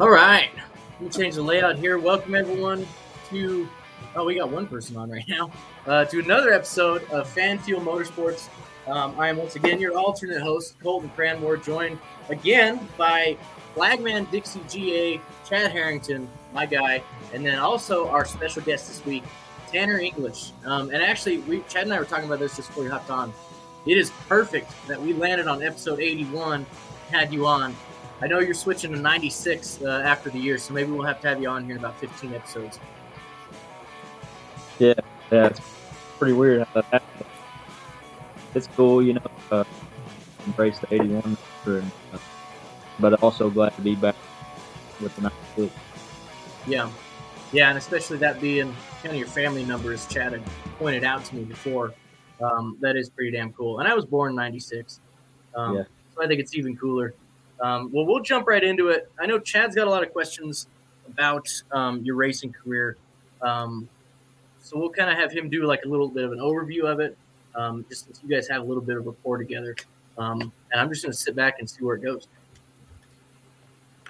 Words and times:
All 0.00 0.08
right. 0.08 0.48
Let 0.92 1.00
me 1.02 1.08
change 1.10 1.34
the 1.34 1.42
layout 1.42 1.76
here. 1.76 1.98
Welcome, 1.98 2.34
everyone, 2.34 2.88
to. 3.28 3.68
Oh, 4.16 4.24
we 4.24 4.36
got 4.36 4.48
one 4.48 4.66
person 4.66 4.96
on 4.96 5.10
right 5.10 5.28
now. 5.28 5.50
Uh, 5.86 6.06
to 6.06 6.20
another 6.20 6.54
episode 6.54 7.04
of 7.10 7.28
Fan 7.28 7.58
Fuel 7.58 7.82
Motorsports. 7.82 8.48
Um, 8.86 9.14
I 9.20 9.28
am 9.28 9.36
once 9.36 9.56
again 9.56 9.78
your 9.78 9.98
alternate 9.98 10.40
host, 10.40 10.80
Colton 10.82 11.10
Cranmore, 11.14 11.62
joined 11.62 11.98
again 12.30 12.88
by 12.96 13.36
Flagman 13.74 14.24
Dixie 14.30 14.62
GA, 14.70 15.20
Chad 15.46 15.70
Harrington, 15.70 16.30
my 16.54 16.64
guy, 16.64 17.02
and 17.34 17.44
then 17.44 17.58
also 17.58 18.08
our 18.08 18.24
special 18.24 18.62
guest 18.62 18.88
this 18.88 19.04
week, 19.04 19.22
Tanner 19.70 19.98
English. 19.98 20.52
Um, 20.64 20.88
and 20.88 21.02
actually, 21.02 21.40
we 21.40 21.60
Chad 21.68 21.82
and 21.82 21.92
I 21.92 21.98
were 21.98 22.06
talking 22.06 22.24
about 22.24 22.38
this 22.38 22.56
just 22.56 22.68
before 22.68 22.84
we 22.84 22.88
hopped 22.88 23.10
on. 23.10 23.34
It 23.84 23.98
is 23.98 24.08
perfect 24.30 24.72
that 24.88 24.98
we 24.98 25.12
landed 25.12 25.46
on 25.46 25.62
episode 25.62 26.00
81, 26.00 26.64
had 27.10 27.34
you 27.34 27.46
on. 27.46 27.76
I 28.22 28.26
know 28.26 28.38
you're 28.40 28.54
switching 28.54 28.92
to 28.92 28.98
96 28.98 29.80
uh, 29.82 30.02
after 30.04 30.28
the 30.30 30.38
year, 30.38 30.58
so 30.58 30.74
maybe 30.74 30.90
we'll 30.90 31.06
have 31.06 31.20
to 31.22 31.28
have 31.28 31.40
you 31.40 31.48
on 31.48 31.64
here 31.64 31.72
in 31.72 31.78
about 31.78 31.98
15 31.98 32.34
episodes. 32.34 32.78
Yeah, 34.78 34.94
yeah, 35.30 35.46
it's 35.46 35.60
pretty 36.18 36.34
weird 36.34 36.66
how 36.68 36.82
that 36.82 36.84
happened. 36.92 37.26
It's 38.54 38.66
cool, 38.76 39.02
you 39.02 39.14
know, 39.14 39.30
uh, 39.50 39.64
embrace 40.46 40.78
the 40.78 40.94
81, 40.94 41.36
and, 41.66 41.92
uh, 42.12 42.18
but 42.98 43.22
also 43.22 43.48
glad 43.48 43.74
to 43.76 43.80
be 43.82 43.94
back 43.94 44.16
with 45.00 45.14
the 45.16 45.22
96. 45.56 45.74
Yeah, 46.66 46.90
yeah, 47.52 47.70
and 47.70 47.78
especially 47.78 48.18
that 48.18 48.40
being 48.40 48.74
kind 49.02 49.12
of 49.14 49.18
your 49.18 49.28
family 49.28 49.64
numbers, 49.64 50.06
Chad 50.06 50.32
had 50.32 50.42
pointed 50.78 51.04
out 51.04 51.24
to 51.26 51.36
me 51.36 51.44
before. 51.44 51.94
Um, 52.42 52.76
that 52.80 52.96
is 52.96 53.08
pretty 53.10 53.30
damn 53.30 53.52
cool. 53.52 53.80
And 53.80 53.88
I 53.88 53.94
was 53.94 54.06
born 54.06 54.34
'96, 54.34 55.00
um, 55.54 55.76
Yeah. 55.76 55.82
so 56.14 56.22
I 56.22 56.26
think 56.26 56.40
it's 56.40 56.54
even 56.54 56.76
cooler. 56.76 57.14
Um, 57.60 57.90
well, 57.92 58.06
we'll 58.06 58.22
jump 58.22 58.46
right 58.46 58.62
into 58.62 58.88
it. 58.88 59.10
I 59.18 59.26
know 59.26 59.38
Chad's 59.38 59.74
got 59.74 59.86
a 59.86 59.90
lot 59.90 60.02
of 60.02 60.12
questions 60.12 60.66
about 61.08 61.48
um, 61.72 62.02
your 62.02 62.16
racing 62.16 62.52
career, 62.52 62.96
um, 63.42 63.88
so 64.62 64.78
we'll 64.78 64.90
kind 64.90 65.10
of 65.10 65.16
have 65.16 65.32
him 65.32 65.48
do 65.48 65.64
like 65.64 65.84
a 65.84 65.88
little 65.88 66.08
bit 66.08 66.24
of 66.24 66.32
an 66.32 66.38
overview 66.38 66.84
of 66.84 67.00
it, 67.00 67.16
um, 67.54 67.84
just 67.88 68.06
since 68.06 68.20
you 68.22 68.28
guys 68.28 68.48
have 68.48 68.62
a 68.62 68.64
little 68.64 68.82
bit 68.82 68.96
of 68.96 69.06
rapport 69.06 69.38
together. 69.38 69.74
Um, 70.18 70.40
and 70.40 70.80
I'm 70.80 70.88
just 70.90 71.02
going 71.02 71.12
to 71.12 71.18
sit 71.18 71.34
back 71.34 71.56
and 71.58 71.68
see 71.68 71.84
where 71.84 71.96
it 71.96 72.02
goes. 72.02 72.28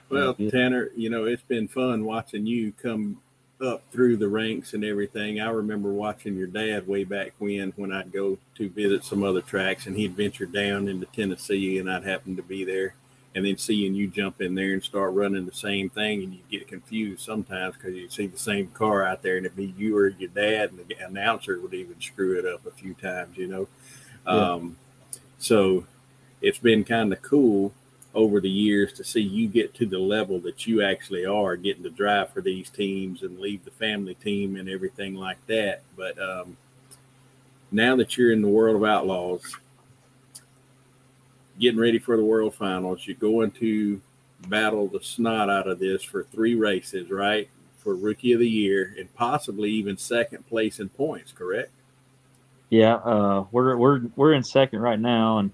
Well, 0.08 0.34
Tanner, 0.34 0.90
you 0.96 1.08
know, 1.08 1.24
it's 1.24 1.42
been 1.42 1.68
fun 1.68 2.04
watching 2.04 2.44
you 2.44 2.72
come 2.82 3.20
up 3.60 3.82
through 3.92 4.16
the 4.16 4.28
ranks 4.28 4.74
and 4.74 4.84
everything. 4.84 5.40
I 5.40 5.50
remember 5.50 5.90
watching 5.90 6.36
your 6.36 6.48
dad 6.48 6.88
way 6.88 7.04
back 7.04 7.32
when, 7.38 7.72
when 7.76 7.92
I'd 7.92 8.10
go 8.10 8.38
to 8.56 8.68
visit 8.70 9.04
some 9.04 9.22
other 9.22 9.40
tracks 9.40 9.86
and 9.86 9.96
he'd 9.96 10.16
venture 10.16 10.46
down 10.46 10.88
into 10.88 11.06
Tennessee 11.06 11.78
and 11.78 11.90
I'd 11.90 12.04
happen 12.04 12.34
to 12.36 12.42
be 12.42 12.64
there. 12.64 12.94
And 13.34 13.44
then 13.44 13.58
seeing 13.58 13.94
you 13.94 14.08
jump 14.08 14.40
in 14.40 14.56
there 14.56 14.72
and 14.72 14.82
start 14.82 15.14
running 15.14 15.46
the 15.46 15.52
same 15.52 15.88
thing, 15.88 16.24
and 16.24 16.32
you 16.34 16.40
get 16.50 16.66
confused 16.66 17.22
sometimes 17.22 17.76
because 17.76 17.94
you 17.94 18.08
see 18.08 18.26
the 18.26 18.38
same 18.38 18.68
car 18.68 19.04
out 19.04 19.22
there, 19.22 19.36
and 19.36 19.46
it'd 19.46 19.56
be 19.56 19.72
you 19.78 19.96
or 19.96 20.08
your 20.08 20.30
dad, 20.30 20.70
and 20.70 20.84
the 20.84 20.96
announcer 21.06 21.60
would 21.60 21.74
even 21.74 22.00
screw 22.00 22.38
it 22.38 22.44
up 22.44 22.66
a 22.66 22.72
few 22.72 22.94
times, 22.94 23.36
you 23.36 23.46
know. 23.46 23.68
Yeah. 24.26 24.32
Um, 24.32 24.76
so 25.38 25.86
it's 26.42 26.58
been 26.58 26.84
kind 26.84 27.12
of 27.12 27.22
cool 27.22 27.72
over 28.14 28.40
the 28.40 28.50
years 28.50 28.92
to 28.94 29.04
see 29.04 29.20
you 29.20 29.46
get 29.46 29.74
to 29.74 29.86
the 29.86 29.98
level 29.98 30.40
that 30.40 30.66
you 30.66 30.82
actually 30.82 31.24
are 31.24 31.54
getting 31.56 31.84
to 31.84 31.90
drive 31.90 32.30
for 32.30 32.40
these 32.40 32.68
teams 32.68 33.22
and 33.22 33.38
leave 33.38 33.64
the 33.64 33.70
family 33.70 34.14
team 34.14 34.56
and 34.56 34.68
everything 34.68 35.14
like 35.14 35.44
that. 35.46 35.82
But 35.96 36.20
um, 36.20 36.56
now 37.70 37.94
that 37.96 38.16
you're 38.16 38.32
in 38.32 38.42
the 38.42 38.48
world 38.48 38.76
of 38.76 38.84
outlaws, 38.84 39.56
getting 41.60 41.78
ready 41.78 41.98
for 41.98 42.16
the 42.16 42.24
world 42.24 42.54
finals, 42.54 43.06
you're 43.06 43.16
going 43.16 43.50
to 43.52 44.00
battle 44.48 44.88
the 44.88 45.00
snot 45.00 45.50
out 45.50 45.68
of 45.68 45.78
this 45.78 46.02
for 46.02 46.24
three 46.24 46.54
races, 46.54 47.10
right? 47.10 47.48
For 47.78 47.94
rookie 47.94 48.32
of 48.32 48.40
the 48.40 48.48
year 48.48 48.94
and 48.98 49.14
possibly 49.14 49.70
even 49.70 49.96
second 49.96 50.46
place 50.48 50.80
in 50.80 50.88
points, 50.88 51.32
correct? 51.32 51.70
Yeah, 52.70 52.94
uh, 52.96 53.44
we're 53.50 53.76
we're 53.76 54.00
we're 54.16 54.32
in 54.32 54.44
second 54.44 54.80
right 54.80 54.98
now, 54.98 55.38
and 55.38 55.50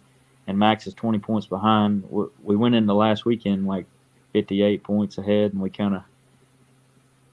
and 0.46 0.58
Max 0.58 0.86
is 0.86 0.94
20 0.94 1.18
points 1.18 1.46
behind. 1.46 2.04
we 2.10 2.26
we 2.42 2.56
went 2.56 2.74
into 2.74 2.92
last 2.92 3.24
weekend 3.24 3.66
like 3.66 3.86
58 4.32 4.82
points 4.82 5.18
ahead, 5.18 5.52
and 5.52 5.62
we 5.62 5.70
kind 5.70 5.94
of 5.94 6.02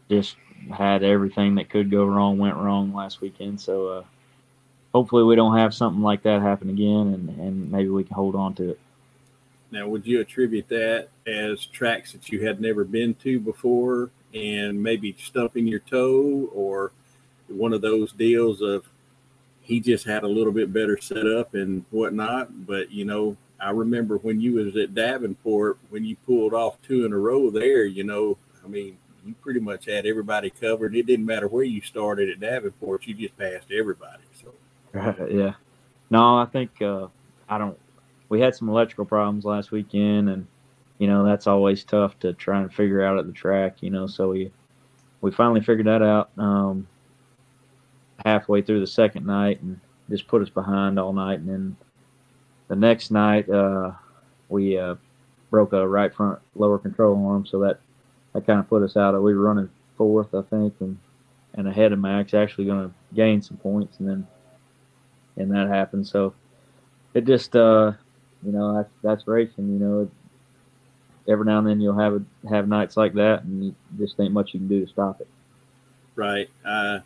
just 0.10 0.38
had 0.72 1.04
everything 1.04 1.56
that 1.56 1.70
could 1.70 1.92
go 1.92 2.06
wrong 2.06 2.38
went 2.38 2.56
wrong 2.56 2.94
last 2.94 3.20
weekend. 3.20 3.60
So 3.60 3.88
uh, 3.88 4.04
hopefully 4.94 5.24
we 5.24 5.36
don't 5.36 5.58
have 5.58 5.74
something 5.74 6.02
like 6.02 6.24
that 6.24 6.42
happen 6.42 6.70
again, 6.70 7.14
and 7.14 7.30
and 7.40 7.72
maybe 7.72 7.90
we 7.90 8.04
can 8.04 8.16
hold 8.16 8.36
on 8.36 8.54
to 8.56 8.72
it. 8.72 8.80
Now, 9.72 9.88
would 9.88 10.06
you 10.06 10.22
attribute 10.22 10.70
that 10.70 11.08
as 11.26 11.66
tracks 11.66 12.12
that 12.12 12.30
you 12.30 12.46
had 12.46 12.62
never 12.62 12.84
been 12.84 13.16
to 13.16 13.40
before 13.40 14.12
and 14.32 14.82
maybe 14.82 15.16
stumping 15.20 15.66
your 15.66 15.80
toe 15.80 16.48
or 16.54 16.92
one 17.48 17.74
of 17.74 17.82
those 17.82 18.12
deals 18.12 18.62
of 18.62 18.88
he 19.62 19.80
just 19.80 20.06
had 20.06 20.22
a 20.24 20.28
little 20.28 20.54
bit 20.54 20.72
better 20.72 21.02
setup 21.02 21.56
and 21.56 21.86
whatnot? 21.90 22.68
But, 22.68 22.92
you 22.92 23.04
know, 23.04 23.36
I 23.60 23.72
remember 23.72 24.18
when 24.18 24.40
you 24.40 24.54
was 24.54 24.76
at 24.76 24.94
Davenport, 24.94 25.80
when 25.90 26.06
you 26.06 26.18
pulled 26.18 26.54
off 26.54 26.80
two 26.84 27.06
in 27.06 27.12
a 27.12 27.18
row 27.18 27.50
there, 27.50 27.84
you 27.84 28.04
know, 28.04 28.38
I 28.64 28.68
mean, 28.68 28.98
you 29.26 29.34
pretty 29.42 29.60
much 29.60 29.86
had 29.86 30.06
everybody 30.06 30.52
covered. 30.52 30.96
It 30.96 31.08
didn't 31.08 31.26
matter 31.26 31.48
where 31.48 31.64
you 31.64 31.82
started 31.82 32.30
at 32.30 32.40
Davenport, 32.40 33.08
you 33.08 33.16
just 33.16 33.36
passed 33.40 33.72
everybody. 33.72 34.22
Right. 34.94 35.32
Yeah. 35.32 35.54
No, 36.10 36.38
I 36.38 36.46
think 36.46 36.82
uh, 36.82 37.08
I 37.50 37.58
don't. 37.58 37.78
We 38.30 38.40
had 38.40 38.56
some 38.56 38.70
electrical 38.70 39.06
problems 39.06 39.46
last 39.46 39.72
weekend, 39.72 40.30
and 40.30 40.48
you 41.00 41.08
know 41.08 41.26
that's 41.26 41.48
always 41.48 41.84
tough 41.84 42.18
to 42.20 42.34
try 42.34 42.62
and 42.62 42.72
figure 42.74 43.04
out 43.04 43.18
at 43.18 43.26
the 43.26 43.34
track. 43.34 43.82
You 43.82 43.90
know, 43.90 44.08
so 44.08 44.30
we 44.30 44.52
we 45.22 45.32
finally 45.32 45.62
figured 45.62 45.88
that 45.88 46.02
out 46.04 46.30
um, 46.38 46.88
halfway 48.26 48.62
through 48.62 48.82
the 48.82 48.88
second 48.88 49.26
night, 49.26 49.62
and 49.62 49.80
just 50.10 50.28
put 50.28 50.42
us 50.42 50.50
behind 50.50 51.00
all 51.00 51.14
night. 51.14 51.40
And 51.40 51.50
then 51.50 51.78
the 52.68 52.76
next 52.76 53.10
night, 53.12 53.50
uh, 53.50 53.92
we 54.50 54.78
uh, 54.78 54.96
broke 55.50 55.74
a 55.74 55.88
right 55.88 56.14
front 56.14 56.40
lower 56.56 56.78
control 56.78 57.26
arm, 57.26 57.46
so 57.46 57.60
that 57.60 57.80
that 58.34 58.46
kind 58.46 58.60
of 58.60 58.70
put 58.70 58.84
us 58.84 58.96
out. 58.96 59.20
We 59.22 59.34
were 59.34 59.42
running 59.42 59.70
fourth, 59.98 60.36
I 60.36 60.44
think, 60.44 60.76
and 60.80 60.98
and 61.56 61.68
ahead 61.68 61.94
of 61.94 62.00
Max, 62.00 62.34
actually 62.34 62.66
going 62.66 62.90
to 62.90 62.96
gain 63.16 63.42
some 63.42 63.58
points, 63.58 64.00
and 64.00 64.08
then 64.08 64.28
and 65.38 65.52
that 65.52 65.68
happened. 65.68 66.08
So 66.08 66.34
it 67.14 67.26
just, 67.26 67.56
uh, 67.56 67.94
you 68.46 68.52
know, 68.52 68.76
that's, 68.76 68.94
that's 69.02 69.28
racing. 69.28 69.72
You 69.74 69.80
know, 69.80 70.12
every 71.28 71.46
now 71.46 71.60
and 71.60 71.68
then 71.68 71.80
you'll 71.82 71.98
have 71.98 72.14
a, 72.14 72.50
have 72.50 72.68
nights 72.68 72.98
like 72.98 73.14
that, 73.14 73.44
and 73.44 73.66
you 73.66 73.76
just 73.98 74.20
ain't 74.20 74.34
much 74.34 74.54
you 74.54 74.60
can 74.60 74.68
do 74.68 74.86
to 74.86 74.92
stop 74.92 75.22
it. 75.22 75.28
right. 76.16 76.50
Uh, 76.66 77.00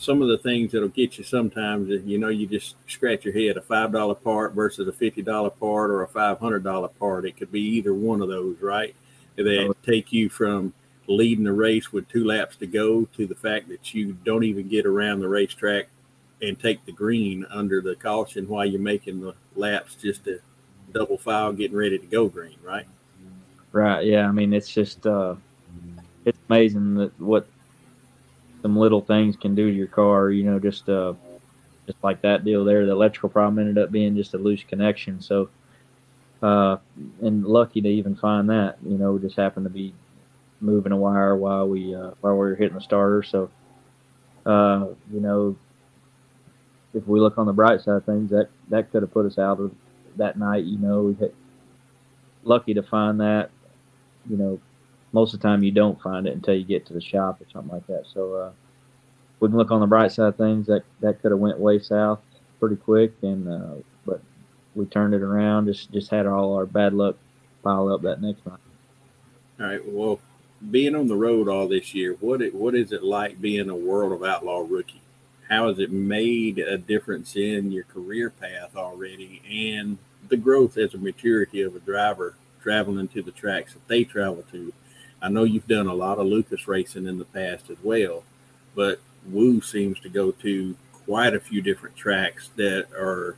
some 0.00 0.22
of 0.22 0.28
the 0.28 0.38
things 0.38 0.70
that'll 0.70 0.86
get 0.88 1.18
you 1.18 1.24
sometimes, 1.24 1.88
you 2.06 2.18
know, 2.18 2.28
you 2.28 2.46
just 2.46 2.76
scratch 2.86 3.24
your 3.24 3.34
head 3.34 3.56
a 3.56 3.60
five 3.60 3.90
dollar 3.90 4.14
part 4.14 4.52
versus 4.52 4.86
a 4.86 4.92
fifty 4.92 5.22
dollar 5.22 5.50
part 5.50 5.90
or 5.90 6.02
a 6.02 6.08
five 6.08 6.38
hundred 6.38 6.62
dollar 6.62 6.86
part. 6.86 7.24
It 7.24 7.36
could 7.36 7.50
be 7.50 7.60
either 7.60 7.92
one 7.92 8.22
of 8.22 8.28
those, 8.28 8.60
right? 8.60 8.94
They 9.34 9.66
Oh. 9.68 9.74
take 9.84 10.12
you 10.12 10.28
from 10.28 10.72
leading 11.08 11.44
the 11.44 11.52
race 11.52 11.92
with 11.92 12.08
two 12.08 12.24
laps 12.24 12.54
to 12.56 12.66
go 12.66 13.06
to 13.16 13.26
the 13.26 13.34
fact 13.34 13.68
that 13.70 13.92
you 13.92 14.12
don't 14.24 14.44
even 14.44 14.68
get 14.68 14.86
around 14.86 15.18
the 15.18 15.28
racetrack 15.28 15.88
and 16.40 16.58
take 16.58 16.84
the 16.84 16.92
green 16.92 17.44
under 17.50 17.80
the 17.80 17.96
caution 17.96 18.48
while 18.48 18.64
you're 18.64 18.80
making 18.80 19.20
the 19.20 19.34
laps 19.56 19.94
just 19.96 20.24
to 20.24 20.40
double 20.92 21.18
file 21.18 21.52
getting 21.52 21.76
ready 21.76 21.98
to 21.98 22.06
go 22.06 22.28
green, 22.28 22.56
right? 22.62 22.86
Right. 23.72 24.06
Yeah. 24.06 24.28
I 24.28 24.32
mean, 24.32 24.52
it's 24.52 24.72
just, 24.72 25.06
uh, 25.06 25.34
it's 26.24 26.38
amazing 26.48 26.94
that 26.96 27.20
what 27.20 27.46
some 28.62 28.76
little 28.76 29.00
things 29.00 29.36
can 29.36 29.54
do 29.54 29.70
to 29.70 29.76
your 29.76 29.86
car. 29.88 30.30
You 30.30 30.44
know, 30.44 30.58
just, 30.58 30.88
uh, 30.88 31.14
just 31.86 32.02
like 32.02 32.20
that 32.22 32.44
deal 32.44 32.64
there. 32.64 32.86
The 32.86 32.92
electrical 32.92 33.28
problem 33.28 33.58
ended 33.58 33.82
up 33.82 33.90
being 33.90 34.16
just 34.16 34.34
a 34.34 34.38
loose 34.38 34.62
connection. 34.62 35.20
So, 35.20 35.48
uh, 36.42 36.76
and 37.20 37.44
lucky 37.44 37.80
to 37.80 37.88
even 37.88 38.14
find 38.14 38.48
that. 38.50 38.78
You 38.84 38.98
know, 38.98 39.18
just 39.18 39.36
happened 39.36 39.64
to 39.64 39.70
be 39.70 39.94
moving 40.60 40.92
a 40.92 40.96
wire 40.96 41.36
while 41.36 41.68
we 41.68 41.94
uh, 41.94 42.10
while 42.20 42.34
we 42.34 42.38
were 42.38 42.54
hitting 42.54 42.74
the 42.74 42.80
starter. 42.80 43.22
So, 43.22 43.50
uh, 44.44 44.88
you 45.12 45.20
know, 45.20 45.56
if 46.94 47.06
we 47.06 47.20
look 47.20 47.38
on 47.38 47.46
the 47.46 47.52
bright 47.52 47.80
side 47.80 47.96
of 47.96 48.04
things, 48.04 48.30
that 48.30 48.48
that 48.68 48.90
could 48.90 49.02
have 49.02 49.12
put 49.12 49.26
us 49.26 49.38
out 49.38 49.60
of 49.60 49.72
that 50.16 50.38
night. 50.38 50.64
You 50.64 50.78
know, 50.78 51.02
we 51.02 51.14
hit 51.14 51.34
lucky 52.44 52.74
to 52.74 52.82
find 52.82 53.20
that. 53.20 53.50
You 54.28 54.36
know, 54.36 54.60
most 55.12 55.34
of 55.34 55.40
the 55.40 55.48
time 55.48 55.62
you 55.62 55.70
don't 55.70 56.00
find 56.00 56.26
it 56.26 56.34
until 56.34 56.54
you 56.54 56.64
get 56.64 56.86
to 56.86 56.92
the 56.92 57.00
shop 57.00 57.40
or 57.40 57.46
something 57.52 57.72
like 57.72 57.86
that. 57.86 58.04
So, 58.12 58.34
uh, 58.34 58.50
we 59.40 59.48
can 59.48 59.56
look 59.56 59.70
on 59.70 59.80
the 59.80 59.86
bright 59.86 60.12
side 60.12 60.28
of 60.28 60.36
things. 60.36 60.66
That 60.66 60.82
that 61.00 61.22
could 61.22 61.30
have 61.30 61.40
went 61.40 61.58
way 61.58 61.78
south 61.78 62.20
pretty 62.60 62.76
quick, 62.76 63.12
and 63.22 63.48
uh, 63.48 63.82
but 64.04 64.20
we 64.74 64.86
turned 64.86 65.14
it 65.14 65.22
around. 65.22 65.66
Just 65.66 65.92
just 65.92 66.10
had 66.10 66.26
all 66.26 66.54
our 66.54 66.66
bad 66.66 66.94
luck 66.94 67.16
pile 67.62 67.92
up 67.92 68.02
that 68.02 68.20
next 68.20 68.44
night. 68.46 68.58
All 69.60 69.66
right. 69.66 69.86
Well, 69.86 70.20
being 70.70 70.94
on 70.94 71.06
the 71.06 71.16
road 71.16 71.48
all 71.48 71.68
this 71.68 71.94
year, 71.94 72.16
what 72.20 72.42
it, 72.42 72.54
what 72.54 72.74
is 72.74 72.92
it 72.92 73.02
like 73.02 73.40
being 73.40 73.68
a 73.68 73.76
World 73.76 74.12
of 74.12 74.22
Outlaw 74.22 74.64
rookie? 74.68 75.02
How 75.48 75.68
has 75.68 75.78
it 75.78 75.90
made 75.90 76.58
a 76.58 76.76
difference 76.76 77.36
in 77.36 77.72
your 77.72 77.84
career 77.84 78.30
path 78.30 78.76
already, 78.76 79.40
and 79.48 79.98
the 80.28 80.36
growth 80.36 80.76
as 80.76 80.94
a 80.94 80.98
maturity 80.98 81.62
of 81.62 81.74
a 81.74 81.80
driver 81.80 82.34
traveling 82.62 83.08
to 83.08 83.22
the 83.22 83.30
tracks 83.30 83.72
that 83.72 83.88
they 83.88 84.04
travel 84.04 84.44
to? 84.52 84.72
I 85.22 85.28
know 85.30 85.44
you've 85.44 85.66
done 85.66 85.86
a 85.86 85.94
lot 85.94 86.18
of 86.18 86.26
Lucas 86.26 86.68
racing 86.68 87.06
in 87.06 87.18
the 87.18 87.24
past 87.24 87.70
as 87.70 87.78
well, 87.82 88.24
but 88.74 89.00
Woo 89.26 89.60
seems 89.60 89.98
to 90.00 90.08
go 90.08 90.30
to 90.32 90.76
quite 90.92 91.34
a 91.34 91.40
few 91.40 91.62
different 91.62 91.96
tracks 91.96 92.50
that 92.56 92.86
are 92.92 93.36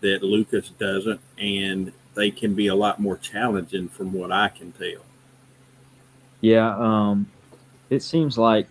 that 0.00 0.22
Lucas 0.22 0.68
doesn't, 0.68 1.20
and 1.38 1.92
they 2.14 2.30
can 2.30 2.54
be 2.54 2.66
a 2.66 2.74
lot 2.74 3.00
more 3.00 3.16
challenging 3.16 3.88
from 3.88 4.12
what 4.12 4.30
I 4.30 4.48
can 4.48 4.72
tell. 4.72 5.02
Yeah, 6.42 6.76
um, 6.76 7.30
it 7.88 8.02
seems 8.02 8.36
like 8.36 8.68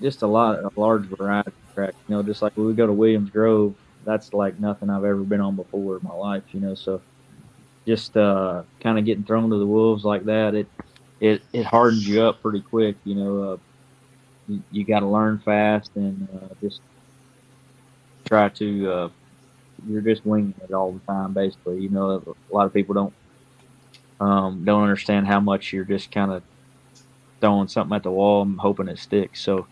just 0.00 0.22
a 0.22 0.26
lot, 0.26 0.58
a 0.62 0.70
large 0.76 1.04
variety 1.04 1.50
of 1.50 1.74
tracks. 1.74 1.96
You 2.08 2.16
know, 2.16 2.22
just 2.22 2.42
like 2.42 2.56
when 2.56 2.66
we 2.66 2.74
go 2.74 2.86
to 2.86 2.92
Williams 2.92 3.30
Grove, 3.30 3.74
that's 4.04 4.32
like 4.32 4.58
nothing 4.58 4.90
I've 4.90 5.04
ever 5.04 5.22
been 5.22 5.40
on 5.40 5.56
before 5.56 5.96
in 5.96 6.02
my 6.02 6.14
life. 6.14 6.42
You 6.52 6.60
know, 6.60 6.74
so 6.74 7.00
just 7.86 8.16
uh, 8.16 8.62
kind 8.80 8.98
of 8.98 9.04
getting 9.04 9.24
thrown 9.24 9.50
to 9.50 9.58
the 9.58 9.66
wolves 9.66 10.04
like 10.04 10.24
that, 10.24 10.54
it 10.54 10.66
it 11.20 11.42
it 11.52 11.64
hardens 11.64 12.06
you 12.06 12.22
up 12.22 12.42
pretty 12.42 12.60
quick. 12.60 12.96
You 13.04 13.14
know, 13.14 13.42
uh, 13.42 13.56
you, 14.48 14.62
you 14.70 14.84
got 14.84 15.00
to 15.00 15.06
learn 15.06 15.38
fast 15.38 15.90
and 15.94 16.28
uh, 16.34 16.54
just 16.60 16.80
try 18.24 18.48
to. 18.48 18.92
Uh, 18.92 19.08
you're 19.88 20.02
just 20.02 20.26
winging 20.26 20.54
it 20.62 20.74
all 20.74 20.92
the 20.92 21.00
time, 21.00 21.32
basically. 21.32 21.80
You 21.80 21.88
know, 21.88 22.10
a 22.10 22.54
lot 22.54 22.66
of 22.66 22.74
people 22.74 22.94
don't 22.94 23.14
um, 24.20 24.64
don't 24.64 24.82
understand 24.82 25.26
how 25.26 25.40
much 25.40 25.72
you're 25.72 25.84
just 25.84 26.12
kind 26.12 26.30
of 26.30 26.42
throwing 27.40 27.68
something 27.68 27.96
at 27.96 28.02
the 28.02 28.10
wall 28.10 28.42
and 28.42 28.58
hoping 28.60 28.88
it 28.88 28.98
sticks. 28.98 29.40
So, 29.40 29.66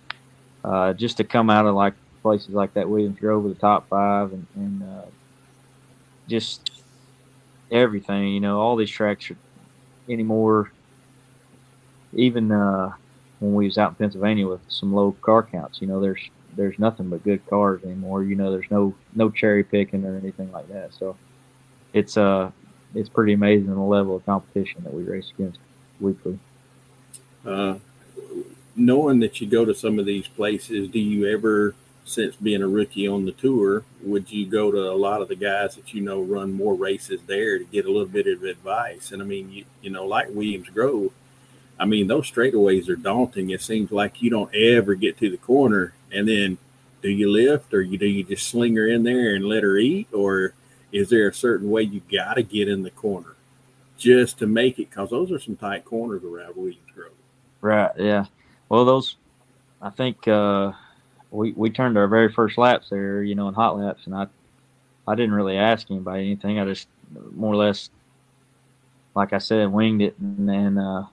uh, 0.69 0.93
just 0.93 1.17
to 1.17 1.25
come 1.25 1.49
out 1.49 1.67
of 1.67 1.75
like 1.75 1.95
places 2.21 2.51
like 2.51 2.75
that, 2.75 2.89
Williams 2.89 3.19
Grove 3.19 3.43
with 3.43 3.55
the 3.55 3.61
top 3.61 3.89
five 3.89 4.33
and, 4.33 4.47
and 4.55 4.83
uh, 4.83 5.07
just 6.29 6.71
everything, 7.71 8.29
you 8.29 8.41
know, 8.41 8.61
all 8.61 8.77
these 8.77 8.91
tracks 8.91 9.31
are 9.31 9.37
anymore. 10.11 10.71
Even 12.13 12.53
uh, 12.53 12.93
when 13.41 13.55
we 13.55 13.65
was 13.65 13.79
out 13.79 13.91
in 13.91 13.95
Pennsylvania 13.95 14.47
with 14.47 14.61
some 14.69 14.93
low 14.95 15.13
car 15.23 15.43
counts, 15.43 15.81
you 15.81 15.87
know, 15.87 16.01
there's 16.01 16.21
there's 16.55 16.79
nothing 16.79 17.09
but 17.09 17.25
good 17.25 17.47
cars 17.47 17.83
anymore. 17.85 18.23
You 18.23 18.35
know, 18.37 18.51
there's 18.51 18.71
no 18.71 18.95
no 19.15 19.31
cherry 19.31 19.65
picking 19.65 20.05
or 20.05 20.19
anything 20.19 20.53
like 20.53 20.69
that. 20.69 20.93
So 20.93 21.17
it's 21.95 22.19
uh 22.19 22.51
it's 22.95 23.09
pretty 23.09 23.33
amazing 23.33 23.75
the 23.75 23.81
level 23.81 24.17
of 24.17 24.27
competition 24.27 24.83
that 24.85 24.93
we 24.93 25.03
race 25.03 25.31
against 25.35 25.61
weekly. 25.99 26.39
Uh, 27.47 27.77
knowing 28.79 29.21
that 29.21 29.41
you 29.41 29.47
go 29.47 29.65
to 29.65 29.75
some 29.75 29.99
of 29.99 30.07
these 30.07 30.29
places, 30.29 30.89
do 30.89 30.99
you 30.99 31.29
ever, 31.29 31.75
since 32.05 32.37
being 32.37 32.63
a 32.63 32.69
rookie 32.69 33.09
on 33.09 33.25
the 33.25 33.33
tour, 33.33 33.85
would 34.03 34.31
you 34.31 34.47
go 34.47 34.71
to 34.71 34.91
a 34.91 34.95
lot 34.95 35.21
of 35.21 35.29
the 35.29 35.37
guys 35.37 35.77
that 35.77 35.93
you 35.93 36.01
know 36.01 36.23
run 36.23 36.53
more 36.53 36.75
races 36.75 37.21
there 37.27 37.59
to 37.59 37.65
get 37.65 37.87
a 37.87 37.91
little 37.91 38.07
bit 38.07 38.27
of 38.27 38.43
advice? 38.45 39.13
And 39.13 39.21
I 39.23 39.25
mean, 39.25 39.51
you, 39.51 39.65
you 39.83 39.91
know, 39.91 40.07
like 40.07 40.29
Williams 40.31 40.69
Grove, 40.71 41.13
I 41.79 41.85
mean, 41.85 42.07
those 42.07 42.31
straightaways 42.31 42.89
are 42.89 42.97
daunting. 42.97 43.51
It 43.51 43.63
seems 43.63 43.93
like 43.93 44.21
you 44.21 44.31
don't 44.31 44.55
ever 44.55 44.95
get 44.95 45.19
to 45.19 45.31
the 45.31 45.37
corner, 45.37 45.93
and 46.13 46.29
then 46.29 46.59
do 47.03 47.09
you 47.09 47.31
lift 47.31 47.73
or 47.73 47.81
you 47.81 47.97
do 47.97 48.07
you 48.07 48.25
just 48.25 48.49
sling 48.49 48.75
her 48.77 48.87
in 48.87 49.05
there 49.05 49.35
and 49.35 49.45
let 49.45 49.63
her 49.63 49.77
eat, 49.77 50.09
or 50.13 50.55
is 50.93 51.11
there 51.11 51.29
a 51.29 51.35
certain 51.35 51.71
way 51.71 51.83
you 51.83 52.01
got 52.11 52.35
to 52.35 52.43
get 52.43 52.69
in 52.69 52.83
the 52.83 52.91
corner 52.91 53.37
just 53.97 54.39
to 54.39 54.47
make 54.47 54.79
it? 54.79 54.91
Because 54.91 55.11
those 55.11 55.31
are 55.31 55.39
some 55.39 55.57
tight 55.57 55.85
corners 55.85 56.25
around 56.25 56.57
Williams 56.57 56.91
Grove. 56.95 57.13
Right. 57.61 57.91
Yeah. 57.97 58.27
Well, 58.69 58.85
those, 58.85 59.17
I 59.81 59.91
think 59.91 60.29
uh, 60.29 60.73
we 61.31 61.53
we 61.53 61.71
turned 61.71 61.97
our 61.97 62.09
very 62.09 62.31
first 62.33 62.59
laps 62.59 62.91
there, 62.91 63.23
you 63.23 63.35
know, 63.35 63.49
in 63.49 63.55
hot 63.55 63.77
laps, 63.79 64.07
and 64.07 64.15
I 64.15 64.27
I 65.07 65.15
didn't 65.15 65.35
really 65.35 65.57
ask 65.57 65.91
anybody 65.91 66.25
anything. 66.25 66.59
I 66.59 66.65
just 66.65 66.89
more 67.33 67.53
or 67.53 67.57
less, 67.57 67.91
like 69.15 69.33
I 69.33 69.39
said, 69.39 69.73
winged 69.73 70.03
it, 70.03 70.19
and 70.19 70.49
then 70.49 70.79
uh, 70.79 71.07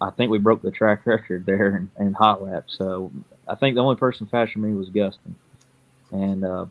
I 0.00 0.10
think 0.10 0.30
we 0.30 0.38
broke 0.38 0.62
the 0.62 0.70
track 0.70 1.06
record 1.06 1.46
there 1.46 1.76
in, 1.76 2.04
in 2.04 2.12
hot 2.12 2.42
laps. 2.42 2.76
So 2.76 3.12
I 3.46 3.54
think 3.54 3.76
the 3.76 3.82
only 3.82 3.96
person 3.96 4.26
faster 4.26 4.58
than 4.58 4.70
me 4.70 4.76
was 4.76 4.90
Gustin, 4.90 5.34
and 6.10 6.44
uh, 6.44 6.66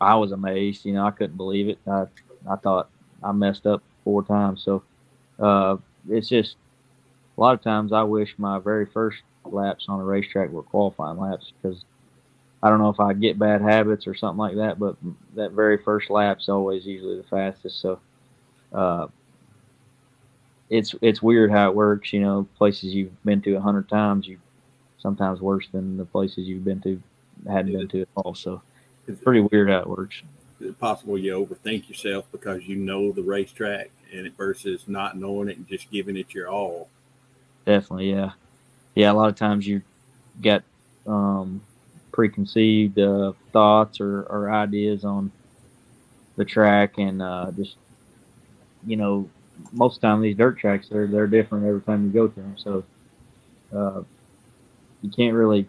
I 0.00 0.16
was 0.16 0.32
amazed. 0.32 0.84
You 0.84 0.92
know, 0.92 1.06
I 1.06 1.10
couldn't 1.12 1.36
believe 1.36 1.68
it. 1.68 1.78
I 1.86 2.06
I 2.48 2.56
thought 2.56 2.90
I 3.22 3.32
messed 3.32 3.66
up 3.66 3.82
four 4.04 4.22
times. 4.22 4.62
So 4.62 4.82
uh, 5.38 5.78
it's 6.10 6.28
just 6.28 6.56
a 7.36 7.40
lot 7.40 7.54
of 7.54 7.62
times 7.62 7.92
I 7.92 8.02
wish 8.02 8.34
my 8.38 8.58
very 8.58 8.86
first 8.86 9.18
laps 9.44 9.86
on 9.88 10.00
a 10.00 10.04
racetrack 10.04 10.50
were 10.50 10.62
qualifying 10.62 11.18
laps 11.18 11.52
because 11.60 11.84
I 12.62 12.70
don't 12.70 12.78
know 12.78 12.88
if 12.88 13.00
I 13.00 13.12
get 13.12 13.38
bad 13.38 13.60
habits 13.60 14.06
or 14.06 14.14
something 14.14 14.38
like 14.38 14.56
that, 14.56 14.78
but 14.78 14.96
that 15.34 15.52
very 15.52 15.78
first 15.78 16.10
lap's 16.10 16.48
always 16.48 16.86
usually 16.86 17.16
the 17.16 17.28
fastest. 17.28 17.80
So 17.80 18.00
uh, 18.72 19.08
it's 20.70 20.94
it's 21.02 21.22
weird 21.22 21.50
how 21.50 21.68
it 21.68 21.74
works. 21.74 22.12
You 22.12 22.20
know, 22.20 22.48
places 22.56 22.94
you've 22.94 23.22
been 23.24 23.42
to 23.42 23.54
a 23.56 23.60
hundred 23.60 23.88
times, 23.88 24.26
you 24.26 24.38
sometimes 24.98 25.40
worse 25.40 25.68
than 25.72 25.96
the 25.96 26.06
places 26.06 26.46
you've 26.46 26.64
been 26.64 26.80
to 26.80 27.02
hadn't 27.46 27.72
been 27.72 27.88
to 27.88 28.00
at 28.02 28.08
all. 28.16 28.34
So 28.34 28.62
it's 29.06 29.20
pretty 29.20 29.40
weird 29.40 29.68
how 29.68 29.80
it 29.80 29.86
works. 29.86 30.22
Is 30.60 30.68
it 30.68 30.78
possible 30.78 31.18
you 31.18 31.32
overthink 31.34 31.88
yourself 31.88 32.26
because 32.32 32.66
you 32.66 32.76
know 32.76 33.12
the 33.12 33.22
racetrack 33.22 33.90
and 34.12 34.26
it 34.26 34.36
versus 34.36 34.84
not 34.86 35.18
knowing 35.18 35.48
it 35.48 35.58
and 35.58 35.68
just 35.68 35.90
giving 35.90 36.16
it 36.16 36.32
your 36.32 36.48
all? 36.48 36.88
Definitely, 37.66 38.10
yeah, 38.10 38.32
yeah. 38.94 39.12
A 39.12 39.14
lot 39.14 39.28
of 39.30 39.36
times 39.36 39.66
you 39.66 39.82
get 40.40 40.64
um, 41.06 41.62
preconceived 42.12 42.98
uh, 42.98 43.32
thoughts 43.52 44.00
or, 44.00 44.22
or 44.24 44.50
ideas 44.52 45.04
on 45.04 45.32
the 46.36 46.44
track, 46.44 46.98
and 46.98 47.22
uh, 47.22 47.50
just 47.56 47.76
you 48.86 48.96
know, 48.96 49.28
most 49.72 49.96
of 49.96 50.00
the 50.00 50.06
time 50.08 50.20
these 50.22 50.36
dirt 50.36 50.58
tracks 50.58 50.88
they're 50.88 51.06
they're 51.06 51.26
different 51.26 51.66
every 51.66 51.80
time 51.82 52.04
you 52.06 52.10
go 52.12 52.28
to 52.28 52.34
them. 52.40 52.56
So 52.58 52.84
uh, 53.76 54.02
you 55.02 55.10
can't 55.10 55.34
really, 55.34 55.68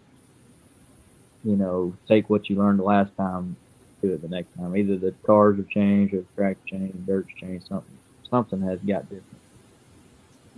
you 1.44 1.56
know, 1.56 1.96
take 2.08 2.28
what 2.30 2.48
you 2.48 2.56
learned 2.56 2.78
the 2.80 2.84
last 2.84 3.14
time 3.16 3.56
to 4.02 4.14
it 4.14 4.22
the 4.22 4.28
next 4.28 4.54
time. 4.56 4.76
Either 4.76 4.96
the 4.96 5.14
cars 5.24 5.56
have 5.58 5.68
changed, 5.68 6.14
or 6.14 6.18
the 6.18 6.26
track 6.36 6.58
changed, 6.66 7.06
dirt's 7.06 7.32
changed, 7.40 7.66
something 7.68 7.98
something 8.28 8.60
has 8.62 8.80
got 8.80 9.02
different. 9.08 9.40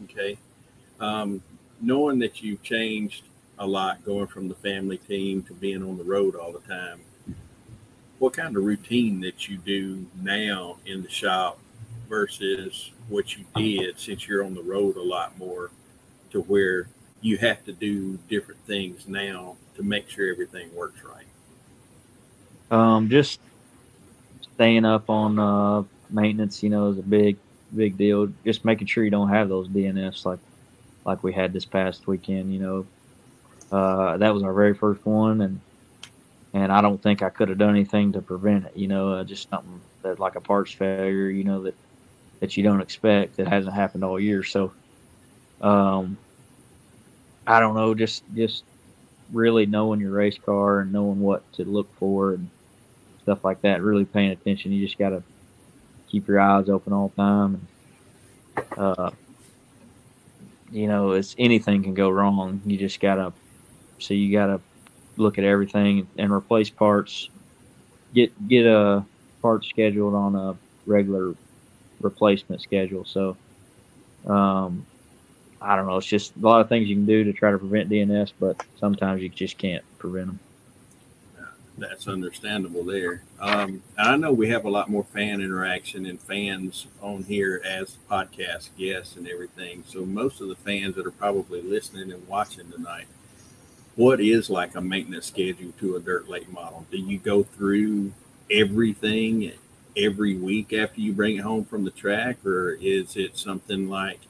Okay. 0.05 0.39
Um, 1.01 1.43
knowing 1.81 2.19
that 2.21 2.43
you've 2.43 2.63
changed 2.63 3.25
a 3.59 3.67
lot 3.67 4.05
going 4.05 4.27
from 4.27 4.49
the 4.49 4.55
family 4.55 4.99
team 4.99 5.43
to 5.45 5.55
being 5.55 5.83
on 5.83 5.97
the 5.97 6.05
road 6.05 6.35
all 6.37 6.53
the 6.53 6.61
time, 6.61 7.01
what 8.19 8.33
kind 8.33 8.57
of 8.57 8.65
routine 8.65 9.21
that 9.21 9.49
you 9.49 9.57
do 9.59 10.07
now 10.21 10.77
in 10.87 11.03
the 11.03 11.09
shop 11.09 11.59
versus 12.09 12.93
what 13.09 13.37
you 13.37 13.45
did 13.55 13.99
since 13.99 14.27
you're 14.27 14.45
on 14.45 14.55
the 14.55 14.63
road 14.63 14.97
a 14.97 15.03
lot 15.03 15.39
more 15.39 15.71
to 16.31 16.41
where 16.43 16.89
you 17.21 17.37
have 17.37 17.65
to 17.65 17.73
do 17.73 18.19
different 18.29 18.61
things 18.67 19.07
now 19.09 19.57
to 19.77 19.83
make 19.83 20.09
sure 20.09 20.31
everything 20.31 20.75
works 20.75 21.01
right? 21.05 21.27
Um, 22.71 23.09
just 23.09 23.41
staying 24.55 24.85
up 24.85 25.09
on 25.09 25.39
uh, 25.39 25.85
maintenance, 26.11 26.63
you 26.63 26.71
know, 26.71 26.91
is 26.91 26.99
a 26.99 27.03
big, 27.03 27.37
big 27.75 27.97
deal. 27.97 28.29
Just 28.45 28.65
making 28.65 28.87
sure 28.87 29.05
you 29.05 29.11
don't 29.11 29.29
have 29.29 29.49
those 29.49 29.69
DNFs 29.69 30.27
like 30.27 30.39
like 31.09 31.25
we 31.25 31.33
had 31.33 31.53
this 31.53 31.65
past 31.65 32.07
weekend. 32.07 32.53
You 32.53 32.61
know, 32.61 32.87
uh, 33.73 34.19
that 34.19 34.35
was 34.35 34.43
our 34.43 34.53
very 34.53 34.75
first 34.75 35.05
one, 35.07 35.41
and 35.41 35.61
and 36.53 36.71
I 36.71 36.81
don't 36.83 37.03
think 37.03 37.23
I 37.23 37.31
could 37.31 37.49
have 37.49 37.59
done 37.59 37.71
anything 37.71 38.13
to 38.13 38.21
prevent 38.21 38.67
it. 38.67 38.77
You 38.77 38.89
know, 38.89 39.13
uh, 39.13 39.25
just 39.25 39.49
something 39.49 39.81
that 40.03 40.21
like 40.21 40.37
a 40.37 40.41
parts 40.41 40.73
failure. 40.73 41.31
You 41.31 41.45
know 41.45 41.63
that 41.63 41.75
that 42.41 42.57
you 42.57 42.63
don't 42.63 42.83
expect 42.83 43.37
that 43.37 43.49
hasn't 43.49 43.75
happened 43.75 44.05
all 44.05 44.21
year. 44.21 44.45
So, 44.45 44.73
um, 45.61 46.19
I 47.47 47.59
don't 47.59 47.75
know, 47.75 47.95
just 47.95 48.23
just 48.35 48.65
really 49.33 49.67
knowing 49.67 50.01
your 50.01 50.13
race 50.13 50.39
car 50.39 50.81
and 50.81 50.93
knowing 50.93 51.21
what 51.21 51.51
to 51.55 51.65
look 51.65 51.89
for 51.99 52.35
and 52.35 52.51
stuff 53.23 53.45
like 53.45 53.63
that. 53.63 53.83
Really 53.83 54.05
paying 54.05 54.31
attention. 54.31 54.73
You 54.73 54.85
just 54.87 54.99
got 54.99 55.11
to 55.11 55.23
keep 56.11 56.29
your 56.29 56.41
eyes 56.41 56.69
open 56.69 56.93
all 56.93 57.09
the 57.09 57.23
time. 57.23 57.67
And, 58.57 58.79
uh, 58.79 59.11
you 60.71 60.87
know, 60.87 61.13
it's 61.13 61.35
anything 61.39 61.83
can 61.83 61.95
go 61.95 62.11
wrong. 62.11 62.61
You 62.67 62.77
just 62.77 63.01
gotta, 63.01 63.33
so 63.99 64.15
you 64.15 64.33
gotta 64.33 64.61
look 65.17 65.39
at 65.39 65.45
everything 65.45 66.07
and 66.19 66.33
replace 66.33 66.71
parts. 66.71 67.31
Get 68.15 68.49
get 68.49 68.67
a 68.67 69.05
part 69.43 69.65
scheduled 69.65 70.15
on 70.15 70.35
a 70.35 70.57
regular 70.87 71.35
replacement 72.01 72.63
schedule. 72.63 73.05
So, 73.05 73.37
um, 74.27 74.87
I 75.61 75.77
don't 75.77 75.87
know. 75.87 75.97
It's 75.97 76.07
just 76.07 76.37
a 76.37 76.41
lot 76.41 76.61
of 76.61 76.69
things 76.69 76.89
you 76.89 76.97
can 76.97 77.07
do 77.07 77.25
to 77.25 77.33
try 77.33 77.51
to 77.51 77.59
prevent 77.59 77.91
DNS, 77.91 78.33
but 78.39 78.57
sometimes 78.79 79.23
you 79.23 79.29
just 79.29 79.59
can't 79.59 79.85
prevent 79.99 80.29
them 80.29 80.41
that's 81.79 82.09
understandable 82.09 82.85
there. 82.85 83.23
Um, 83.41 83.83
I 83.97 84.17
know 84.17 84.33
we 84.33 84.49
have 84.51 84.65
a 84.65 84.71
lot 84.71 84.91
more 84.91 85.05
fan 85.05 85.41
interaction 85.41 86.07
and 86.07 86.21
fans 86.21 86.87
on 87.01 87.23
here 87.23 87.63
as 87.65 87.97
podcast 88.11 88.71
guests 88.77 89.17
and 89.17 89.29
everything. 89.29 89.85
So 89.87 90.05
most 90.05 90.41
of 90.41 90.49
the 90.49 90.57
fans 90.57 90.97
that 90.97 91.07
are 91.07 91.13
probably 91.13 91.63
listening 91.63 92.13
and 92.13 92.27
watching 92.29 92.71
tonight, 92.71 93.07
what 93.97 94.21
is 94.21 94.51
like 94.51 94.75
a 94.75 94.81
maintenance 94.81 95.27
schedule 95.27 95.73
to 95.81 95.97
a 95.97 96.01
dirt 96.01 96.29
late 96.29 96.53
model? 96.53 96.87
Do 96.91 96.99
you 96.99 97.19
go 97.19 97.43
through 97.43 98.13
everything 98.51 99.53
every 99.97 100.37
week 100.37 100.73
after 100.73 101.01
you 101.01 101.13
bring 101.13 101.37
it 101.37 101.43
home 101.43 101.65
from 101.65 101.85
the 101.85 101.91
track, 101.91 102.45
or 102.47 102.71
is 102.81 103.17
it 103.17 103.37
something 103.37 103.89
like 103.89 104.21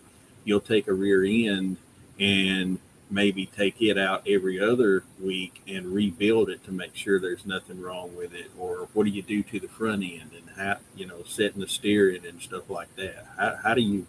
you'll 0.44 0.60
take 0.60 0.88
a 0.88 0.92
rear 0.92 1.24
end 1.24 1.76
and 2.18 2.78
maybe 3.10 3.46
take 3.46 3.80
it 3.80 3.96
out 3.96 4.22
every 4.26 4.60
other 4.60 5.04
week 5.20 5.62
and 5.66 5.86
rebuild 5.94 6.50
it 6.50 6.62
to 6.64 6.72
make 6.72 6.94
sure 6.94 7.18
there's 7.18 7.46
nothing 7.46 7.80
wrong 7.80 8.14
with 8.16 8.34
it? 8.34 8.50
Or 8.58 8.88
what 8.92 9.04
do 9.04 9.10
you 9.10 9.22
do 9.22 9.42
to 9.44 9.60
the 9.60 9.68
front 9.68 10.02
end 10.02 10.30
and 10.34 10.50
how 10.56 10.78
you 10.94 11.06
know 11.06 11.22
setting 11.24 11.60
the 11.60 11.68
steering 11.68 12.26
and 12.26 12.40
stuff 12.40 12.68
like 12.68 12.94
that? 12.96 13.26
How, 13.36 13.56
how 13.62 13.74
do 13.74 13.82
you 13.82 14.06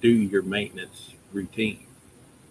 do 0.00 0.08
your 0.08 0.42
maintenance 0.42 1.14
routine? 1.32 1.86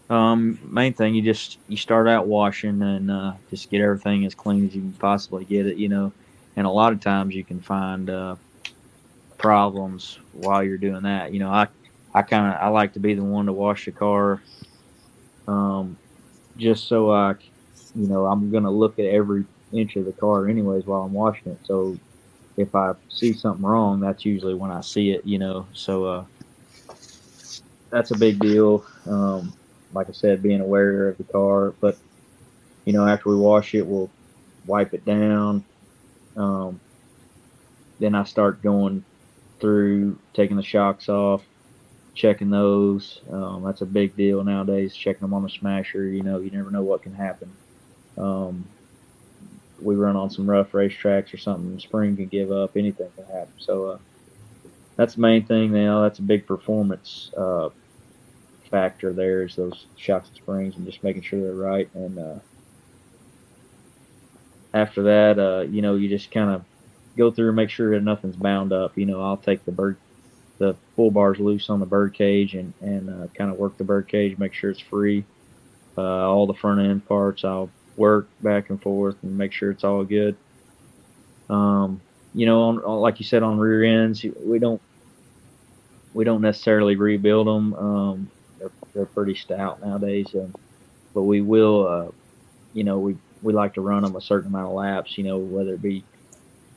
Um 0.10 0.60
main 0.64 0.94
thing 0.94 1.16
you 1.16 1.22
just 1.22 1.58
you 1.68 1.78
start 1.78 2.08
out 2.08 2.28
washing 2.28 2.82
and 2.82 3.10
uh, 3.10 3.34
just 3.50 3.70
get 3.70 3.82
everything 3.82 4.26
as 4.26 4.36
clean 4.36 4.68
as 4.68 4.76
you 4.76 4.82
can 4.82 4.94
possibly 4.94 5.46
get 5.46 5.66
it 5.66 5.78
you 5.78 5.90
know? 5.90 6.12
And 6.58 6.68
a 6.68 6.70
lot 6.70 6.92
of 6.92 7.00
times 7.00 7.34
you 7.34 7.46
can 7.46 7.62
find 7.62 8.10
uh, 8.10 8.36
problems 9.38 10.20
while 10.34 10.64
you're 10.64 10.78
doing 10.78 11.04
that 11.04 11.34
you 11.34 11.40
know? 11.40 11.50
I 11.50 11.68
i 12.14 12.22
kind 12.22 12.54
of 12.54 12.62
i 12.62 12.68
like 12.68 12.94
to 12.94 13.00
be 13.00 13.14
the 13.14 13.24
one 13.24 13.46
to 13.46 13.54
wash 13.54 13.86
the 13.86 13.92
car 13.92 14.42
um, 15.48 15.98
just 16.58 16.88
so 16.88 17.12
I, 17.12 17.36
you 17.96 18.08
know, 18.08 18.26
I'm 18.26 18.52
gonna 18.52 18.72
look 18.72 19.00
at 19.00 19.06
every 19.06 19.46
inch 19.72 19.96
of 19.96 20.06
the 20.06 20.12
car 20.12 20.48
anyways 20.48 20.86
while 20.86 21.02
I'm 21.02 21.14
washing 21.14 21.52
it. 21.52 21.60
So 21.64 21.98
if 22.58 22.76
I 22.76 22.94
see 23.10 23.34
something 23.34 23.66
wrong, 23.66 24.00
that's 24.00 24.26
usually 24.26 24.54
when 24.54 24.72
I 24.72 24.82
see 24.82 25.12
it, 25.12 25.26
you 25.26 25.40
know. 25.40 25.66
So 25.74 26.06
uh, 26.06 26.26
that's 27.90 28.12
a 28.12 28.18
big 28.18 28.40
deal. 28.40 28.86
Um, 29.06 29.54
like 29.94 30.10
I 30.10 30.14
said, 30.14 30.44
being 30.44 30.62
aware 30.62 31.10
of 31.10 31.18
the 31.18 31.24
car, 31.26 31.74
but 31.82 31.98
you 32.86 32.94
know, 32.94 33.08
after 33.08 33.30
we 33.30 33.36
wash 33.36 33.76
it, 33.76 33.86
we'll 33.86 34.10
wipe 34.66 34.94
it 34.94 35.06
down. 35.06 35.64
Um, 36.36 36.80
then 38.00 38.16
I 38.16 38.24
start 38.24 38.62
going 38.62 39.04
through 39.60 40.18
taking 40.34 40.58
the 40.58 40.64
shocks 40.64 41.08
off, 41.10 41.44
checking 42.14 42.50
those. 42.50 43.22
Um, 43.30 43.64
that's 43.64 43.82
a 43.82 43.86
big 43.86 44.16
deal 44.16 44.44
nowadays. 44.44 44.96
Checking 44.96 45.22
them 45.22 45.34
on 45.34 45.44
the 45.44 45.50
smasher. 45.50 46.06
You 46.06 46.24
know, 46.24 46.40
you 46.40 46.52
never 46.52 46.72
know 46.72 46.84
what 46.84 47.04
can 47.04 47.14
happen. 47.14 47.52
Um, 48.18 48.68
we 49.82 49.96
run 49.96 50.16
on 50.16 50.30
some 50.30 50.50
rough 50.50 50.72
racetracks 50.72 51.34
or 51.34 51.38
something. 51.38 51.80
Spring 51.80 52.16
can 52.16 52.28
give 52.28 52.52
up. 52.52 52.78
Anything 52.78 53.10
can 53.16 53.26
happen. 53.26 53.54
So 53.58 53.86
uh, 53.86 53.98
that's 54.96 55.16
the 55.16 55.22
main 55.22 55.46
thing. 55.46 55.72
Now 55.72 56.02
that's 56.04 56.20
a 56.20 56.24
big 56.24 56.46
performance 56.46 57.32
uh, 57.36 57.70
factor. 58.70 59.14
There 59.14 59.44
is 59.44 59.56
those 59.56 59.86
shocks 59.98 60.28
and 60.30 60.38
springs 60.38 60.76
and 60.76 60.86
just 60.86 61.04
making 61.04 61.24
sure 61.24 61.42
they're 61.42 61.54
right. 61.54 61.90
And 61.94 62.20
uh, 62.20 62.40
after 64.74 65.04
that, 65.04 65.40
uh, 65.40 65.62
you 65.62 65.82
know, 65.82 65.96
you 65.96 66.10
just 66.10 66.32
kind 66.32 66.52
of 66.52 66.64
go 67.18 67.32
through 67.32 67.48
and 67.48 67.56
make 67.56 67.70
sure 67.70 67.92
that 67.92 68.04
nothing's 68.04 68.36
bound 68.36 68.72
up. 68.72 68.98
You 68.98 69.06
know, 69.06 69.22
I'll 69.22 69.38
take 69.38 69.66
the 69.66 69.72
bird 69.72 69.98
the 70.62 70.76
full 70.96 71.10
bars 71.10 71.40
loose 71.40 71.72
on 71.72 71.80
the 71.80 71.88
bird 71.88 72.14
cage 72.14 72.54
and, 72.54 72.72
and 72.82 73.10
uh, 73.10 73.28
kind 73.34 73.50
of 73.50 73.58
work 73.58 73.76
the 73.78 73.84
bird 73.84 74.08
cage, 74.08 74.38
make 74.38 74.54
sure 74.54 74.70
it's 74.70 74.80
free. 74.80 75.26
Uh, 75.98 76.30
all 76.30 76.46
the 76.46 76.54
front 76.54 76.80
end 76.80 77.04
parts, 77.08 77.44
I'll 77.44 77.72
work 77.98 78.28
back 78.42 78.70
and 78.70 78.80
forth 78.80 79.16
and 79.24 79.36
make 79.36 79.54
sure 79.54 79.72
it's 79.72 79.84
all 79.84 80.04
good. 80.04 80.36
Um, 81.50 82.00
you 82.36 82.46
know, 82.46 82.62
on, 82.62 82.78
like 82.78 83.20
you 83.20 83.26
said, 83.26 83.42
on 83.42 83.58
rear 83.58 83.84
ends, 83.84 84.24
we 84.46 84.60
don't 84.60 84.80
we 86.14 86.26
don't 86.26 86.42
necessarily 86.42 86.96
rebuild 86.96 87.48
them. 87.48 87.74
Um, 87.74 88.32
they're, 88.60 88.72
they're 88.94 89.06
pretty 89.08 89.34
stout 89.34 89.82
nowadays, 89.82 90.28
but 91.14 91.24
we 91.24 91.42
will. 91.42 91.88
Uh, 91.88 92.12
you 92.74 92.84
know, 92.84 93.00
we 93.00 93.18
we 93.42 93.52
like 93.52 93.74
to 93.74 93.82
run 93.82 94.04
them 94.04 94.16
a 94.16 94.22
certain 94.22 94.50
amount 94.50 94.68
of 94.68 94.74
laps. 94.74 95.18
You 95.18 95.24
know, 95.24 95.40
whether 95.40 95.74
it 95.74 95.82
be 95.82 96.04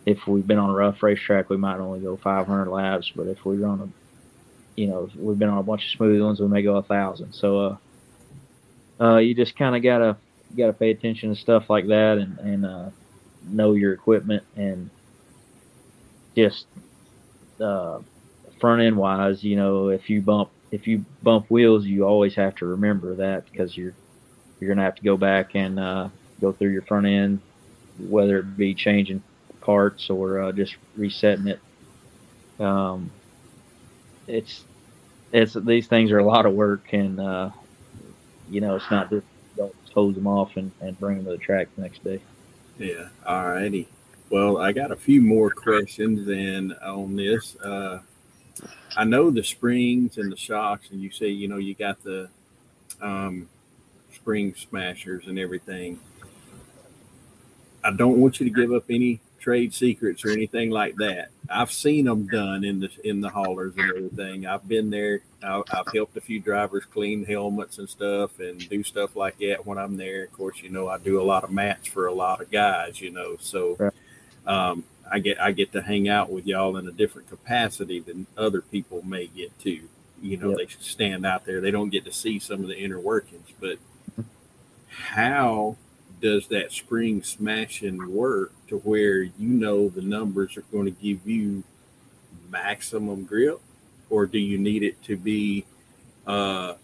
if 0.07 0.27
we've 0.27 0.47
been 0.47 0.59
on 0.59 0.71
a 0.71 0.75
rough 0.75 1.03
racetrack, 1.03 1.49
we 1.49 1.57
might 1.57 1.79
only 1.79 2.01
go 2.01 2.17
500 2.17 2.71
laps. 2.71 3.11
But 3.15 3.27
if 3.27 3.45
we 3.45 3.57
run 3.57 3.81
a, 3.81 4.81
you 4.81 4.89
know, 4.89 5.09
we've 5.17 5.39
been 5.39 5.49
on 5.49 5.59
a 5.59 5.63
bunch 5.63 5.85
of 5.85 5.91
smooth 5.91 6.21
ones, 6.21 6.41
we 6.41 6.49
may 6.49 6.63
go 6.63 6.77
a 6.77 6.83
thousand. 6.83 7.33
So, 7.33 7.61
uh, 7.61 7.77
uh, 9.03 9.17
you 9.19 9.35
just 9.35 9.57
kind 9.57 9.75
of 9.75 9.83
gotta 9.83 10.17
gotta 10.57 10.73
pay 10.73 10.91
attention 10.91 11.35
to 11.35 11.41
stuff 11.41 11.69
like 11.69 11.87
that 11.89 12.19
and 12.19 12.39
and 12.39 12.67
uh, 12.67 12.91
know 13.49 13.73
your 13.73 13.93
equipment 13.93 14.45
and 14.57 14.91
just 16.37 16.67
uh, 17.61 17.99
front 18.61 18.83
end 18.83 18.97
wise, 18.97 19.43
you 19.43 19.57
know, 19.57 19.89
if 19.89 20.11
you 20.11 20.21
bump 20.21 20.51
if 20.71 20.87
you 20.87 21.05
bump 21.23 21.51
wheels, 21.51 21.85
you 21.87 22.07
always 22.07 22.35
have 22.35 22.55
to 22.57 22.67
remember 22.67 23.15
that 23.17 23.51
because 23.51 23.77
you're 23.77 23.95
you're 24.61 24.69
gonna 24.69 24.85
have 24.85 24.97
to 24.97 25.03
go 25.03 25.17
back 25.17 25.55
and 25.55 25.81
uh, 25.81 26.09
go 26.41 26.53
through 26.53 26.71
your 26.71 26.83
front 26.83 27.07
end, 27.07 27.41
whether 27.99 28.39
it 28.39 28.57
be 28.57 28.75
changing 28.75 29.23
parts 29.65 30.11
or 30.11 30.41
uh, 30.41 30.53
just 30.53 30.77
resetting 30.97 31.49
it. 31.49 31.61
Um, 32.61 33.11
it's 34.27 34.65
it's 35.33 35.55
these 35.55 35.87
things 35.87 36.13
are 36.13 36.19
a 36.19 36.25
lot 36.25 36.47
of 36.47 36.53
work, 36.53 36.93
and 36.93 37.19
uh, 37.19 37.51
you 38.51 38.61
know 38.61 38.77
it's 38.77 38.91
not 38.91 39.11
just 39.11 39.27
don't 39.57 39.75
hose 39.93 40.15
them 40.15 40.27
off 40.27 40.57
and, 40.57 40.71
and 40.81 40.99
bring 40.99 41.17
them 41.17 41.27
to 41.27 41.33
the 41.33 41.39
track 41.39 41.69
the 41.77 41.83
next 41.83 42.03
day. 42.05 42.21
Yeah. 42.79 43.09
All 43.27 43.47
righty. 43.47 43.89
Well, 44.31 44.59
I 44.59 44.73
got 44.73 44.91
a 44.91 44.97
few 44.97 45.21
more 45.21 45.51
questions 45.51 46.27
then 46.27 46.75
on 46.85 47.15
this. 47.15 47.57
Uh, 47.57 48.01
I 48.97 49.05
know 49.05 49.31
the 49.31 49.45
springs 49.45 50.19
and 50.19 50.31
the 50.31 50.37
shocks, 50.37 50.91
and 50.91 51.01
you 51.01 51.11
say 51.11 51.29
you 51.29 51.49
know 51.49 51.57
you 51.57 51.75
got 51.75 52.03
the 52.03 52.29
um, 53.01 53.49
spring 54.13 54.55
smashers 54.55 55.27
and 55.27 55.39
everything. 55.39 55.99
I 57.83 57.93
don't 57.93 58.19
want 58.19 58.41
you 58.41 58.49
to 58.49 58.55
give 58.55 58.73
up 58.73 58.85
any 58.89 59.21
trade 59.45 59.75
secrets 59.75 60.25
or 60.25 60.31
anything 60.31 60.71
like 60.71 60.97
that. 60.97 61.29
I've 61.51 61.71
seen 61.71 62.07
them 62.07 62.27
done 62.27 62.65
in 62.65 62.81
the 62.81 62.89
in 63.05 63.21
the 63.21 63.29
haulers 63.29 63.75
and 63.77 63.91
everything. 63.91 64.47
I've 64.47 64.67
been 64.67 64.89
there. 64.89 65.21
I've, 65.43 65.65
I've 65.71 65.93
helped 65.93 66.17
a 66.17 66.23
few 66.23 66.41
drivers 66.41 66.87
clean 66.87 67.27
helmets 67.27 67.77
and 67.77 67.87
stuff 67.87 68.41
and 68.41 68.67
do 68.71 68.83
stuff 68.83 69.15
like 69.17 69.37
that 69.41 69.67
when 69.67 69.77
I'm 69.77 69.99
there. 69.99 70.25
Of 70.25 70.33
course, 70.33 70.63
you 70.63 70.71
know 70.71 70.89
I 70.89 70.97
do 70.97 71.21
a 71.21 71.23
lot 71.23 71.45
of 71.45 71.51
mats 71.51 71.87
for 71.87 72.07
a 72.07 72.15
lot 72.15 72.41
of 72.41 72.51
guys. 72.51 73.03
You 73.03 73.11
know, 73.11 73.37
so 73.39 73.93
um, 74.47 74.83
I 75.13 75.19
get 75.19 75.39
I 75.39 75.53
get 75.53 75.73
to 75.73 75.83
hang 75.83 76.09
out 76.09 76.31
with 76.31 76.47
y'all 76.47 76.79
in 76.79 76.89
a 76.89 76.93
different 76.93 77.29
capacity 77.29 78.01
than 78.01 78.27
other 78.39 78.63
people 78.63 79.03
may 79.03 79.27
get 79.27 79.59
to. 79.61 79.79
You 80.23 80.39
know, 80.39 80.51
yep. 80.51 80.59
they 80.59 80.67
stand 80.81 81.27
out 81.27 81.45
there. 81.45 81.61
They 81.61 81.71
don't 81.71 81.91
get 81.91 82.07
to 82.07 82.13
see 82.13 82.39
some 82.39 82.63
of 82.63 82.69
the 82.69 82.79
inner 82.79 82.99
workings, 82.99 83.51
but 83.61 83.77
how 84.89 85.77
does 86.25 86.47
that 86.49 86.73
spring 86.73 87.23
smashing 87.23 88.11
work 88.11 88.51
to 88.67 88.79
where 88.79 89.23
you 89.23 89.33
know 89.39 89.91
the 89.91 90.01
numbers 90.01 90.57
are 90.57 90.65
going 90.73 90.87
to 90.87 90.91
give 90.91 91.29
you 91.29 91.63
maximum 92.49 93.25
grip, 93.25 93.61
or 94.09 94.25
do 94.25 94.39
you 94.39 94.57
need 94.57 94.83
it 94.83 95.03
to 95.03 95.19
be 95.19 95.67
uh, 96.27 96.77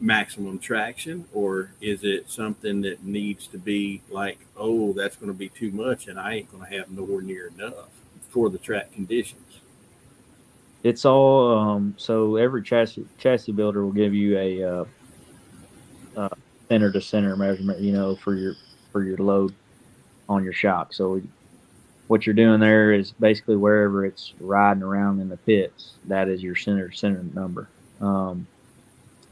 maximum 0.00 0.58
traction, 0.58 1.26
or 1.34 1.70
is 1.82 2.02
it 2.02 2.30
something 2.30 2.80
that 2.80 3.04
needs 3.04 3.46
to 3.46 3.58
be 3.58 4.00
like, 4.08 4.38
oh, 4.56 4.94
that's 4.94 5.16
going 5.16 5.30
to 5.30 5.38
be 5.38 5.50
too 5.50 5.70
much, 5.70 6.08
and 6.08 6.18
I 6.18 6.36
ain't 6.36 6.50
going 6.50 6.64
to 6.64 6.78
have 6.78 6.90
nowhere 6.90 7.20
near 7.20 7.48
enough 7.48 7.90
for 8.30 8.48
the 8.48 8.56
track 8.56 8.90
conditions? 8.90 9.60
It's 10.82 11.04
all 11.04 11.58
um, 11.58 11.94
so 11.98 12.36
every 12.36 12.62
chassis 12.62 13.04
chassis 13.18 13.52
builder 13.52 13.84
will 13.84 13.92
give 13.92 14.14
you 14.14 14.38
a 14.38 14.62
uh, 14.62 14.84
center 16.68 16.90
to 16.90 17.00
center 17.00 17.36
measurement, 17.36 17.80
you 17.80 17.92
know, 17.92 18.16
for 18.16 18.34
your 18.34 18.54
for 18.92 19.02
your 19.02 19.18
load 19.18 19.54
on 20.28 20.44
your 20.44 20.52
shock. 20.52 20.92
So 20.92 21.20
what 22.08 22.26
you're 22.26 22.34
doing 22.34 22.60
there 22.60 22.92
is 22.92 23.12
basically 23.12 23.56
wherever 23.56 24.04
it's 24.04 24.32
riding 24.40 24.82
around 24.82 25.20
in 25.20 25.28
the 25.28 25.36
pits, 25.36 25.94
that 26.06 26.28
is 26.28 26.42
your 26.42 26.56
center 26.56 26.92
center 26.92 27.24
number. 27.34 27.68
Um, 28.00 28.46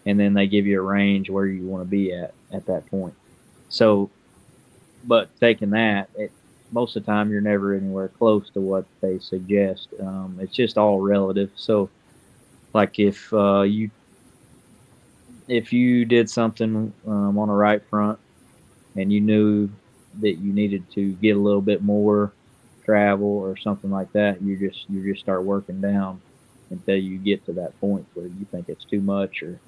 and 0.06 0.18
then 0.18 0.34
they 0.34 0.46
give 0.46 0.66
you 0.66 0.78
a 0.78 0.82
range 0.82 1.30
where 1.30 1.46
you 1.46 1.66
want 1.66 1.82
to 1.82 1.88
be 1.88 2.12
at 2.12 2.34
at 2.52 2.66
that 2.66 2.86
point. 2.86 3.14
So, 3.68 4.10
but 5.04 5.28
taking 5.40 5.70
that, 5.70 6.10
it, 6.16 6.30
most 6.72 6.96
of 6.96 7.04
the 7.04 7.12
time 7.12 7.30
you're 7.30 7.40
never 7.40 7.74
anywhere 7.74 8.08
close 8.08 8.50
to 8.50 8.60
what 8.60 8.84
they 9.00 9.18
suggest. 9.18 9.88
Um, 10.00 10.38
it's 10.40 10.54
just 10.54 10.76
all 10.76 11.00
relative. 11.00 11.50
So, 11.56 11.88
like 12.72 12.98
if 12.98 13.32
uh, 13.32 13.62
you 13.62 13.90
if 15.48 15.72
you 15.72 16.04
did 16.04 16.30
something 16.30 16.92
um, 17.06 17.38
on 17.38 17.48
the 17.48 17.54
right 17.54 17.82
front 17.90 18.18
and 18.96 19.12
you 19.12 19.20
knew 19.20 19.68
that 20.20 20.34
you 20.34 20.52
needed 20.52 20.90
to 20.92 21.12
get 21.14 21.36
a 21.36 21.40
little 21.40 21.60
bit 21.60 21.82
more 21.82 22.32
travel 22.84 23.26
or 23.26 23.56
something 23.56 23.90
like 23.90 24.12
that, 24.12 24.42
you 24.42 24.56
just 24.56 24.88
you 24.88 25.02
just 25.02 25.22
start 25.22 25.44
working 25.44 25.80
down 25.80 26.20
until 26.70 26.96
you 26.96 27.18
get 27.18 27.44
to 27.46 27.52
that 27.52 27.78
point 27.80 28.06
where 28.14 28.26
you 28.26 28.46
think 28.50 28.68
it's 28.68 28.84
too 28.84 29.00
much 29.00 29.42
or 29.42 29.58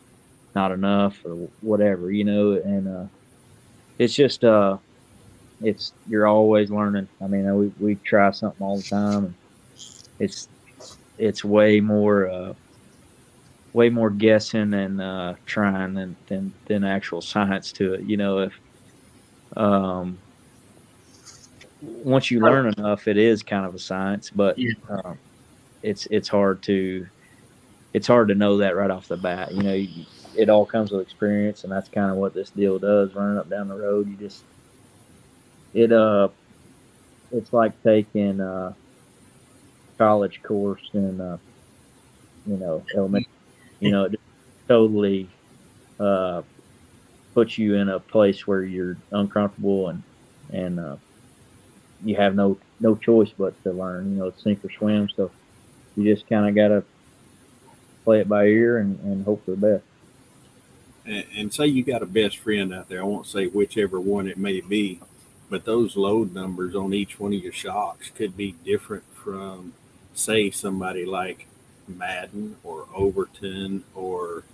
not 0.55 0.73
enough 0.73 1.19
or 1.25 1.35
whatever, 1.61 2.11
you 2.11 2.25
know. 2.25 2.53
And 2.53 2.89
uh, 2.89 3.05
it's 3.99 4.15
just 4.15 4.45
uh, 4.45 4.79
it's 5.61 5.93
you're 6.09 6.27
always 6.27 6.71
learning. 6.71 7.09
I 7.21 7.27
mean, 7.27 7.55
we 7.57 7.73
we 7.79 7.95
try 7.97 8.31
something 8.31 8.65
all 8.65 8.79
the 8.79 8.83
time, 8.85 9.25
and 9.27 9.35
it's 10.19 10.49
it's 11.19 11.45
way 11.45 11.81
more 11.81 12.29
uh, 12.29 12.55
way 13.77 13.91
more 13.91 14.09
guessing 14.09 14.73
and 14.73 15.03
uh, 15.03 15.35
trying 15.45 15.93
than, 15.93 16.17
than 16.29 16.51
than 16.65 16.83
actual 16.83 17.21
science 17.21 17.73
to 17.73 17.93
it. 17.93 18.05
You 18.05 18.17
know, 18.17 18.39
if 18.39 18.59
um, 19.55 20.19
once 21.83 22.31
you 22.31 22.41
learn 22.41 22.73
enough, 22.79 23.07
it 23.07 23.19
is 23.19 23.43
kind 23.43 23.67
of 23.67 23.75
a 23.75 23.79
science, 23.79 24.31
but 24.31 24.59
um, 24.89 25.19
it's 25.83 26.07
it's 26.11 26.27
hard 26.27 26.63
to 26.63 27.07
it's 27.93 28.07
hard 28.07 28.29
to 28.29 28.35
know 28.35 28.57
that 28.57 28.77
right 28.77 28.91
off 28.91 29.09
the 29.09 29.19
bat. 29.19 29.53
You 29.53 29.63
know, 29.63 29.75
you, 29.75 30.07
it 30.35 30.49
all 30.49 30.65
comes 30.65 30.91
with 30.91 31.03
experience, 31.03 31.65
and 31.65 31.71
that's 31.71 31.91
kind 31.91 32.11
of 32.11 32.17
what 32.17 32.33
this 32.33 32.49
deal 32.49 32.79
does. 32.79 33.15
Running 33.15 33.37
up 33.37 33.51
down 33.51 33.69
the 33.69 33.77
road, 33.77 34.09
you 34.09 34.17
just 34.17 34.43
it 35.75 35.93
uh, 35.93 36.29
it's 37.31 37.53
like 37.53 37.75
taking 37.83 38.41
a 38.41 38.75
college 39.99 40.43
course 40.43 40.89
in 40.95 41.21
uh, 41.21 41.37
you 42.47 42.57
know 42.57 42.83
elementary. 42.95 43.36
You 43.81 43.91
know, 43.91 44.05
it 44.05 44.21
totally 44.69 45.29
uh, 46.01 46.43
puts 47.35 47.59
you 47.59 47.75
in 47.75 47.89
a 47.89 48.01
place 48.01 48.47
where 48.47 48.63
you're 48.63 48.97
uncomfortable 49.11 49.89
and 49.89 50.03
and 50.53 50.79
uh, 50.81 50.97
you 52.05 52.17
have 52.17 52.35
no 52.35 52.59
no 52.81 52.95
choice 52.95 53.31
but 53.37 53.61
to 53.65 53.73
learn. 53.73 54.13
You 54.13 54.19
know, 54.19 54.33
sink 54.43 54.65
or 54.65 54.71
swim. 54.71 55.09
So 55.15 55.31
you 55.97 56.15
just 56.15 56.29
kind 56.29 56.49
of 56.49 56.55
got 56.55 56.69
to 56.69 56.85
play 58.05 58.21
it 58.21 58.29
by 58.29 58.45
ear 58.45 58.79
and, 58.79 58.99
and 59.01 59.25
hope 59.25 59.45
for 59.45 59.53
the 59.53 59.57
best. 59.57 59.85
And, 61.05 61.25
and 61.37 61.55
say 61.55 61.67
you 61.67 61.83
got 61.83 62.03
a 62.03 62.07
best 62.07 62.39
friend 62.39 62.73
out 62.73 62.89
there. 62.89 63.01
I 63.01 63.05
won't 63.05 63.27
say 63.27 63.47
whichever 63.47 64.01
one 64.01 64.29
it 64.29 64.39
may 64.39 64.61
be, 64.61 65.01
but 65.51 65.65
those 65.65 65.97
load 65.97 66.33
numbers 66.35 66.75
on 66.75 66.95
each 66.95 67.19
one 67.19 67.33
of 67.33 67.43
your 67.43 67.53
shocks 67.53 68.11
could 68.11 68.37
be 68.37 68.53
different 68.65 69.05
from, 69.13 69.73
say, 70.15 70.51
somebody 70.51 71.05
like 71.05 71.49
Madden 71.89 72.57
or 72.65 72.87
Overton 72.95 73.85
or 73.95 74.45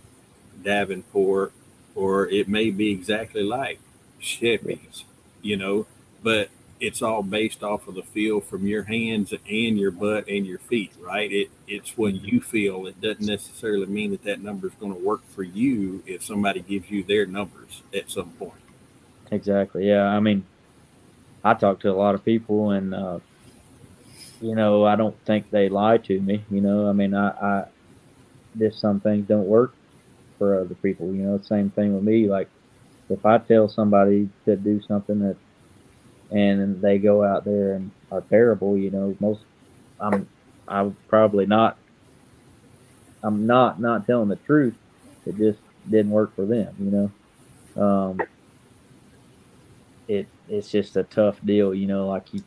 Davenport, 0.63 1.53
or 1.95 2.29
it 2.29 2.49
may 2.49 2.71
be 2.71 2.91
exactly 2.91 3.43
like 3.43 3.81
Chevys, 4.21 5.05
you 5.41 5.57
know, 5.57 5.87
but 6.23 6.49
it's 6.81 7.01
all 7.01 7.23
based 7.23 7.63
off 7.63 7.87
of 7.87 7.95
the 7.95 8.03
feel 8.03 8.41
from 8.41 8.67
your 8.67 8.83
hands 8.83 9.33
and 9.33 9.79
your 9.79 9.93
butt 9.93 10.27
and 10.29 10.45
your 10.45 10.59
feet, 10.59 10.93
right? 11.01 11.31
It 11.31 11.51
it's 11.69 11.97
when 11.97 12.17
you 12.17 12.41
feel. 12.41 12.87
It 12.87 13.01
doesn't 13.01 13.25
necessarily 13.25 13.87
mean 13.87 14.11
that 14.11 14.25
that 14.25 14.43
number 14.43 14.67
is 14.67 14.75
going 14.75 14.93
to 14.93 14.99
work 14.99 15.23
for 15.29 15.45
you 15.45 16.03
if 16.07 16.25
somebody 16.25 16.61
gives 16.61 16.91
you 16.91 17.05
their 17.05 17.25
numbers 17.25 17.83
at 17.95 18.11
some 18.11 18.31
point. 18.31 18.61
Exactly. 19.31 19.89
Yeah. 19.89 20.05
I 20.05 20.19
mean, 20.19 20.45
I 21.45 21.55
talk 21.55 21.81
to 21.81 21.91
a 21.91 21.95
lot 21.95 22.17
of 22.17 22.25
people, 22.25 22.71
and 22.71 22.95
uh, 22.95 23.21
you 24.43 24.55
know, 24.55 24.85
I 24.85 24.97
don't 24.97 25.17
think 25.25 25.51
they 25.51 25.69
lie 25.69 25.99
to 25.99 26.21
me. 26.21 26.45
You 26.51 26.61
know, 26.61 26.89
I 26.89 26.93
mean, 26.93 27.15
I, 27.15 27.29
I 27.31 27.65
just 28.59 28.81
some 28.81 29.01
things 29.01 29.27
don't 29.29 29.47
work 29.47 29.75
for 30.39 30.61
other 30.61 30.75
people. 30.75 31.07
You 31.15 31.23
know, 31.23 31.41
same 31.43 31.71
thing 31.71 31.95
with 31.95 32.05
me. 32.05 32.29
Like, 32.29 32.49
if 33.09 33.25
I 33.25 33.39
tell 33.39 33.69
somebody 33.69 34.29
to 34.45 34.57
do 34.57 34.81
something 34.83 35.21
that 35.21 35.37
and 36.33 36.81
they 36.81 36.99
go 36.99 37.23
out 37.23 37.45
there 37.45 37.75
and 37.75 37.91
are 38.11 38.23
terrible. 38.23 38.77
You 38.77 38.91
know, 38.91 39.17
most 39.21 39.43
I'm 40.01 40.29
I'm 40.67 40.97
probably 41.09 41.47
not 41.47 41.77
I'm 43.23 43.47
not 43.47 43.81
not 43.81 44.07
telling 44.07 44.29
the 44.29 44.37
truth. 44.37 44.75
It 45.27 45.37
just 45.37 45.59
didn't 45.89 46.11
work 46.11 46.35
for 46.35 46.47
them. 46.47 46.75
You 46.81 47.11
know, 47.77 47.83
um, 47.83 48.21
it 50.09 50.27
it's 50.49 50.71
just 50.71 50.97
a 50.97 51.03
tough 51.05 51.37
deal. 51.45 51.75
You 51.75 51.87
know, 51.87 52.09
like 52.09 52.33
you 52.33 52.43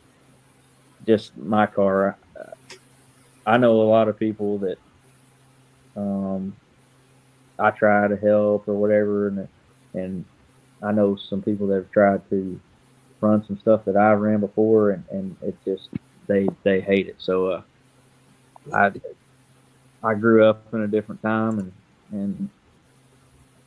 just 1.06 1.36
my 1.36 1.66
car. 1.66 2.16
I 3.46 3.58
know 3.58 3.80
a 3.80 3.88
lot 3.88 4.08
of 4.08 4.18
people 4.18 4.58
that 4.58 4.78
um, 5.96 6.56
I 7.58 7.70
try 7.70 8.08
to 8.08 8.16
help 8.16 8.68
or 8.68 8.74
whatever, 8.74 9.28
and 9.28 9.48
and 9.94 10.24
I 10.82 10.92
know 10.92 11.16
some 11.16 11.42
people 11.42 11.68
that 11.68 11.76
have 11.76 11.90
tried 11.90 12.28
to 12.30 12.60
run 13.20 13.44
some 13.46 13.58
stuff 13.58 13.84
that 13.86 13.96
I 13.96 14.12
ran 14.12 14.40
before, 14.40 14.90
and, 14.90 15.04
and 15.10 15.36
it 15.42 15.56
just 15.64 15.88
they 16.26 16.48
they 16.64 16.80
hate 16.80 17.06
it. 17.08 17.16
So 17.18 17.46
uh, 17.46 17.62
I 18.74 18.92
I 20.02 20.14
grew 20.14 20.44
up 20.44 20.74
in 20.74 20.82
a 20.82 20.88
different 20.88 21.22
time, 21.22 21.58
and 21.58 21.72
and 22.10 22.50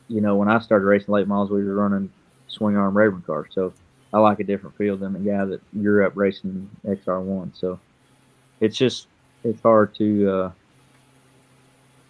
you 0.08 0.20
know 0.20 0.36
when 0.36 0.48
I 0.48 0.58
started 0.60 0.84
racing 0.84 1.12
late 1.14 1.26
models, 1.26 1.50
we 1.50 1.64
were 1.64 1.74
running 1.74 2.12
swing 2.48 2.76
arm 2.76 2.96
Rayburn 2.96 3.22
cars. 3.22 3.48
So 3.54 3.72
I 4.12 4.18
like 4.18 4.40
a 4.40 4.44
different 4.44 4.76
feel 4.76 4.96
than 4.96 5.12
the 5.12 5.18
guy 5.18 5.44
that 5.44 5.82
grew 5.82 6.06
up 6.06 6.12
racing 6.16 6.68
XR1. 6.84 7.56
So 7.56 7.78
it's 8.60 8.76
just 8.76 9.06
it's 9.44 9.60
hard 9.62 9.94
to 9.96 10.30
uh, 10.30 10.52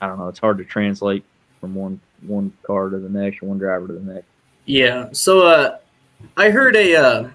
I 0.00 0.06
don't 0.06 0.18
know. 0.18 0.28
It's 0.28 0.38
hard 0.38 0.58
to 0.58 0.64
translate 0.64 1.24
from 1.60 1.74
one 1.74 2.00
one 2.22 2.52
car 2.62 2.88
to 2.88 2.98
the 2.98 3.08
next 3.08 3.42
or 3.42 3.46
one 3.46 3.58
driver 3.58 3.86
to 3.86 3.92
the 3.92 4.14
next. 4.14 4.26
Yeah. 4.64 5.08
So 5.12 5.46
uh, 5.46 5.78
I 6.36 6.50
heard 6.50 6.76
a, 6.76 6.94
uh, 6.94 7.30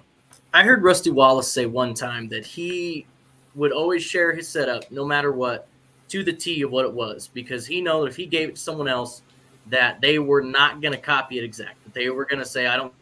I 0.52 0.62
heard 0.62 0.82
Rusty 0.82 1.10
Wallace 1.10 1.50
say 1.50 1.66
one 1.66 1.94
time 1.94 2.28
that 2.28 2.46
he 2.46 3.06
would 3.54 3.72
always 3.72 4.02
share 4.02 4.34
his 4.34 4.48
setup, 4.48 4.90
no 4.90 5.04
matter 5.04 5.32
what, 5.32 5.66
to 6.08 6.22
the 6.22 6.32
T 6.32 6.62
of 6.62 6.70
what 6.70 6.84
it 6.84 6.92
was, 6.92 7.28
because 7.32 7.66
he 7.66 7.80
know 7.80 8.02
that 8.02 8.10
if 8.10 8.16
he 8.16 8.26
gave 8.26 8.50
it 8.50 8.56
to 8.56 8.60
someone 8.60 8.88
else, 8.88 9.22
that 9.68 10.00
they 10.00 10.18
were 10.18 10.42
not 10.42 10.80
going 10.80 10.92
to 10.92 11.00
copy 11.00 11.38
it 11.38 11.44
exact. 11.44 11.76
They 11.92 12.10
were 12.10 12.24
going 12.24 12.38
to 12.38 12.48
say, 12.48 12.66
"I 12.66 12.76
don't 12.76 12.92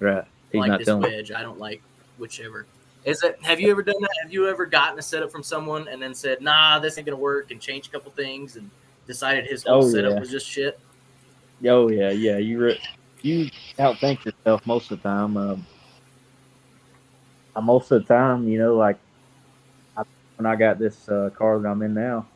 right. 0.00 0.24
He's 0.52 0.60
like 0.60 0.78
this 0.78 0.88
wedge. 0.94 1.32
I 1.32 1.42
don't 1.42 1.58
like 1.58 1.82
whichever." 2.18 2.66
Is 3.04 3.22
it? 3.22 3.38
Have 3.42 3.60
you 3.60 3.70
ever 3.70 3.82
done 3.82 4.00
that? 4.00 4.10
Have 4.22 4.32
you 4.32 4.46
ever 4.48 4.66
gotten 4.66 4.98
a 4.98 5.02
setup 5.02 5.32
from 5.32 5.42
someone 5.42 5.88
and 5.88 6.02
then 6.02 6.14
said, 6.14 6.42
"Nah, 6.42 6.78
this 6.78 6.98
ain't 6.98 7.06
going 7.06 7.16
to 7.16 7.22
work," 7.22 7.50
and 7.50 7.60
changed 7.60 7.88
a 7.88 7.92
couple 7.92 8.12
things 8.12 8.56
and 8.56 8.70
decided 9.06 9.46
his 9.46 9.64
whole 9.64 9.84
oh, 9.84 9.88
setup 9.88 10.12
yeah. 10.12 10.20
was 10.20 10.30
just 10.30 10.46
shit? 10.46 10.78
Oh 11.66 11.88
yeah, 11.88 12.10
yeah. 12.10 12.38
You 12.38 12.58
re- 12.58 12.80
you 13.22 13.50
outthink 13.78 14.24
yourself 14.24 14.66
most 14.66 14.90
of 14.90 15.02
the 15.02 15.08
time. 15.08 15.36
Um, 15.36 15.66
most 17.62 17.90
of 17.90 18.06
the 18.06 18.14
time, 18.14 18.48
you 18.48 18.58
know, 18.58 18.76
like 18.76 18.98
I, 19.96 20.04
when 20.36 20.46
I 20.46 20.56
got 20.56 20.78
this 20.78 21.08
uh, 21.08 21.30
car 21.36 21.58
that 21.58 21.68
I'm 21.68 21.82
in 21.82 21.94
now, 21.94 22.26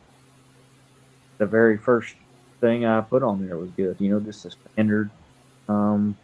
the 1.37 1.45
very 1.45 1.77
first 1.77 2.15
thing 2.61 2.85
I 2.85 3.01
put 3.01 3.23
on 3.23 3.45
there 3.45 3.57
was 3.57 3.71
good. 3.71 3.97
You 3.99 4.09
know, 4.11 4.19
just 4.19 4.43
the 4.43 4.51
standard, 4.51 5.09
um, 5.67 6.17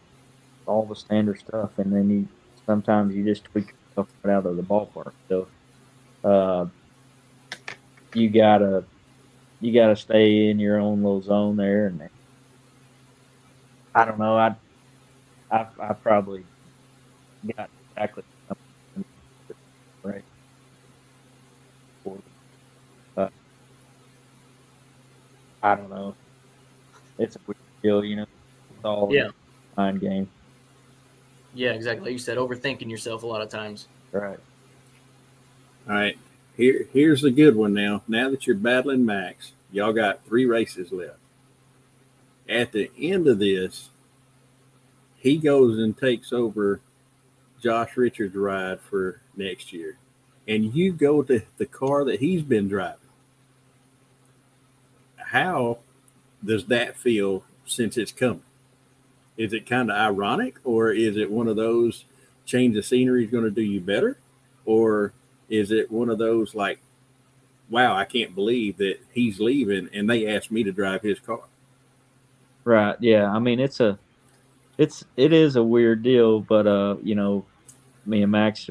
all 0.65 0.86
the 0.86 0.95
standard 0.95 1.39
stuff, 1.39 1.78
and 1.78 1.91
then 1.93 2.10
you 2.10 2.28
sometimes 2.65 3.15
you 3.15 3.24
just 3.24 3.45
tweak 3.45 3.74
stuff 3.91 4.08
out 4.26 4.45
of 4.45 4.56
the 4.56 4.63
ballpark. 4.63 5.13
So, 5.30 5.47
uh, 6.24 6.67
you 8.13 8.30
gotta 8.30 8.84
you 9.60 9.74
gotta 9.74 9.95
stay 9.95 10.50
in 10.50 10.60
your 10.60 10.80
own 10.80 11.04
little 11.04 11.21
zone 11.21 11.58
there, 11.58 11.88
and 11.88 12.10
I 13.93 14.06
don't 14.06 14.19
know. 14.19 14.38
I 14.38 14.56
I, 15.52 15.67
I 15.80 15.93
probably 15.93 16.45
got 17.56 17.69
exactly 17.91 18.24
right. 20.04 20.24
Uh, 23.17 23.30
I 25.62 25.76
don't 25.76 25.89
know. 25.89 26.15
It's 27.17 27.36
a 27.36 27.39
weird 27.45 27.58
deal, 27.84 28.04
you 28.04 28.15
know. 28.15 28.26
It's 28.76 28.86
all 28.86 29.10
yeah. 29.12 29.30
mind 29.78 30.02
game. 30.02 30.30
Yeah, 31.54 31.72
exactly. 31.72 32.06
Like 32.06 32.14
you 32.14 32.20
said, 32.20 32.38
overthinking 32.38 32.90
yourself 32.90 33.24
a 33.24 33.28
lot 33.28 33.42
of 33.42 33.50
times. 33.50 33.88
Right. 34.12 34.40
All 35.88 35.96
right. 35.96 36.18
Here, 36.58 36.88
here's 36.94 37.22
the 37.22 37.32
good 37.32 37.56
one 37.56 37.74
now. 37.74 38.04
Now 38.08 38.30
that 38.30 38.46
you're 38.46 38.56
battling 38.56 39.06
Max, 39.06 39.54
y'all 39.72 39.94
got 39.94 40.26
three 40.26 40.46
races 40.46 40.92
left. 40.92 41.18
At 42.48 42.72
the 42.72 42.92
end 43.00 43.28
of 43.28 43.40
this, 43.40 43.90
he 45.18 45.38
goes 45.38 45.80
and 45.80 45.98
takes 45.98 46.34
over 46.34 46.82
Josh 47.62 47.96
Richards' 47.96 48.36
ride 48.36 48.82
for 48.82 49.22
next 49.36 49.72
year, 49.72 49.98
and 50.48 50.74
you 50.76 50.92
go 50.92 51.22
to 51.24 51.42
the 51.58 51.66
car 51.66 52.04
that 52.06 52.20
he's 52.20 52.42
been 52.42 52.68
driving. 52.68 52.98
How 55.18 55.78
does 56.44 56.66
that 56.66 56.98
feel 56.98 57.44
since 57.66 57.98
it's 57.98 58.12
coming? 58.12 58.44
Is 59.42 59.54
it 59.54 59.66
kind 59.66 59.90
of 59.90 59.98
ironic, 59.98 60.58
or 60.64 60.92
is 60.92 61.18
it 61.18 61.32
one 61.32 61.48
of 61.48 61.56
those 61.56 62.06
change 62.46 62.78
of 62.78 62.86
scenery 62.86 63.26
is 63.26 63.32
going 63.32 63.44
to 63.44 63.50
do 63.50 63.64
you 63.64 63.82
better, 63.82 64.20
or 64.66 65.14
is 65.50 65.72
it 65.72 65.92
one 65.92 66.10
of 66.10 66.20
those 66.20 66.54
like, 66.54 66.80
wow, 67.68 67.96
I 67.96 68.06
can't 68.06 68.36
believe 68.36 68.78
that 68.78 69.00
he's 69.12 69.40
leaving 69.40 69.90
and 69.94 70.08
they 70.08 70.28
asked 70.28 70.52
me 70.52 70.64
to 70.64 70.72
drive 70.72 71.02
his 71.02 71.20
car? 71.20 71.42
Right. 72.64 72.96
Yeah. 73.00 73.32
I 73.32 73.40
mean, 73.40 73.60
it's 73.60 73.80
a 73.80 73.98
it's 74.78 75.04
it 75.18 75.34
is 75.34 75.56
a 75.56 75.64
weird 75.64 76.04
deal, 76.04 76.40
but 76.40 76.68
uh, 76.68 76.98
you 77.02 77.16
know, 77.16 77.44
me 78.06 78.22
and 78.22 78.32
Max 78.32 78.70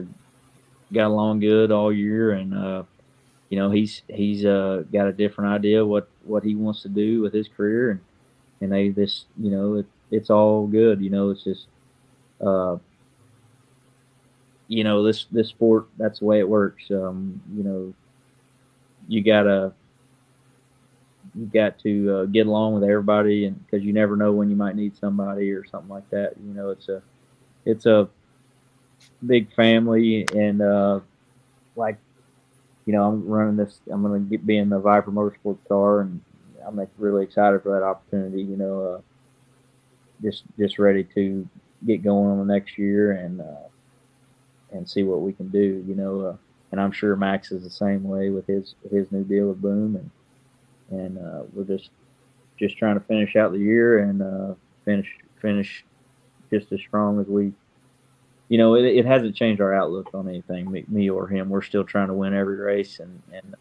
got 0.93 1.09
along 1.09 1.41
good 1.41 1.73
all 1.73 1.93
year, 1.93 2.31
and 2.31 2.55
uh, 2.55 2.85
you 3.49 3.59
know, 3.59 3.73
he's 3.73 4.03
he's 4.07 4.45
uh 4.45 4.85
got 4.93 5.09
a 5.09 5.13
different 5.13 5.53
idea 5.53 5.85
what 5.85 6.09
what 6.23 6.45
he 6.45 6.55
wants 6.55 6.83
to 6.83 6.89
do 6.89 7.23
with 7.23 7.33
his 7.33 7.49
career, 7.49 7.91
and 7.91 8.01
and 8.61 8.73
they 8.73 8.91
this 8.91 9.25
you 9.37 9.51
know 9.51 9.85
it's 10.11 10.31
all 10.31 10.67
good. 10.67 11.01
You 11.01 11.11
know, 11.11 11.31
it's 11.31 11.45
just 11.45 11.67
uh, 12.41 12.77
you 14.69 14.85
know 14.85 15.03
this 15.03 15.27
this 15.33 15.49
sport 15.49 15.87
that's 15.99 16.21
the 16.21 16.25
way 16.25 16.39
it 16.39 16.49
works. 16.49 16.85
Um, 16.91 17.41
you 17.55 17.63
know, 17.63 17.95
you 19.09 19.23
gotta 19.23 19.73
you 21.35 21.47
got 21.47 21.79
to 21.81 22.15
uh, 22.15 22.25
get 22.27 22.47
along 22.47 22.75
with 22.75 22.85
everybody, 22.85 23.47
and 23.47 23.65
because 23.65 23.85
you 23.85 23.93
never 23.93 24.17
know 24.17 24.33
when 24.33 24.51
you 24.51 24.57
might 24.57 24.77
need 24.77 24.97
somebody 24.97 25.51
or 25.53 25.65
something 25.67 25.91
like 25.91 26.09
that. 26.11 26.35
You 26.45 26.55
know, 26.55 26.71
it's 26.71 26.89
a 26.89 27.03
it's 27.65 27.87
a 27.87 28.09
big 29.27 29.53
family, 29.55 30.27
and 30.35 30.63
uh, 30.63 31.01
like 31.77 31.99
you 32.87 32.93
know, 32.93 33.05
I'm 33.05 33.27
running 33.27 33.57
this. 33.57 33.81
I'm 33.91 34.03
going 34.03 34.29
to 34.29 34.39
be 34.39 34.59
in 34.59 34.69
the 34.69 34.79
Viper 34.79 35.13
Motorsports 35.13 35.67
car, 35.69 36.01
and 36.01 36.21
I'm 36.67 36.77
like, 36.77 36.89
really 36.99 37.25
excited 37.25 37.63
for 37.63 37.73
that 37.79 37.85
opportunity. 37.85 38.43
You 38.43 38.57
know, 38.57 38.83
uh, 38.83 39.01
just 40.23 40.45
just 40.59 40.79
ready 40.79 41.05
to 41.15 41.49
get 41.87 42.03
going 42.03 42.31
on 42.31 42.39
the 42.47 42.53
next 42.53 42.79
year 42.79 43.13
and 43.13 43.41
uh, 43.41 43.69
and 44.73 44.89
see 44.89 45.03
what 45.03 45.21
we 45.21 45.33
can 45.33 45.49
do. 45.49 45.85
You 45.87 45.95
know, 45.95 46.21
uh, 46.21 46.37
and 46.73 46.81
I'm 46.81 46.93
sure 46.93 47.17
Max 47.17 47.53
is 47.53 47.63
the 47.63 47.71
same 47.71 48.05
way 48.05 48.31
with 48.31 48.47
his 48.47 48.75
his 48.91 49.11
new 49.11 49.25
deal 49.25 49.49
with 49.49 49.61
Boom, 49.61 49.97
and 49.97 50.11
and 51.01 51.19
uh, 51.19 51.43
we're 51.53 51.65
just 51.65 51.91
just 52.59 52.77
trying 52.77 52.99
to 52.99 53.07
finish 53.07 53.37
out 53.37 53.53
the 53.53 53.59
year 53.59 54.01
and 54.01 54.23
uh, 54.23 54.55
finish 54.85 55.09
finish 55.41 55.85
just 56.51 56.73
as 56.73 56.81
strong 56.81 57.21
as 57.21 57.27
we. 57.27 57.53
You 58.49 58.59
know, 58.59 58.75
it, 58.75 58.85
it 58.85 59.07
hasn't 59.07 59.37
changed 59.37 59.61
our 59.61 59.73
outlook 59.73 60.11
on 60.13 60.29
anything, 60.29 60.69
me, 60.69 60.85
me 60.89 61.09
or 61.09 61.29
him. 61.29 61.51
We're 61.51 61.63
still 61.63 61.85
trying 61.85 62.09
to 62.09 62.15
win 62.15 62.35
every 62.35 62.57
race 62.57 62.99
and 62.99 63.23
and 63.33 63.55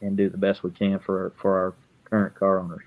and 0.00 0.16
do 0.16 0.28
the 0.28 0.38
best 0.38 0.62
we 0.62 0.70
can 0.72 0.98
for 0.98 1.32
for 1.36 1.56
our 1.56 1.74
current 2.04 2.34
car 2.34 2.58
owners. 2.58 2.82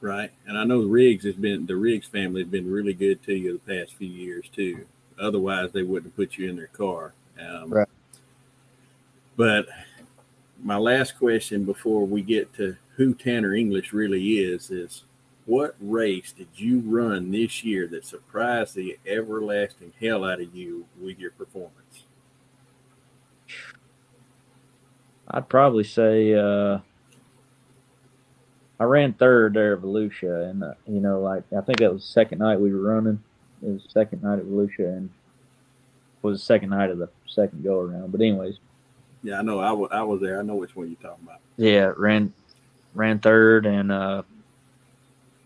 Right, 0.00 0.30
and 0.46 0.58
I 0.58 0.64
know 0.64 0.82
Riggs 0.82 1.24
has 1.24 1.34
been 1.34 1.66
the 1.66 1.76
Riggs 1.76 2.06
family 2.06 2.42
has 2.42 2.50
been 2.50 2.70
really 2.70 2.92
good 2.92 3.22
to 3.24 3.34
you 3.34 3.60
the 3.64 3.80
past 3.80 3.94
few 3.94 4.08
years 4.08 4.46
too. 4.54 4.86
Otherwise, 5.18 5.72
they 5.72 5.82
wouldn't 5.82 6.12
have 6.12 6.16
put 6.16 6.36
you 6.36 6.50
in 6.50 6.56
their 6.56 6.66
car. 6.66 7.14
Um, 7.40 7.70
right. 7.70 7.88
But 9.36 9.66
my 10.62 10.76
last 10.76 11.18
question 11.18 11.64
before 11.64 12.06
we 12.06 12.22
get 12.22 12.52
to 12.54 12.76
who 12.96 13.14
Tanner 13.14 13.54
English 13.54 13.92
really 13.92 14.38
is 14.38 14.70
is 14.70 15.04
what 15.44 15.76
race 15.80 16.32
did 16.32 16.48
you 16.56 16.80
run 16.80 17.30
this 17.30 17.62
year 17.62 17.86
that 17.86 18.04
surprised 18.04 18.74
the 18.74 18.98
everlasting 19.06 19.92
hell 20.00 20.24
out 20.24 20.40
of 20.40 20.54
you 20.54 20.86
with 21.00 21.18
your 21.18 21.30
performance? 21.30 22.04
I'd 25.28 25.48
probably 25.48 25.84
say 25.84 26.34
uh, 26.34 26.78
I 28.78 28.84
ran 28.84 29.14
third 29.14 29.54
there 29.54 29.74
at 29.74 29.82
Volusia, 29.82 30.50
and 30.50 30.62
uh, 30.62 30.74
you 30.86 31.00
know, 31.00 31.20
like 31.20 31.44
I 31.56 31.60
think 31.62 31.78
that 31.78 31.92
was 31.92 32.02
the 32.02 32.08
second 32.12 32.38
night 32.38 32.60
we 32.60 32.72
were 32.72 32.94
running. 32.94 33.22
It 33.62 33.68
was 33.68 33.82
the 33.84 33.90
second 33.90 34.22
night 34.22 34.38
at 34.38 34.44
Volusia, 34.44 34.96
and 34.96 35.10
was 36.22 36.40
the 36.40 36.44
second 36.44 36.70
night 36.70 36.90
of 36.90 36.98
the 36.98 37.08
second 37.26 37.62
go 37.64 37.80
around. 37.80 38.12
But 38.12 38.20
anyways, 38.20 38.58
yeah, 39.22 39.38
I 39.38 39.42
know 39.42 39.60
I, 39.60 39.68
w- 39.68 39.88
I 39.90 40.02
was 40.02 40.20
there. 40.20 40.38
I 40.38 40.42
know 40.42 40.56
which 40.56 40.76
one 40.76 40.88
you're 40.88 40.96
talking 41.10 41.24
about. 41.24 41.40
Yeah, 41.56 41.92
ran 41.96 42.32
ran 42.94 43.18
third, 43.18 43.64
and 43.66 43.90
uh, 43.90 44.22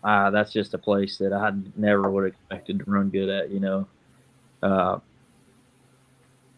uh, 0.03 0.29
that's 0.31 0.51
just 0.51 0.73
a 0.73 0.77
place 0.77 1.17
that 1.17 1.33
I 1.33 1.51
never 1.75 2.09
would 2.09 2.25
have 2.25 2.33
expected 2.33 2.79
to 2.79 2.91
run 2.91 3.09
good 3.09 3.29
at. 3.29 3.49
You 3.49 3.59
know, 3.59 3.87
uh, 4.61 4.99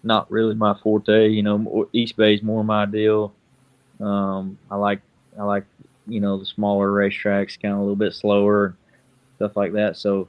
not 0.04 0.32
really 0.32 0.56
my 0.56 0.74
forte. 0.82 1.30
You 1.30 1.44
know, 1.44 1.90
East 1.94 2.18
Bay 2.18 2.34
is 2.34 2.42
more 2.44 2.64
my 2.64 2.86
deal. 2.86 3.34
Um, 4.00 4.58
I 4.72 4.76
like 4.76 5.02
I 5.40 5.44
like 5.44 5.66
you 6.08 6.20
know 6.20 6.38
the 6.38 6.46
smaller 6.46 6.90
racetracks, 6.90 7.60
kind 7.62 7.74
of 7.74 7.80
a 7.80 7.82
little 7.82 7.96
bit 7.96 8.14
slower, 8.14 8.76
stuff 9.38 9.56
like 9.56 9.74
that. 9.74 9.98
So, 9.98 10.28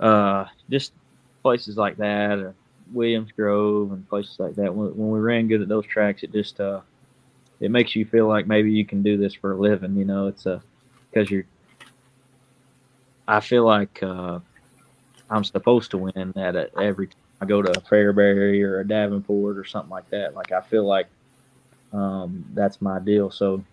uh, 0.00 0.46
just 0.70 0.92
places 1.42 1.76
like 1.76 1.96
that, 1.98 2.38
or 2.38 2.54
Williams 2.92 3.32
Grove 3.32 3.92
and 3.92 4.08
places 4.08 4.38
like 4.38 4.54
that. 4.56 4.74
When, 4.74 4.96
when 4.96 5.10
we 5.10 5.20
ran 5.20 5.48
good 5.48 5.62
at 5.62 5.68
those 5.68 5.86
tracks, 5.86 6.22
it 6.22 6.32
just 6.32 6.60
uh, 6.60 6.80
it 7.60 7.70
makes 7.70 7.96
you 7.96 8.04
feel 8.04 8.28
like 8.28 8.46
maybe 8.46 8.72
you 8.72 8.84
can 8.84 9.02
do 9.02 9.16
this 9.16 9.34
for 9.34 9.52
a 9.52 9.56
living. 9.56 9.96
You 9.96 10.04
know, 10.04 10.26
it's 10.28 10.46
a 10.46 10.62
because 11.10 11.30
you're. 11.30 11.44
I 13.28 13.40
feel 13.40 13.64
like 13.64 14.02
uh, 14.02 14.38
I'm 15.28 15.44
supposed 15.44 15.90
to 15.90 15.98
win 15.98 16.32
at 16.36 16.54
every 16.78 17.08
time 17.08 17.16
I 17.40 17.44
go 17.44 17.60
to 17.60 17.70
a 17.70 17.80
Fairbury 17.82 18.62
or 18.62 18.80
a 18.80 18.86
Davenport 18.86 19.58
or 19.58 19.64
something 19.64 19.90
like 19.90 20.08
that. 20.10 20.34
Like 20.34 20.52
I 20.52 20.60
feel 20.60 20.84
like 20.84 21.08
um, 21.92 22.44
that's 22.54 22.80
my 22.80 22.98
deal. 22.98 23.30
So 23.30 23.64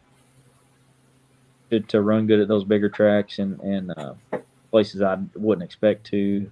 to, 1.73 1.87
to 1.87 2.01
run 2.01 2.27
good 2.27 2.39
at 2.39 2.47
those 2.47 2.63
bigger 2.63 2.89
tracks 2.89 3.39
and 3.39 3.59
and 3.61 3.91
uh, 3.97 4.13
places 4.71 5.01
I 5.01 5.17
wouldn't 5.35 5.63
expect 5.63 6.05
to, 6.07 6.49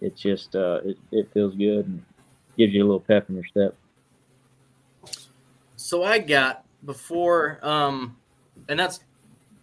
it 0.00 0.16
just 0.16 0.56
uh, 0.56 0.80
it, 0.84 0.98
it 1.12 1.32
feels 1.32 1.54
good 1.54 1.86
and 1.86 2.04
gives 2.56 2.72
you 2.72 2.82
a 2.82 2.86
little 2.86 3.00
pep 3.00 3.28
in 3.28 3.34
your 3.34 3.44
step. 3.44 3.74
So 5.76 6.02
I 6.02 6.18
got 6.18 6.64
before, 6.84 7.58
um, 7.62 8.16
and 8.68 8.78
that's 8.78 9.00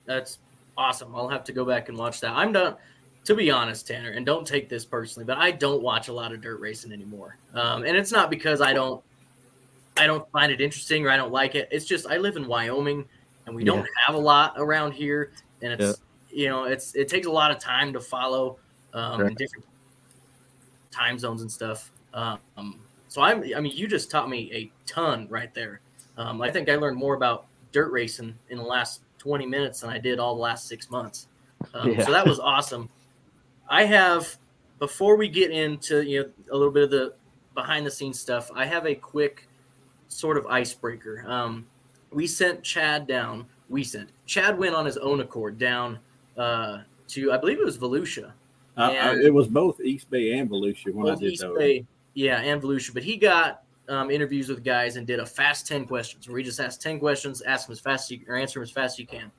that's 0.06 0.40
awesome. 0.78 1.16
I'll 1.16 1.30
have 1.30 1.44
to 1.46 1.54
go 1.54 1.66
back 1.66 1.90
and 1.90 1.98
watch 1.98 2.22
that. 2.22 2.32
I'm 2.32 2.52
done 2.52 2.76
to 3.24 3.36
be 3.36 3.52
honest, 3.52 3.88
Tanner, 3.88 4.12
and 4.12 4.26
don't 4.26 4.48
take 4.48 4.68
this 4.68 4.84
personally, 4.84 5.26
but 5.26 5.38
I 5.38 5.52
don't 5.52 5.84
watch 5.84 6.08
a 6.08 6.14
lot 6.14 6.32
of 6.32 6.42
dirt 6.42 6.60
racing 6.60 6.92
anymore. 6.92 7.38
Um, 7.54 7.84
and 7.84 7.96
it's 7.96 8.12
not 8.12 8.30
because 8.30 8.62
I 8.62 8.74
don't 8.74 9.04
I 9.98 10.08
don't 10.08 10.30
find 10.32 10.52
it 10.52 10.62
interesting 10.62 11.06
or 11.06 11.10
I 11.10 11.18
don't 11.18 11.32
like 11.32 11.56
it. 11.56 11.68
It's 11.72 11.86
just 11.86 12.08
I 12.08 12.18
live 12.18 12.36
in 12.38 12.48
Wyoming 12.48 13.06
and 13.46 13.56
we 13.56 13.64
yeah. 13.64 13.74
don't 13.74 13.88
have 14.06 14.16
a 14.16 14.20
lot 14.20 14.54
around 14.58 14.94
here, 14.94 15.32
and 15.62 15.74
it's 15.74 16.02
yeah. 16.30 16.44
you 16.44 16.50
know 16.50 16.66
it's 16.66 16.96
it 16.96 17.08
takes 17.08 17.28
a 17.28 17.32
lot 17.32 17.52
of 17.52 17.60
time 17.60 17.94
to 17.94 18.00
follow 18.00 18.58
um, 18.94 19.22
right. 19.22 19.38
different 19.38 19.66
time 20.92 21.18
zones 21.18 21.42
and 21.42 21.52
stuff. 21.52 21.92
Um, 22.14 22.40
so 23.08 23.22
I'm 23.22 23.44
I 23.56 23.60
mean 23.60 23.76
you 23.76 23.88
just 23.88 24.12
taught 24.12 24.30
me 24.30 24.52
a 24.54 24.72
ton 24.86 25.28
right 25.30 25.54
there. 25.54 25.82
Um, 26.18 26.42
I 26.42 26.52
think 26.52 26.70
I 26.70 26.76
learned 26.76 26.98
more 26.98 27.16
about 27.16 27.46
dirt 27.72 27.92
racing 27.92 28.38
in 28.50 28.58
the 28.58 28.64
last 28.64 29.02
20 29.20 29.46
minutes 29.46 29.82
than 29.82 29.90
I 29.90 29.98
did 29.98 30.20
all 30.20 30.36
the 30.36 30.42
last 30.42 30.68
six 30.68 30.90
months. 30.90 31.28
Um, 31.74 31.92
yeah. 31.92 32.06
So 32.06 32.12
that 32.12 32.26
was 32.26 32.40
awesome. 32.40 32.90
I 33.70 33.86
have 33.86 34.38
before 34.80 35.16
we 35.16 35.30
get 35.30 35.52
into 35.52 36.02
you 36.02 36.24
know 36.24 36.30
a 36.52 36.58
little 36.58 36.74
bit 36.74 36.84
of 36.84 36.92
the 36.92 37.14
behind 37.54 37.86
the 37.86 37.92
scenes 37.92 38.20
stuff. 38.20 38.50
I 38.56 38.66
have 38.66 38.86
a 38.86 38.96
quick 38.96 39.48
sort 40.08 40.38
of 40.38 40.46
icebreaker. 40.48 41.24
Um, 41.28 41.66
we 42.12 42.28
sent 42.28 42.64
Chad 42.64 43.08
down. 43.08 43.46
We 43.70 43.84
sent 43.84 44.10
Chad 44.26 44.58
went 44.58 44.76
on 44.76 44.86
his 44.86 44.98
own 44.98 45.22
accord 45.22 45.58
down 45.58 46.00
uh, 46.38 46.80
to 47.10 47.32
I 47.32 47.38
believe 47.38 47.60
it 47.60 47.66
was 47.66 47.78
Volusia. 47.78 48.32
Uh, 48.78 48.82
uh 48.82 49.16
it 49.22 49.34
was 49.34 49.48
both 49.48 49.82
East 49.82 50.10
Bay 50.10 50.38
and 50.38 50.50
Volusia 50.50 50.94
when 50.94 51.10
I 51.10 51.16
did 51.16 51.34
East 51.34 51.46
Bay, 51.58 51.86
yeah, 52.14 52.40
and 52.40 52.62
Volusia. 52.62 52.94
But 52.94 53.04
he 53.04 53.18
got 53.18 53.64
um, 53.90 54.10
interviews 54.12 54.50
with 54.50 54.64
guys 54.64 54.96
and 54.96 55.06
did 55.06 55.20
a 55.20 55.26
fast 55.26 55.68
ten 55.68 55.86
questions 55.86 56.28
where 56.28 56.38
he 56.38 56.44
just 56.44 56.60
asked 56.60 56.82
ten 56.82 57.00
questions, 57.00 57.42
ask 57.42 57.68
them 57.68 57.74
as 57.74 57.80
fast 57.80 58.12
as 58.12 58.18
you, 58.18 58.26
or 58.28 58.36
answer 58.36 58.60
them 58.60 58.64
as 58.64 58.72
fast 58.72 58.96
as 58.96 59.00
you 59.00 59.08
can. 59.08 59.32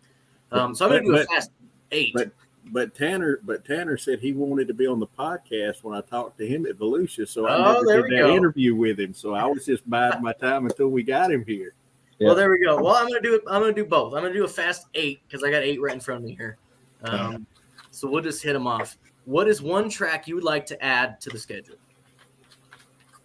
Um, 0.51 0.75
so 0.75 0.85
I'm 0.85 0.91
going 0.91 1.05
to 1.05 1.09
do 1.09 1.17
a 1.17 1.25
fast 1.25 1.51
eight. 1.93 2.13
But 2.15 2.31
but 2.67 2.95
Tanner, 2.95 3.41
but 3.43 3.65
Tanner 3.65 3.97
said 3.97 4.21
he 4.21 4.33
wanted 4.33 4.69
to 4.69 4.75
be 4.75 4.87
on 4.87 5.01
the 5.01 5.07
podcast 5.07 5.83
when 5.83 5.97
I 5.97 6.01
talked 6.01 6.39
to 6.39 6.47
him 6.47 6.67
at 6.67 6.79
Volusia, 6.79 7.29
so 7.29 7.47
I 7.47 7.57
oh, 7.57 7.81
never 7.81 8.09
did 8.09 8.19
that 8.19 8.27
go. 8.27 8.37
interview 8.37 8.75
with 8.75 9.01
him. 9.01 9.15
So 9.15 9.35
I 9.35 9.45
was 9.47 9.67
just 9.67 9.89
biding 9.89 10.23
my 10.23 10.33
time 10.33 10.67
until 10.67 10.89
we 10.89 11.03
got 11.03 11.31
him 11.31 11.45
here. 11.47 11.75
Yeah. 12.23 12.29
Well, 12.29 12.37
there 12.37 12.51
we 12.51 12.61
go. 12.61 12.81
Well, 12.81 12.95
I'm 12.95 13.09
gonna 13.09 13.21
do 13.21 13.35
it. 13.35 13.43
I'm 13.49 13.61
gonna 13.61 13.73
do 13.73 13.85
both. 13.85 14.15
I'm 14.15 14.23
gonna 14.23 14.33
do 14.33 14.45
a 14.45 14.49
fast 14.49 14.87
eight 14.95 15.23
because 15.27 15.43
I 15.43 15.51
got 15.51 15.65
eight 15.65 15.81
right 15.81 15.93
in 15.93 15.99
front 15.99 16.21
of 16.21 16.25
me 16.25 16.37
here. 16.37 16.57
Um, 17.03 17.49
so 17.91 18.09
we'll 18.09 18.23
just 18.23 18.45
hit 18.45 18.53
them 18.53 18.69
off. 18.69 18.97
What 19.25 19.49
is 19.49 19.61
one 19.61 19.89
track 19.91 20.29
you 20.29 20.37
would 20.37 20.45
like 20.45 20.65
to 20.67 20.81
add 20.85 21.21
to 21.23 21.31
the 21.31 21.39
schedule? 21.39 21.75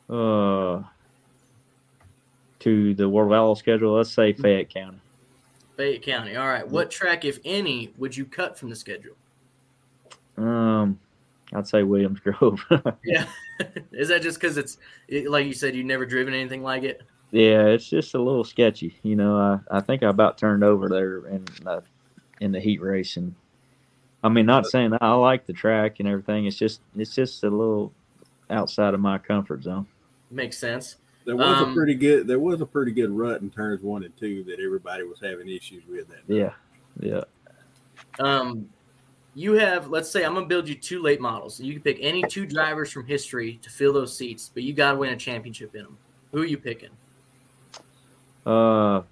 Uh, 0.10 0.82
to 2.58 2.96
the 2.96 3.08
World 3.08 3.34
Outlaw 3.34 3.54
schedule, 3.54 3.94
let's 3.94 4.10
say 4.10 4.34
Fayette 4.34 4.72
County. 4.72 4.98
Fayette 5.76 6.02
County. 6.02 6.36
All 6.38 6.48
right. 6.48 6.68
What 6.68 6.90
track, 6.90 7.24
if 7.24 7.38
any, 7.46 7.94
would 8.00 8.18
you 8.18 8.26
cut 8.26 8.58
from 8.58 8.72
the 8.72 8.76
schedule? 8.76 9.16
Um, 10.38 11.00
I'd 11.54 11.68
say 11.68 11.84
Williams 11.84 12.20
Grove. 12.20 12.66
yeah, 13.06 13.28
is 13.92 14.08
that 14.08 14.24
just 14.24 14.42
because 14.42 14.58
it's 14.58 14.80
like 15.28 15.46
you 15.46 15.54
said, 15.54 15.76
you've 15.76 15.86
never 15.86 16.08
driven 16.08 16.34
anything 16.34 16.64
like 16.64 16.82
it? 16.82 17.04
Yeah, 17.32 17.66
it's 17.66 17.90
just 17.90 18.16
a 18.16 18.22
little 18.22 18.44
sketchy. 18.44 18.98
You 19.04 19.16
know, 19.16 19.38
I, 19.38 19.78
I 19.78 19.82
think 19.82 20.04
I 20.04 20.10
about 20.10 20.38
turned 20.38 20.64
over 20.64 20.88
there 20.88 21.28
in 21.28 21.46
the, 21.64 21.84
in 22.40 22.52
the 22.52 22.60
heat 22.60 22.82
race, 22.82 23.18
and 23.18 23.36
I 24.24 24.30
mean, 24.30 24.46
not 24.46 24.66
saying 24.66 24.92
that 24.92 25.04
I 25.04 25.14
like 25.14 25.46
the 25.46 25.54
track 25.54 26.00
and 26.00 26.08
everything. 26.08 26.46
It's 26.46 26.58
just 26.58 26.82
it's 26.96 27.14
just 27.14 27.44
a 27.44 27.50
little 27.50 27.92
outside 28.50 28.94
of 28.94 29.00
my 29.00 29.18
comfort 29.18 29.64
zone. 29.64 29.88
Makes 30.32 30.58
sense. 30.58 30.98
There 31.26 31.36
was 31.36 31.62
um, 31.62 31.72
a 31.72 31.74
pretty 31.74 31.96
good 31.96 32.28
there 32.28 32.40
was 32.40 32.62
a 32.62 32.66
pretty 32.66 32.92
good 32.92 33.12
rut 33.12 33.42
in 33.42 33.50
turns 33.50 33.82
one 33.84 34.04
and 34.06 34.16
two 34.16 34.44
that 34.46 34.62
everybody 34.62 35.04
was 35.04 35.20
having 35.22 35.50
issues 35.50 35.84
with 35.86 36.08
that. 36.08 36.22
Yeah, 36.28 36.54
yeah. 37.00 37.24
Um, 38.20 38.70
you 39.38 39.54
have 39.54 39.88
let's 39.90 40.10
say 40.10 40.26
i'm 40.26 40.34
going 40.34 40.46
to 40.46 40.50
build 40.50 40.68
you 40.68 40.74
two 40.74 41.00
late 41.00 41.22
models 41.22 41.60
you 41.60 41.74
can 41.74 41.84
pick 41.84 42.00
any 42.02 42.24
two 42.24 42.44
drivers 42.48 42.92
from 42.92 43.06
history 43.06 43.60
to 43.62 43.70
fill 43.70 43.94
those 43.94 44.18
seats 44.18 44.50
but 44.52 44.64
you 44.64 44.74
got 44.74 44.94
to 44.94 44.98
win 44.98 45.14
a 45.14 45.16
championship 45.16 45.76
in 45.76 45.84
them 45.84 45.96
who 46.32 46.42
are 46.42 46.46
you 46.46 46.58
picking 46.58 46.90
uh 48.48 49.00
i'm 49.00 49.04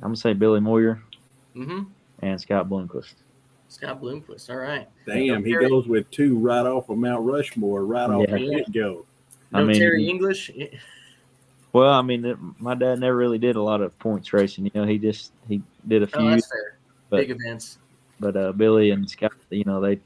going 0.00 0.14
to 0.14 0.20
say 0.20 0.32
billy 0.32 0.60
moyer 0.60 1.02
mm-hmm. 1.54 1.82
and 2.20 2.40
scott 2.40 2.68
bloomquist 2.68 3.14
scott 3.68 4.00
bloomquist 4.00 4.50
all 4.50 4.56
right 4.56 4.88
damn 5.06 5.44
he 5.44 5.52
goes 5.52 5.86
with 5.86 6.10
two 6.10 6.38
right 6.38 6.66
off 6.66 6.88
of 6.88 6.98
mount 6.98 7.24
rushmore 7.24 7.84
right 7.84 8.10
off 8.10 8.24
yeah. 8.28 8.36
the 8.36 8.50
get-go 8.56 9.04
no 9.50 9.58
I 9.60 9.64
mean, 9.64 9.76
terry 9.78 10.08
english 10.08 10.50
well 11.72 11.92
i 11.92 12.02
mean 12.02 12.54
my 12.58 12.74
dad 12.74 13.00
never 13.00 13.16
really 13.16 13.38
did 13.38 13.56
a 13.56 13.62
lot 13.62 13.80
of 13.80 13.98
points 13.98 14.32
racing 14.32 14.64
you 14.64 14.70
know 14.74 14.84
he 14.84 14.98
just 14.98 15.32
he 15.48 15.62
did 15.86 16.02
a 16.02 16.06
oh, 16.06 16.18
few 16.18 16.28
oh, 16.28 16.30
that's 16.30 16.48
fair. 16.50 16.78
But, 17.10 17.16
big 17.18 17.30
events 17.30 17.78
but 18.22 18.36
uh, 18.36 18.52
Billy 18.52 18.90
and 18.90 19.10
Scott, 19.10 19.32
you 19.50 19.64
know, 19.64 19.80
they 19.80 19.98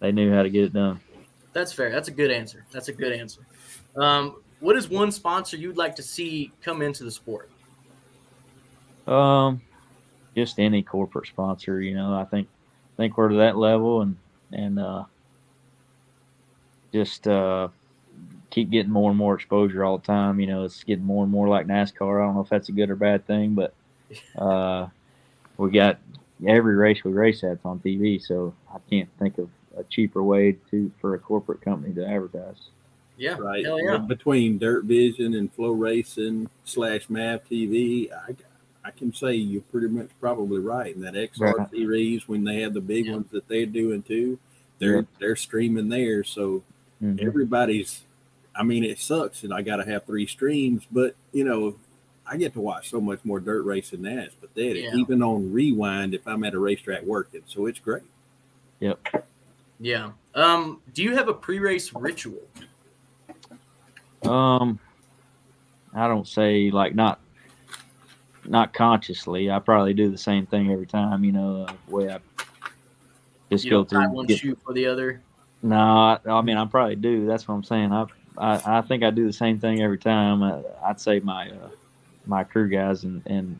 they 0.00 0.10
knew 0.10 0.32
how 0.32 0.42
to 0.42 0.50
get 0.50 0.64
it 0.64 0.72
done. 0.72 0.98
That's 1.52 1.72
fair. 1.72 1.90
That's 1.90 2.08
a 2.08 2.10
good 2.10 2.30
answer. 2.30 2.64
That's 2.72 2.88
a 2.88 2.92
good 2.92 3.12
answer. 3.12 3.42
Um, 3.96 4.36
what 4.60 4.76
is 4.76 4.88
one 4.88 5.12
sponsor 5.12 5.58
you'd 5.58 5.76
like 5.76 5.94
to 5.96 6.02
see 6.02 6.52
come 6.62 6.80
into 6.82 7.04
the 7.04 7.10
sport? 7.10 7.50
Um, 9.06 9.60
just 10.34 10.58
any 10.58 10.82
corporate 10.82 11.26
sponsor. 11.26 11.80
You 11.80 11.94
know, 11.94 12.14
I 12.14 12.24
think 12.24 12.48
think 12.96 13.16
we're 13.16 13.28
to 13.28 13.36
that 13.36 13.56
level, 13.56 14.02
and 14.02 14.16
and 14.52 14.78
uh, 14.78 15.04
just 16.92 17.26
uh, 17.26 17.68
keep 18.50 18.70
getting 18.70 18.92
more 18.92 19.10
and 19.10 19.18
more 19.18 19.34
exposure 19.34 19.84
all 19.84 19.98
the 19.98 20.06
time. 20.06 20.40
You 20.40 20.46
know, 20.46 20.64
it's 20.64 20.84
getting 20.84 21.04
more 21.04 21.24
and 21.24 21.32
more 21.32 21.48
like 21.48 21.66
NASCAR. 21.66 22.22
I 22.22 22.26
don't 22.26 22.34
know 22.34 22.42
if 22.42 22.48
that's 22.48 22.68
a 22.68 22.72
good 22.72 22.90
or 22.90 22.96
bad 22.96 23.26
thing, 23.26 23.54
but 23.54 23.74
uh, 24.38 24.88
we 25.56 25.70
got 25.70 25.98
every 26.46 26.76
race 26.76 27.02
we 27.04 27.12
race 27.12 27.44
at's 27.44 27.64
on 27.64 27.80
TV, 27.80 28.22
so 28.22 28.54
I 28.72 28.78
can't 28.90 29.08
think 29.18 29.38
of 29.38 29.48
a 29.76 29.84
cheaper 29.84 30.22
way 30.22 30.56
to 30.70 30.90
for 31.00 31.14
a 31.14 31.18
corporate 31.18 31.60
company 31.60 31.94
to 31.94 32.06
advertise. 32.06 32.68
Yeah, 33.16 33.36
right. 33.38 33.64
Hell 33.64 33.80
yeah. 33.80 33.98
Between 33.98 34.58
Dirt 34.58 34.84
Vision 34.84 35.34
and 35.34 35.54
FloRacing 35.56 36.48
slash 36.64 37.08
Mav 37.08 37.44
TV, 37.48 38.10
I, 38.12 38.34
I 38.84 38.90
can 38.90 39.12
say 39.14 39.34
you're 39.34 39.62
pretty 39.62 39.88
much 39.88 40.10
probably 40.20 40.60
right. 40.60 40.94
And 40.94 41.04
that 41.04 41.14
XR 41.16 41.54
Right. 41.56 41.70
series, 41.70 42.28
when 42.28 42.44
they 42.44 42.60
have 42.60 42.74
the 42.74 42.80
big 42.80 43.06
Yeah. 43.06 43.14
ones 43.14 43.30
that 43.30 43.48
they're 43.48 43.64
doing 43.66 44.02
too, 44.02 44.38
they're 44.78 44.96
Yeah. 44.96 45.02
they're 45.18 45.36
streaming 45.36 45.88
there. 45.88 46.22
So 46.24 46.62
Mhm. 47.02 47.20
everybody's. 47.22 48.02
I 48.54 48.62
mean, 48.62 48.84
it 48.84 48.98
sucks 48.98 49.40
that 49.40 49.50
I 49.52 49.62
got 49.62 49.76
to 49.76 49.84
have 49.84 50.04
three 50.04 50.26
streams, 50.26 50.84
but 50.92 51.16
you 51.32 51.44
know, 51.44 51.76
I 52.26 52.36
get 52.36 52.52
to 52.54 52.60
watch 52.60 52.90
so 52.90 53.00
much 53.00 53.24
more 53.24 53.40
dirt 53.40 53.62
racing 53.62 54.02
than 54.02 54.16
that. 54.16 54.24
It's 54.26 54.34
pathetic. 54.34 54.84
Yeah. 54.84 54.94
Even 54.96 55.22
on 55.22 55.52
rewind, 55.52 56.14
if 56.14 56.26
I'm 56.28 56.44
at 56.44 56.54
a 56.54 56.58
racetrack 56.58 57.02
working, 57.02 57.42
so 57.46 57.66
it's 57.66 57.78
great. 57.78 58.02
Yep. 58.80 59.26
Yeah. 59.80 60.12
Um, 60.34 60.80
do 60.94 61.02
you 61.02 61.14
have 61.16 61.28
a 61.28 61.34
pre-race 61.34 61.92
ritual? 61.94 62.42
Um, 64.24 64.78
I 65.92 66.08
don't 66.08 66.26
say 66.26 66.70
like 66.70 66.94
not 66.94 67.20
not 68.46 68.72
consciously. 68.74 69.50
I 69.50 69.58
probably 69.58 69.94
do 69.94 70.10
the 70.10 70.18
same 70.18 70.46
thing 70.46 70.70
every 70.72 70.86
time. 70.86 71.24
You 71.24 71.32
know, 71.32 71.66
uh, 71.68 71.72
way 71.88 72.10
I 72.10 72.18
just 73.50 73.64
You 73.64 73.70
go 73.70 73.84
through. 73.84 74.08
one 74.10 74.26
get- 74.26 74.38
shoe 74.38 74.56
for 74.64 74.72
the 74.72 74.86
other. 74.86 75.20
No, 75.62 75.76
I, 75.76 76.18
I 76.26 76.42
mean 76.42 76.56
I 76.56 76.64
probably 76.66 76.96
do. 76.96 77.26
That's 77.26 77.48
what 77.48 77.54
I'm 77.54 77.64
saying. 77.64 77.92
I 77.92 78.06
I, 78.36 78.78
I 78.78 78.82
think 78.82 79.02
I 79.02 79.10
do 79.10 79.26
the 79.26 79.32
same 79.32 79.58
thing 79.58 79.80
every 79.80 79.98
time. 79.98 80.42
Uh, 80.42 80.60
I'd 80.84 81.00
say 81.00 81.20
my 81.20 81.50
uh, 81.50 81.70
my 82.26 82.44
crew 82.44 82.68
guys 82.68 83.04
and, 83.04 83.22
and 83.26 83.58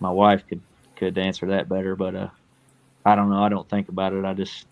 my 0.00 0.10
wife 0.10 0.44
could 0.48 0.60
could 0.96 1.18
answer 1.18 1.46
that 1.46 1.68
better, 1.68 1.96
but 1.96 2.14
uh, 2.14 2.28
I 3.04 3.14
don't 3.16 3.28
know. 3.28 3.42
I 3.42 3.48
don't 3.48 3.68
think 3.68 3.88
about 3.88 4.12
it. 4.12 4.24
I 4.24 4.32
just 4.34 4.66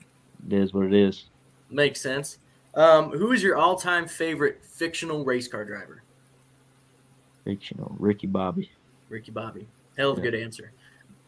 it 0.49 0.53
is 0.55 0.73
what 0.73 0.87
it 0.87 0.95
is. 0.95 1.25
Makes 1.71 2.01
sense. 2.01 2.39
Um, 2.75 3.11
who 3.11 3.33
is 3.33 3.43
your 3.43 3.57
all-time 3.59 4.09
favorite 4.09 4.65
fictional 4.65 5.25
race 5.27 5.47
car 5.49 5.65
driver? 5.65 6.03
Fictional 7.45 7.95
Ricky 7.99 8.27
Bobby. 8.27 8.71
Ricky 9.13 9.31
Bobby. 9.31 9.69
Hell 9.97 10.11
of 10.11 10.19
a 10.19 10.21
Yeah. 10.21 10.31
good 10.31 10.41
answer. 10.41 10.73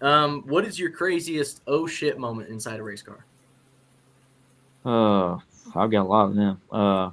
Um, 0.00 0.42
what 0.46 0.64
is 0.64 0.78
your 0.78 0.90
craziest 0.90 1.62
oh 1.66 1.86
shit 1.86 2.18
moment 2.18 2.48
inside 2.48 2.80
a 2.80 2.82
race 2.82 3.02
car? 3.02 3.24
Uh, 4.84 5.38
I've 5.74 5.90
got 5.90 6.02
a 6.02 6.08
lot 6.08 6.24
of 6.30 6.34
them. 6.34 6.60
Uh, 6.70 7.10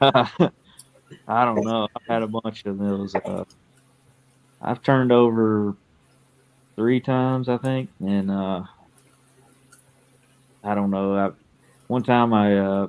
I 1.26 1.44
don't 1.44 1.64
know. 1.64 1.88
I've 1.96 2.02
had 2.06 2.22
a 2.22 2.28
bunch 2.28 2.64
of 2.66 2.78
those. 2.78 3.14
Uh, 3.14 3.44
I've 4.62 4.82
turned 4.82 5.12
over 5.12 5.74
three 6.76 7.00
times, 7.00 7.48
I 7.48 7.56
think, 7.58 7.90
and 8.00 8.30
uh, 8.30 8.62
I 10.62 10.74
don't 10.74 10.90
know. 10.90 11.14
I, 11.14 11.30
one 11.88 12.02
time 12.02 12.32
I 12.32 12.58
uh, 12.58 12.88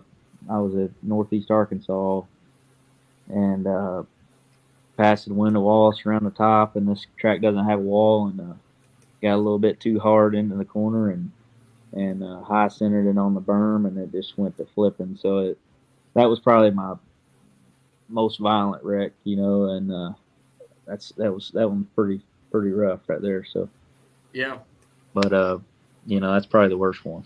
I 0.49 0.59
was 0.59 0.75
at 0.75 0.91
Northeast 1.03 1.51
Arkansas 1.51 2.21
and 3.27 3.67
passed 4.97 5.27
the 5.27 5.34
window 5.34 5.62
walls 5.62 6.05
around 6.05 6.23
the 6.23 6.31
top, 6.31 6.75
and 6.75 6.88
this 6.88 7.05
track 7.17 7.41
doesn't 7.41 7.65
have 7.65 7.79
a 7.79 7.84
wall, 7.84 8.27
and 8.27 8.39
uh, 8.39 8.53
got 9.21 9.36
a 9.36 9.38
little 9.38 9.60
bit 9.60 9.79
too 9.79 9.99
hard 9.99 10.36
into 10.36 10.55
the 10.55 10.65
corner 10.65 11.10
and 11.10 11.31
and 11.93 12.21
uh, 12.23 12.41
high 12.41 12.67
centered 12.67 13.10
it 13.10 13.17
on 13.17 13.34
the 13.34 13.41
berm, 13.41 13.88
and 13.88 13.97
it 13.97 14.12
just 14.12 14.38
went 14.38 14.58
to 14.58 14.65
flipping. 14.65 15.17
So 15.21 15.39
it 15.39 15.58
that 16.13 16.29
was 16.29 16.39
probably 16.39 16.71
my 16.71 16.95
most 18.10 18.39
violent 18.39 18.84
wreck, 18.84 19.12
you 19.23 19.36
know, 19.38 19.65
and 19.71 19.91
uh, 19.91 20.12
that's 20.86 21.10
that 21.17 21.31
was 21.34 21.51
that 21.53 21.67
one 21.67 21.88
pretty 21.95 22.21
pretty 22.51 22.71
rough 22.71 23.01
right 23.08 23.21
there. 23.21 23.43
So, 23.43 23.67
Yeah. 24.34 24.60
but 25.13 25.34
uh, 25.34 25.60
you 26.05 26.19
know, 26.19 26.31
that's 26.34 26.45
probably 26.45 26.69
the 26.69 26.77
worst 26.77 27.03
one. 27.05 27.23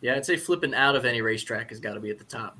Yeah, 0.00 0.16
I'd 0.16 0.26
say 0.26 0.36
flipping 0.36 0.74
out 0.74 0.96
of 0.96 1.04
any 1.04 1.20
racetrack 1.22 1.70
has 1.70 1.78
got 1.78 1.94
to 1.94 2.00
be 2.00 2.10
at 2.10 2.18
the 2.18 2.24
top. 2.24 2.56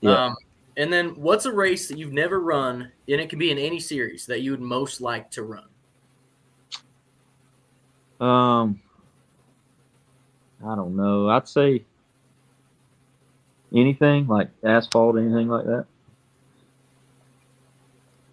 Yeah. 0.00 0.26
Um, 0.26 0.36
and 0.76 0.92
then 0.92 1.10
what's 1.10 1.46
a 1.46 1.52
race 1.52 1.88
that 1.88 1.98
you've 1.98 2.12
never 2.12 2.40
run, 2.40 2.90
and 3.08 3.20
it 3.20 3.28
can 3.30 3.38
be 3.38 3.50
in 3.50 3.58
any 3.58 3.80
series 3.80 4.26
that 4.26 4.40
you 4.42 4.50
would 4.52 4.60
most 4.60 5.00
like 5.00 5.30
to 5.32 5.42
run? 5.42 5.68
Um, 8.20 8.80
I 10.64 10.74
don't 10.74 10.96
know. 10.96 11.28
I'd 11.28 11.48
say 11.48 11.84
anything 13.74 14.26
like 14.26 14.48
asphalt, 14.62 15.18
anything 15.18 15.48
like 15.48 15.64
that. 15.66 15.86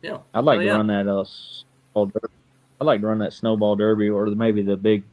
Yeah. 0.01 0.19
I'd 0.33 0.43
like 0.45 0.57
Oh, 0.57 0.61
to 0.61 0.65
yeah. 0.65 0.75
run 0.77 0.87
that 0.87 1.07
uh, 1.07 1.23
snowball 1.25 2.05
derby. 2.07 2.33
I'd 2.79 2.85
like 2.85 3.01
to 3.01 3.07
run 3.07 3.19
that 3.19 3.33
snowball 3.33 3.75
derby 3.75 4.09
or 4.09 4.25
maybe 4.27 4.61
the 4.63 4.77
big 4.77 5.03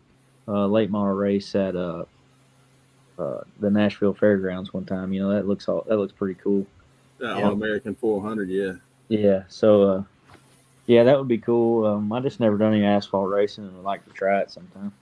uh, 0.46 0.66
late 0.66 0.90
model 0.90 1.14
race 1.14 1.54
at 1.54 1.76
uh, 1.76 2.04
uh, 3.18 3.40
the 3.60 3.70
Nashville 3.70 4.14
Fairgrounds 4.14 4.72
one 4.72 4.86
time. 4.86 5.12
You 5.12 5.22
know 5.22 5.34
that 5.34 5.46
looks 5.46 5.68
all 5.68 5.84
that 5.88 5.96
looks 5.98 6.12
pretty 6.12 6.38
cool. 6.42 6.66
The 7.18 7.26
Yeah. 7.26 7.44
All 7.44 7.52
American 7.52 7.94
400, 7.94 8.48
yeah. 8.48 8.72
Yeah. 9.08 9.42
So 9.48 9.82
uh, 9.82 10.02
yeah, 10.86 11.04
that 11.04 11.18
would 11.18 11.28
be 11.28 11.38
cool. 11.38 11.86
Um, 11.86 12.12
I 12.12 12.20
just 12.20 12.40
never 12.40 12.56
done 12.56 12.74
any 12.74 12.84
asphalt 12.84 13.28
racing 13.28 13.64
and 13.64 13.76
would 13.76 13.84
like 13.84 14.04
to 14.06 14.10
try 14.12 14.40
it 14.40 14.50
sometime. 14.50 14.92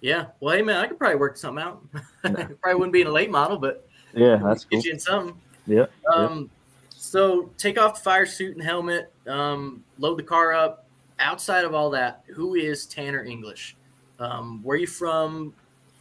Yeah. 0.00 0.26
Well, 0.40 0.54
hey 0.56 0.62
man, 0.62 0.76
I 0.76 0.86
could 0.86 0.98
probably 0.98 1.16
work 1.16 1.36
something 1.36 1.62
out. 1.62 1.82
probably 2.22 2.74
wouldn't 2.74 2.92
be 2.92 3.00
in 3.00 3.06
a 3.06 3.12
late 3.12 3.30
model, 3.30 3.58
but 3.58 3.86
Yeah, 4.14 4.36
that's 4.36 4.64
get 4.64 4.84
you 4.84 4.92
in 4.92 4.98
something. 4.98 5.36
Yep. 5.66 5.90
yep. 6.02 6.14
Um, 6.14 6.50
so 6.90 7.50
take 7.58 7.80
off 7.80 7.94
the 7.94 8.00
fire 8.00 8.26
suit 8.26 8.54
and 8.54 8.64
helmet, 8.64 9.12
um, 9.26 9.82
load 9.98 10.18
the 10.18 10.22
car 10.22 10.52
up. 10.52 10.86
Outside 11.18 11.64
of 11.64 11.72
all 11.72 11.90
that, 11.90 12.24
who 12.26 12.54
is 12.54 12.86
Tanner 12.86 13.24
English? 13.24 13.76
Um, 14.18 14.60
where 14.62 14.76
are 14.76 14.80
you 14.80 14.86
from? 14.86 15.54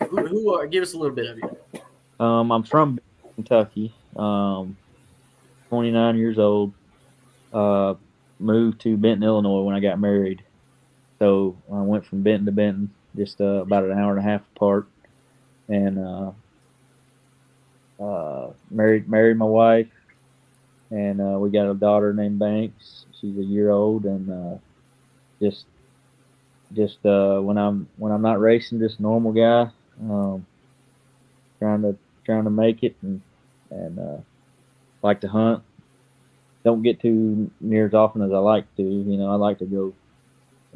Who, 0.10 0.28
who 0.28 0.54
are? 0.54 0.66
Give 0.66 0.82
us 0.82 0.94
a 0.94 0.98
little 0.98 1.16
bit 1.16 1.30
of 1.30 1.38
you. 1.38 2.26
Um, 2.26 2.52
I'm 2.52 2.64
from 2.64 3.00
Kentucky. 3.36 3.94
Um, 4.16 4.78
29 5.72 6.18
years 6.18 6.38
old. 6.38 6.74
Uh, 7.54 7.94
moved 8.40 8.82
to 8.82 8.98
Benton, 8.98 9.24
Illinois 9.24 9.62
when 9.62 9.74
I 9.74 9.80
got 9.80 10.00
married. 10.00 10.44
So 11.18 11.56
I 11.72 11.80
went 11.80 12.06
from 12.06 12.24
Benton 12.24 12.46
to 12.48 12.52
Benton, 12.52 12.94
just 13.16 13.40
uh, 13.40 13.62
about 13.62 13.86
an 13.86 13.98
hour 13.98 14.12
and 14.12 14.20
a 14.20 14.30
half 14.30 14.42
apart, 14.54 14.88
and 15.70 15.98
uh, 15.98 16.32
uh, 18.04 18.52
married 18.70 19.08
married 19.08 19.38
my 19.38 19.46
wife, 19.46 19.88
and 20.90 21.22
uh, 21.22 21.40
we 21.40 21.52
got 21.52 21.72
a 21.72 21.74
daughter 21.74 22.14
named 22.14 22.38
Banks. 22.38 23.06
She's 23.22 23.38
a 23.38 23.44
year 23.44 23.70
old, 23.70 24.04
and 24.04 24.30
uh, 24.30 24.58
just 25.40 25.66
just 26.74 27.06
uh, 27.06 27.40
when 27.40 27.58
I'm 27.58 27.88
when 27.96 28.12
I'm 28.12 28.24
not 28.24 28.42
racing, 28.42 28.80
just 28.80 29.00
normal 29.00 29.32
guy. 29.32 29.72
Um, 30.02 30.46
trying 31.60 31.84
to 31.84 31.96
trying 32.26 32.44
to 32.44 32.50
make 32.50 32.84
it 32.84 32.98
and 33.02 33.22
and 33.70 34.00
uh, 34.00 34.18
like 35.02 35.22
to 35.22 35.28
hunt. 35.28 35.64
Don't 36.64 36.84
get 36.84 37.00
too 37.00 37.50
near 37.60 37.88
as 37.88 37.94
often 37.94 38.22
as 38.22 38.32
I 38.32 38.38
like 38.38 38.74
to. 38.78 38.84
You 38.84 39.18
know, 39.18 39.32
I 39.32 39.36
like 39.36 39.60
to 39.60 39.66
go 39.66 39.94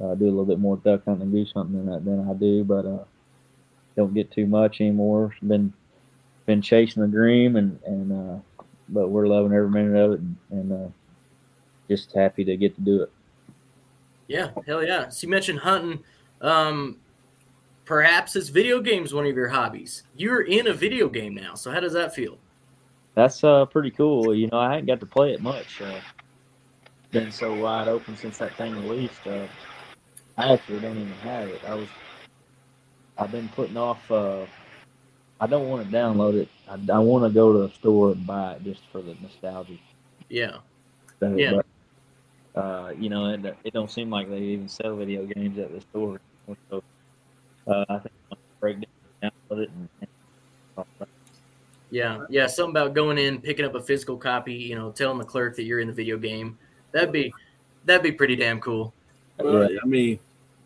uh, 0.02 0.16
do 0.16 0.26
a 0.26 0.30
little 0.30 0.46
bit 0.46 0.60
more 0.60 0.78
duck 0.78 1.06
hunting 1.06 1.24
and 1.24 1.32
goose 1.32 1.52
hunting 1.54 1.86
than 1.86 1.94
I, 1.94 2.00
than 2.00 2.30
I 2.30 2.34
do, 2.34 2.64
but 2.64 2.86
uh, 2.86 3.04
don't 3.96 4.14
get 4.14 4.32
too 4.32 4.46
much 4.48 4.82
anymore. 4.82 5.36
Been 5.46 5.74
been 6.46 6.62
chasing 6.62 7.02
the 7.02 7.08
dream 7.08 7.56
and 7.56 7.80
and 7.86 8.12
uh, 8.12 8.64
but 8.90 9.10
we're 9.10 9.28
loving 9.28 9.54
every 9.54 9.70
minute 9.70 9.98
of 9.98 10.12
it 10.14 10.20
and, 10.20 10.38
and 10.52 10.72
uh, 10.72 10.90
just 11.88 12.14
happy 12.14 12.44
to 12.46 12.58
get 12.58 12.76
to 12.76 12.82
do 12.82 13.04
it. 13.04 13.12
Yeah, 14.28 14.50
hell 14.66 14.84
yeah. 14.84 15.10
So 15.10 15.26
you 15.26 15.32
mentioned 15.32 15.60
hunting. 15.60 16.04
Um, 16.42 16.98
perhaps 17.86 18.36
is 18.36 18.50
video 18.50 18.82
games 18.82 19.14
one 19.14 19.26
of 19.26 19.36
your 19.36 19.50
hobbies? 19.50 20.04
You're 20.16 20.42
in 20.42 20.68
a 20.68 20.74
video 20.74 21.10
game 21.10 21.36
now, 21.36 21.56
so 21.56 21.72
how 21.72 21.80
does 21.80 21.94
that 21.94 22.14
feel? 22.14 22.38
That's 23.16 23.44
uh 23.44 23.66
pretty 23.66 23.92
cool. 23.92 24.36
You 24.36 24.48
know, 24.48 24.60
I 24.60 24.72
hadn't 24.72 24.86
got 24.86 25.00
to 25.00 25.06
play 25.06 25.34
it 25.34 25.42
much. 25.42 25.82
Uh, 25.82 26.00
been 27.12 27.32
so 27.32 27.54
wide 27.54 27.88
open 27.88 28.18
since 28.18 28.38
that 28.38 28.56
thing 28.58 28.74
released. 28.76 29.26
Uh, 29.26 29.48
I 30.38 30.54
actually 30.54 30.82
don't 30.82 30.98
even 30.98 31.14
have 31.24 31.48
it. 31.48 31.62
I 31.66 31.76
was, 31.76 31.88
I've 33.18 33.32
been 33.32 33.48
putting 33.50 33.78
off. 33.78 34.12
Uh, 34.12 34.46
I 35.40 35.48
don't 35.48 35.70
want 35.70 35.90
to 35.90 35.96
download 35.96 36.36
it. 36.36 36.50
I, 36.68 36.74
I 36.94 37.00
want 37.00 37.24
to 37.24 37.30
go 37.34 37.54
to 37.54 37.60
the 37.60 37.70
store 37.74 38.12
and 38.12 38.28
buy 38.28 38.54
it 38.54 38.64
just 38.64 38.82
for 38.92 39.02
the 39.02 39.16
nostalgia. 39.22 39.78
Yeah, 40.30 40.58
Thing. 41.20 41.40
Yeah. 41.40 41.62
But, 42.54 42.62
uh, 42.62 42.94
you 42.98 43.10
know, 43.10 43.28
it, 43.28 43.46
it 43.64 43.74
don't 43.74 43.92
seem 43.92 44.10
like 44.10 44.30
they 44.30 44.40
even 44.40 44.68
sell 44.68 44.96
video 44.96 45.26
games 45.26 45.58
at 45.58 45.74
the 45.74 45.82
store. 45.82 46.20
So, 46.70 46.84
uh, 47.68 47.86
I 47.88 48.00
think 48.00 48.14
I'm 48.32 48.38
break 48.60 48.78
down, 49.22 49.32
download 49.50 49.64
it, 49.64 49.70
and, 49.70 49.90
and 50.02 51.08
yeah, 51.92 52.26
yeah. 52.30 52.48
Something 52.48 52.72
about 52.72 52.94
going 52.94 53.18
in, 53.18 53.40
picking 53.42 53.66
up 53.66 53.76
a 53.76 53.82
physical 53.82 54.18
copy. 54.18 54.54
You 54.54 54.76
know, 54.76 54.92
telling 54.92 55.18
the 55.18 55.26
clerk 55.26 55.56
that 55.56 55.64
you're 55.64 55.80
in 55.80 55.88
the 55.88 55.94
video 55.94 56.18
game. 56.18 56.58
That'd 56.92 57.12
be 57.12 57.34
that'd 57.86 58.04
be 58.04 58.12
pretty 58.12 58.36
damn 58.36 58.60
cool. 58.60 58.94
Well, 59.38 59.72
Yeah. 59.72 59.80
I 59.84 59.86
mean, 59.86 60.20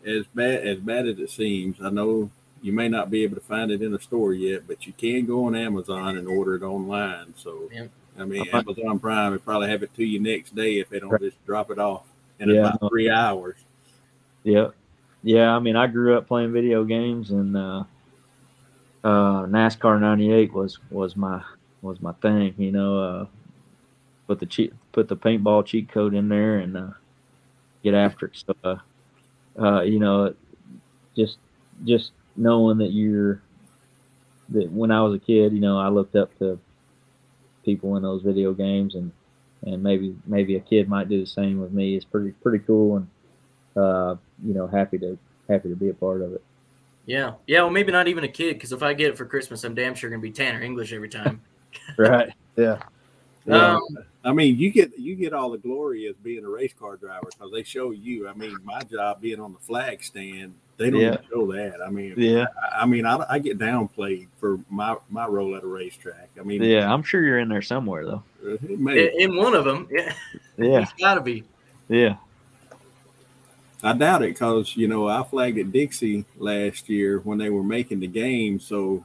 as 0.06 0.24
bad 0.34 0.66
as 0.66 0.78
bad 0.78 1.06
as 1.06 1.18
it 1.18 1.30
seems, 1.30 1.76
I 1.82 1.90
know 1.90 2.30
you 2.62 2.72
may 2.72 2.88
not 2.88 3.10
be 3.10 3.22
able 3.24 3.36
to 3.36 3.40
find 3.42 3.70
it 3.70 3.82
in 3.82 3.94
a 3.94 4.00
store 4.00 4.34
yet, 4.34 4.62
but 4.68 4.86
you 4.86 4.92
can 4.92 5.26
go 5.26 5.44
on 5.46 5.54
Amazon 5.54 6.18
and 6.18 6.28
order 6.28 6.56
it 6.56 6.62
online. 6.62 7.32
So, 7.36 7.70
Yep. 7.72 7.90
I 8.18 8.24
mean, 8.24 8.46
Amazon 8.52 8.98
Prime 8.98 9.32
will 9.32 9.38
probably 9.38 9.68
have 9.70 9.82
it 9.82 9.94
to 9.96 10.04
you 10.04 10.20
next 10.20 10.54
day 10.54 10.78
if 10.78 10.90
they 10.90 11.00
don't 11.00 11.08
Right. 11.10 11.22
just 11.22 11.44
drop 11.46 11.70
it 11.70 11.78
off 11.78 12.04
in 12.38 12.50
Yeah. 12.50 12.60
about 12.68 12.88
three 12.90 13.08
hours. 13.08 13.56
Yeah, 14.44 14.68
yeah. 15.22 15.54
I 15.54 15.58
mean, 15.58 15.74
I 15.76 15.86
grew 15.86 16.16
up 16.16 16.26
playing 16.28 16.52
video 16.52 16.84
games, 16.84 17.30
and 17.30 17.56
uh, 17.56 17.84
uh, 19.04 19.42
NASCAR 19.46 20.00
'98 20.00 20.52
was 20.52 20.78
was 20.90 21.16
my 21.16 21.42
was 21.82 22.00
my 22.00 22.12
thing. 22.14 22.54
You 22.58 22.72
know, 22.72 22.98
uh, 22.98 23.26
put 24.26 24.40
the 24.40 24.46
cheat 24.46 24.72
put 24.92 25.08
the 25.08 25.16
paintball 25.16 25.66
cheat 25.66 25.88
code 25.88 26.14
in 26.14 26.28
there 26.28 26.58
and 26.58 26.76
uh, 26.76 26.90
get 27.82 27.94
after 27.94 28.26
it. 28.26 28.44
So, 28.46 28.54
uh, 28.64 28.76
uh, 29.60 29.82
you 29.82 29.98
know, 29.98 30.34
just 31.16 31.38
just 31.84 32.12
knowing 32.36 32.78
that 32.78 32.92
you're 32.92 33.42
that 34.50 34.70
when 34.70 34.90
I 34.90 35.02
was 35.02 35.14
a 35.14 35.18
kid, 35.18 35.52
you 35.52 35.60
know, 35.60 35.78
I 35.78 35.88
looked 35.88 36.16
up 36.16 36.36
to 36.38 36.58
people 37.64 37.96
in 37.96 38.02
those 38.02 38.22
video 38.22 38.52
games, 38.52 38.94
and 38.94 39.12
and 39.64 39.82
maybe 39.82 40.16
maybe 40.26 40.56
a 40.56 40.60
kid 40.60 40.88
might 40.88 41.08
do 41.08 41.20
the 41.20 41.26
same 41.26 41.60
with 41.60 41.72
me. 41.72 41.96
It's 41.96 42.04
pretty 42.04 42.32
pretty 42.32 42.64
cool 42.64 42.96
and 42.96 43.08
uh, 43.76 44.16
you 44.44 44.54
know, 44.54 44.66
happy 44.66 44.98
to 44.98 45.18
happy 45.48 45.68
to 45.68 45.76
be 45.76 45.88
a 45.88 45.94
part 45.94 46.22
of 46.22 46.32
it. 46.34 46.42
Yeah, 47.06 47.32
yeah. 47.46 47.62
Well, 47.62 47.70
maybe 47.70 47.90
not 47.92 48.08
even 48.08 48.24
a 48.24 48.28
kid, 48.28 48.54
because 48.54 48.72
if 48.72 48.82
I 48.82 48.92
get 48.94 49.08
it 49.10 49.16
for 49.18 49.24
Christmas, 49.24 49.64
I'm 49.64 49.74
damn 49.74 49.94
sure 49.94 50.10
gonna 50.10 50.20
be 50.22 50.30
Tanner 50.30 50.60
English 50.62 50.92
every 50.92 51.08
time. 51.08 51.40
Right. 51.96 52.32
Yeah. 52.56 52.82
Yeah. 53.46 53.74
Um, 53.76 53.80
I 54.24 54.32
mean, 54.32 54.58
you 54.58 54.70
get 54.70 54.98
you 54.98 55.14
get 55.14 55.32
all 55.32 55.50
the 55.50 55.58
glory 55.58 56.06
as 56.08 56.16
being 56.16 56.44
a 56.44 56.48
race 56.48 56.72
car 56.78 56.96
driver 56.96 57.28
because 57.32 57.52
they 57.52 57.62
show 57.62 57.92
you. 57.92 58.28
I 58.28 58.34
mean, 58.34 58.56
my 58.64 58.80
job 58.82 59.20
being 59.20 59.40
on 59.40 59.52
the 59.52 59.58
flag 59.60 60.02
stand, 60.02 60.52
they 60.78 60.90
don't 60.90 61.00
Yeah. 61.00 61.16
show 61.30 61.50
that. 61.52 61.80
I 61.80 61.88
mean, 61.88 62.14
Yeah. 62.16 62.46
I, 62.72 62.82
I 62.82 62.86
mean, 62.86 63.06
I, 63.06 63.24
I 63.30 63.38
get 63.38 63.58
downplayed 63.58 64.26
for 64.38 64.58
my 64.68 64.96
my 65.10 65.26
role 65.26 65.54
at 65.56 65.62
a 65.62 65.66
racetrack. 65.66 66.28
I 66.38 66.42
mean, 66.42 66.62
Yeah. 66.62 66.92
I'm 66.92 67.02
sure 67.04 67.22
you're 67.24 67.38
in 67.38 67.48
there 67.48 67.62
somewhere 67.62 68.04
though. 68.04 68.22
in, 68.68 68.88
in 69.18 69.36
one 69.36 69.54
of 69.54 69.64
them, 69.64 69.88
yeah, 69.92 70.12
Yeah. 70.58 70.80
he's 70.80 70.92
gotta 70.98 71.20
be. 71.20 71.44
Yeah. 71.88 72.16
I 73.82 73.92
doubt 73.94 74.22
it 74.22 74.34
because 74.34 74.76
you 74.76 74.88
know 74.88 75.08
I 75.08 75.22
flagged 75.22 75.58
at 75.58 75.72
Dixie 75.72 76.24
last 76.36 76.88
year 76.88 77.20
when 77.20 77.38
they 77.38 77.50
were 77.50 77.62
making 77.62 78.00
the 78.00 78.06
game, 78.06 78.60
so 78.60 79.04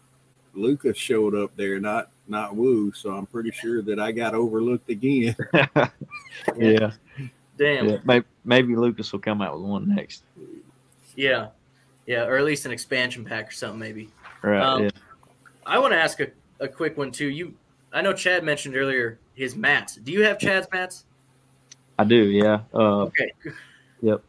Lucas 0.54 0.98
showed 0.98 1.36
up 1.36 1.56
there, 1.56 1.80
not 1.80 2.10
not 2.28 2.56
Woo. 2.56 2.92
So 2.94 3.12
I'm 3.12 3.26
pretty 3.26 3.52
sure 3.52 3.82
that 3.84 4.00
I 4.00 4.12
got 4.12 4.34
overlooked 4.34 4.90
again. 4.90 5.36
Yeah. 6.58 6.92
Damn. 7.58 7.88
yeah. 7.88 7.98
Maybe, 8.04 8.26
maybe 8.44 8.76
Lucas 8.76 9.12
will 9.12 9.20
come 9.20 9.42
out 9.42 9.56
with 9.56 9.64
one 9.64 9.96
next. 9.96 10.24
Yeah. 11.16 11.48
Yeah, 12.06 12.26
or 12.26 12.38
at 12.38 12.44
least 12.44 12.66
an 12.66 12.72
expansion 12.72 13.24
pack 13.24 13.48
or 13.48 13.52
something, 13.52 13.80
maybe. 13.80 14.10
Right. 14.42 14.62
Um, 14.62 14.84
yeah. 14.84 14.90
I 15.66 15.80
want 15.80 15.94
to 15.94 15.98
ask 15.98 16.20
a, 16.20 16.28
a 16.60 16.68
quick 16.68 16.98
one 16.98 17.12
too. 17.12 17.28
You, 17.28 17.54
I 17.94 18.02
know 18.02 18.14
Chad 18.14 18.44
mentioned 18.44 18.76
earlier 18.76 19.18
his 19.34 19.56
mats. 19.56 19.96
Do 19.96 20.12
you 20.12 20.24
have 20.24 20.38
Chad's 20.38 20.68
mats? 20.72 21.06
I 21.98 22.04
do. 22.04 22.16
Yeah. 22.16 22.60
Uh, 22.74 23.04
Okay. 23.04 23.32
Yep. 24.02 24.22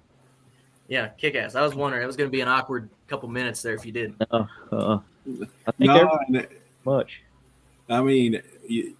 Yeah, 0.89 1.09
kick 1.09 1.35
ass. 1.35 1.55
I 1.55 1.63
was 1.63 1.75
wondering. 1.75 2.03
It 2.03 2.07
was 2.07 2.17
going 2.17 2.29
to 2.31 2.33
be 2.33 2.41
an 2.41 2.49
awkward 2.49 2.89
couple 3.09 3.29
minutes 3.29 3.63
there 3.63 3.75
if 3.75 3.85
you 3.85 3.93
did. 3.93 4.15
uh, 4.31 4.45
uh, 4.73 4.99
I 5.67 5.73
think 5.73 5.81
No, 5.81 6.19
much. 6.85 7.23
I 7.89 8.01
mean, 8.03 8.41
you, 8.67 8.97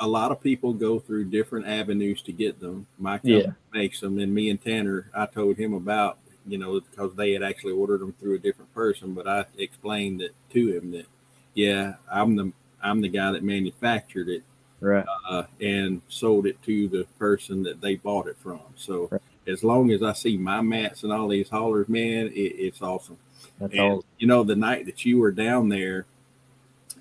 a 0.00 0.06
lot 0.06 0.32
of 0.32 0.40
people 0.40 0.72
go 0.72 0.98
through 0.98 1.26
different 1.26 1.66
avenues 1.66 2.22
to 2.22 2.32
get 2.32 2.58
them. 2.60 2.86
My 2.98 3.18
company 3.18 3.42
Yeah. 3.42 3.52
makes 3.72 4.00
them, 4.00 4.18
and 4.18 4.34
me 4.34 4.50
and 4.50 4.62
Tanner, 4.62 5.10
I 5.14 5.26
told 5.26 5.56
him 5.56 5.74
about, 5.74 6.18
you 6.46 6.58
know, 6.58 6.80
because 6.80 7.14
they 7.14 7.32
had 7.32 7.42
actually 7.42 7.72
ordered 7.72 8.00
them 8.00 8.14
through 8.14 8.34
a 8.34 8.38
different 8.38 8.72
person. 8.74 9.14
But 9.14 9.28
I 9.28 9.44
explained 9.58 10.22
it 10.22 10.34
to 10.52 10.76
him 10.76 10.90
that, 10.92 11.06
yeah, 11.54 11.94
I'm 12.10 12.36
the 12.36 12.52
I'm 12.82 13.00
the 13.02 13.08
guy 13.08 13.30
that 13.32 13.44
manufactured 13.44 14.28
it 14.28 14.42
Right. 14.80 15.04
uh, 15.28 15.42
and 15.60 16.00
sold 16.08 16.46
it 16.46 16.60
to 16.62 16.88
the 16.88 17.04
person 17.18 17.62
that 17.64 17.82
they 17.82 17.96
bought 17.96 18.26
it 18.26 18.38
from. 18.38 18.60
So 18.74 19.08
Right. 19.10 19.20
As 19.50 19.64
long 19.64 19.90
as 19.90 20.02
I 20.02 20.12
see 20.12 20.36
my 20.36 20.60
mats 20.60 21.02
and 21.02 21.12
all 21.12 21.28
these 21.28 21.48
haulers, 21.48 21.88
man, 21.88 22.26
it, 22.28 22.32
it's 22.38 22.82
awesome. 22.82 23.18
That's 23.58 23.72
And 23.72 23.80
all. 23.80 24.04
you 24.18 24.26
know, 24.26 24.42
the 24.44 24.56
night 24.56 24.86
that 24.86 25.04
you 25.04 25.18
were 25.18 25.32
down 25.32 25.68
there 25.68 26.06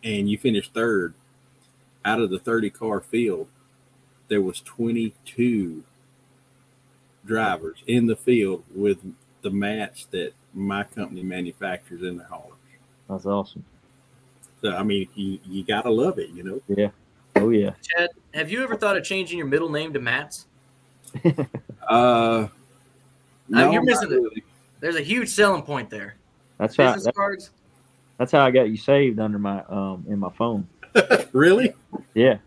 and 0.04 0.30
you 0.30 0.38
finished 0.38 0.74
third 0.74 1.14
out 2.06 2.22
of 2.22 2.30
the 2.30 2.40
30 2.40 2.70
car 2.70 3.02
field, 3.02 3.48
there 4.28 4.42
was 4.42 4.62
22 4.62 5.84
drivers 7.26 7.84
in 7.88 8.08
the 8.08 8.16
field 8.16 8.64
with 8.74 9.00
the 9.42 9.50
mats 9.50 10.06
that 10.12 10.34
my 10.54 10.84
company 10.84 11.24
manufactures 11.24 12.02
in 12.04 12.18
their 12.18 12.28
haulers. 12.28 12.58
That's 13.10 13.26
awesome. 13.26 13.64
So 14.62 14.72
I 14.76 14.84
mean, 14.84 15.08
you 15.16 15.40
you 15.46 15.64
gotta 15.64 15.90
love 15.90 16.20
it, 16.20 16.30
you 16.30 16.44
know. 16.44 16.62
Yeah. 16.68 16.90
Oh 17.36 17.50
yeah. 17.50 17.72
Chad, 17.82 18.10
have 18.34 18.52
you 18.52 18.64
ever 18.64 18.76
thought 18.76 18.98
of 18.98 19.04
changing 19.04 19.38
your 19.38 19.48
middle 19.48 19.70
name 19.70 19.94
to 19.94 20.00
Mats? 20.00 20.48
Uh, 21.90 22.48
no, 23.50 23.72
you're 23.72 23.84
not 23.84 23.86
missing 23.86 24.32
it. 24.36 24.44
There's 24.80 24.96
a 24.96 25.02
huge 25.02 25.30
selling 25.30 25.64
point 25.64 25.90
there. 25.90 26.16
That's 26.58 26.78
how. 26.78 26.88
Business 26.94 27.06
That, 27.06 27.16
cards. 27.16 27.52
that's 28.18 28.32
how 28.32 28.46
I 28.46 28.52
got 28.52 28.70
you 28.70 28.78
saved 28.78 29.20
under 29.20 29.40
my 29.40 29.64
um 29.70 30.06
in 30.08 30.20
my 30.20 30.30
phone. 30.32 30.68
really? 31.34 31.74
Yeah. 32.14 32.38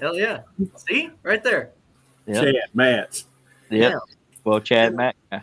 Hell 0.00 0.16
yeah. 0.16 0.40
See? 0.76 1.10
Right 1.22 1.42
there. 1.42 1.70
Yeah. 2.26 2.40
Chad, 2.40 2.54
Mats. 2.72 3.26
Yeah. 3.70 3.90
Yeah. 3.90 3.98
Well, 4.44 4.60
Chad 4.60 4.94
Mack. 4.94 5.16
Yep, 5.32 5.42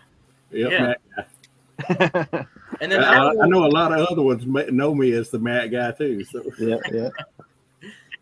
Yeah. 0.52 0.93
Matt. 1.17 2.47
And 2.82 2.91
then 2.91 3.04
I, 3.04 3.28
I, 3.28 3.43
I 3.43 3.47
know 3.47 3.65
a 3.65 3.69
lot 3.69 3.91
of 3.91 4.08
other 4.08 4.24
ones 4.24 4.43
know 4.45 4.95
me 4.95 5.12
as 5.12 5.30
the 5.30 5.38
Matt 5.38 5.71
guy 5.71 5.91
too. 5.91 6.24
So 6.24 6.41
yeah. 6.60 6.78
Yeah. 6.91 7.10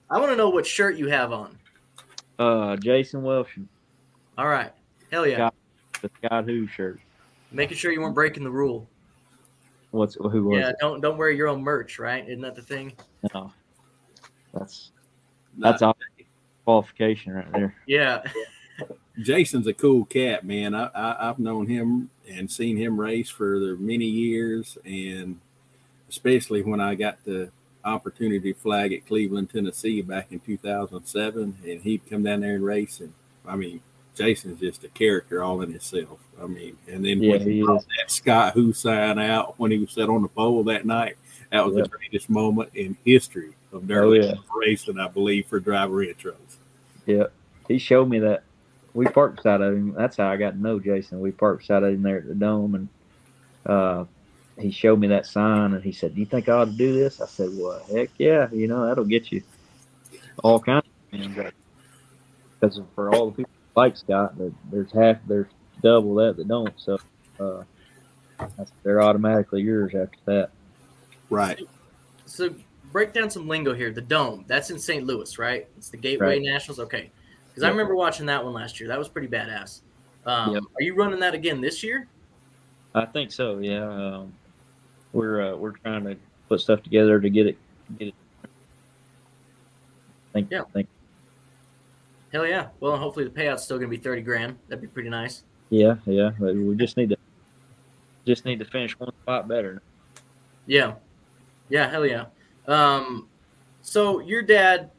I 0.10 0.20
want 0.20 0.32
to 0.32 0.36
know 0.36 0.50
what 0.50 0.66
shirt 0.68 0.98
you 0.98 1.08
have 1.08 1.32
on. 1.32 1.58
Uh, 2.38 2.76
Jason 2.76 3.22
Welshon, 3.22 3.68
All 4.38 4.48
right. 4.48 4.72
Hell 5.12 5.28
yeah. 5.28 5.38
Got- 5.38 5.56
the 6.02 6.10
Scott 6.24 6.46
Who 6.46 6.66
shirt. 6.68 7.00
Making 7.52 7.78
sure 7.78 7.92
you 7.92 8.00
weren't 8.02 8.16
breaking 8.16 8.44
the 8.44 8.52
rule. 8.52 8.88
What's 9.92 10.16
who 10.16 10.46
was 10.46 10.60
Yeah, 10.60 10.70
it? 10.70 10.76
don't 10.80 11.02
don't 11.02 11.18
wear 11.18 11.32
your 11.32 11.48
own 11.48 11.62
merch, 11.62 11.98
right? 12.00 12.24
Isn't 12.28 12.42
that 12.42 12.56
the 12.56 12.62
thing? 12.62 12.94
No. 13.34 13.52
That's 14.54 14.92
that's 15.58 15.82
all 15.82 15.98
qualification 16.64 17.34
right 17.34 17.52
there. 17.52 17.76
Yeah. 17.88 18.22
Jason's 19.22 19.68
a 19.68 19.74
cool 19.74 20.06
cat, 20.06 20.46
man. 20.46 20.74
I, 20.74 20.86
I 20.96 21.30
I've 21.30 21.40
known 21.40 21.68
him 21.68 22.10
and 22.30 22.50
seen 22.50 22.78
him 22.78 23.00
race 23.00 23.30
for 23.30 23.60
the 23.60 23.76
many 23.78 24.06
years, 24.06 24.78
and 24.86 25.40
especially 26.08 26.62
when 26.62 26.80
I 26.80 26.96
got 26.96 27.22
the 27.26 27.50
opportunity 27.84 28.54
to 28.54 28.60
flag 28.60 28.94
at 28.94 29.06
Cleveland, 29.08 29.50
Tennessee, 29.50 30.02
back 30.02 30.32
in 30.32 30.40
2007, 30.40 31.58
and 31.66 31.82
he'd 31.82 32.08
come 32.10 32.24
down 32.24 32.42
there 32.42 32.56
and 32.56 32.64
race. 32.64 33.00
And 33.02 33.12
I 33.46 33.56
mean, 33.56 33.82
Jason's 34.20 34.60
just 34.60 34.84
a 34.84 34.90
character 34.90 35.42
all 35.44 35.62
in 35.62 35.72
himself. 35.72 36.20
I 36.42 36.46
mean, 36.46 36.78
and 36.88 37.04
then 37.06 37.24
Yeah, 37.24 37.38
when 37.38 37.42
he 37.50 37.64
brought 37.64 37.86
that 37.98 38.12
Scott 38.12 38.54
Who 38.54 38.74
sign 38.74 39.18
out 39.18 39.58
when 39.58 39.72
he 39.72 39.78
was 39.80 39.92
set 39.92 40.10
on 40.10 40.22
the 40.22 40.28
pole 40.28 40.64
that 40.66 40.86
night, 40.86 41.16
that 41.52 41.66
was 41.66 41.76
Yeah. 41.76 41.84
the 41.84 41.90
greatest 41.90 42.30
moment 42.30 42.70
in 42.76 42.98
history 43.06 43.54
of 43.72 43.88
dirt 43.88 44.04
Oh, 44.06 44.14
yeah. 44.14 44.34
racing, 44.56 45.00
I 45.00 45.08
believe, 45.08 45.48
for 45.48 45.60
driver 45.60 46.06
intros. 46.06 46.58
Yeah. 47.06 47.28
He 47.68 47.78
showed 47.80 48.10
me 48.10 48.20
that. 48.20 48.44
We 48.94 49.06
parked 49.06 49.38
beside 49.38 49.62
of 49.62 49.74
him. 49.74 49.94
That's 49.94 50.18
how 50.18 50.28
I 50.30 50.36
got 50.38 50.52
to 50.52 50.62
know 50.62 50.80
Jason. 50.80 51.20
We 51.22 51.32
parked 51.32 51.62
beside 51.62 51.84
of 51.84 51.94
him 51.94 52.02
there 52.02 52.18
at 52.18 52.28
the 52.28 52.36
dome, 52.36 52.76
and 52.76 52.88
uh, 53.66 54.06
he 54.58 54.72
showed 54.72 55.00
me 55.00 55.08
that 55.08 55.26
sign, 55.28 55.74
and 55.74 55.84
he 55.84 55.92
said, 55.92 56.16
"Do 56.16 56.20
you 56.20 56.26
think 56.26 56.50
I 56.50 56.54
ought 56.54 56.66
to 56.66 56.72
do 56.72 56.92
this?" 56.94 57.22
I 57.22 57.28
said, 57.28 57.50
"Well, 57.54 57.82
heck 57.94 58.10
yeah! 58.18 58.50
You 58.52 58.68
know 58.68 58.86
that'll 58.88 59.06
get 59.06 59.32
you 59.32 59.44
all 60.44 60.60
kinds 60.60 60.86
of 61.14 61.20
things." 61.20 61.52
Because 62.60 62.82
for 62.96 63.14
all 63.14 63.28
the 63.30 63.38
people 63.38 63.52
like 63.80 63.96
Scott, 63.98 64.38
there- 64.38 64.52
there's 64.72 64.92
half, 64.92 65.18
there's 65.28 65.48
double 65.82 66.16
that 66.16 66.36
that 66.38 66.48
don't. 66.48 66.74
So 66.78 66.98
uh, 67.40 67.64
that's, 68.58 68.72
they're 68.84 69.02
automatically 69.02 69.62
yours 69.62 69.94
after 69.96 70.18
that. 70.26 70.50
Right. 71.30 71.60
So 72.26 72.54
break 72.92 73.14
down 73.14 73.30
some 73.30 73.48
lingo 73.48 73.74
here. 73.74 73.92
The 73.92 74.02
dome. 74.02 74.44
That's 74.48 74.70
in 74.72 74.80
St. 74.80 75.06
Louis, 75.06 75.38
right? 75.38 75.68
It's 75.78 75.90
the 75.90 75.98
Gateway 75.98 76.28
Right. 76.28 76.42
Nationals. 76.42 76.80
Okay. 76.80 77.12
Because 77.48 77.64
I 77.64 77.70
remember 77.70 77.96
watching 77.96 78.26
that 78.28 78.44
one 78.44 78.54
last 78.54 78.80
year. 78.80 78.88
That 78.90 79.00
was 79.00 79.08
pretty 79.08 79.28
badass. 79.28 79.80
Um, 80.26 80.54
Yep. 80.56 80.64
Are 80.80 80.84
you 80.84 80.96
running 80.96 81.20
that 81.22 81.34
again 81.34 81.62
this 81.62 81.82
year? 81.84 82.08
I 82.94 83.06
think 83.06 83.32
so. 83.32 83.60
Yeah, 83.60 83.88
um, 83.88 84.34
we're 85.14 85.54
uh, 85.54 85.56
we're 85.56 85.72
trying 85.72 86.04
to 86.06 86.18
put 86.50 86.60
stuff 86.60 86.82
together 86.84 87.20
to 87.22 87.30
get 87.30 87.48
it 87.48 87.58
get 87.98 88.10
it. 88.10 88.14
I 88.44 88.48
think 90.34 90.48
Yeah. 90.52 90.62
I 90.62 90.72
think 90.72 90.88
Hell 92.32 92.46
yeah. 92.46 92.68
Well, 92.80 92.98
hopefully 92.98 93.26
the 93.26 93.32
payout's 93.32 93.64
still 93.64 93.78
going 93.78 93.90
to 93.90 93.98
be 93.98 94.02
30 94.02 94.22
grand. 94.22 94.58
That'd 94.68 94.82
be 94.82 94.88
pretty 94.88 95.10
nice. 95.10 95.44
yeah 95.70 95.96
yeah. 96.06 96.32
We 96.40 96.76
just 96.76 96.98
need 96.98 97.10
to 97.10 97.18
just 98.26 98.46
need 98.46 98.60
to 98.60 98.66
finish 98.66 98.98
one 99.00 99.12
spot 99.24 99.48
better. 99.48 99.82
Yeah. 100.68 100.94
Yeah, 101.70 101.90
hell 101.90 102.06
yeah. 102.06 102.26
Um, 102.68 103.28
so 103.82 104.20
your 104.20 104.42
dad, 104.42 104.92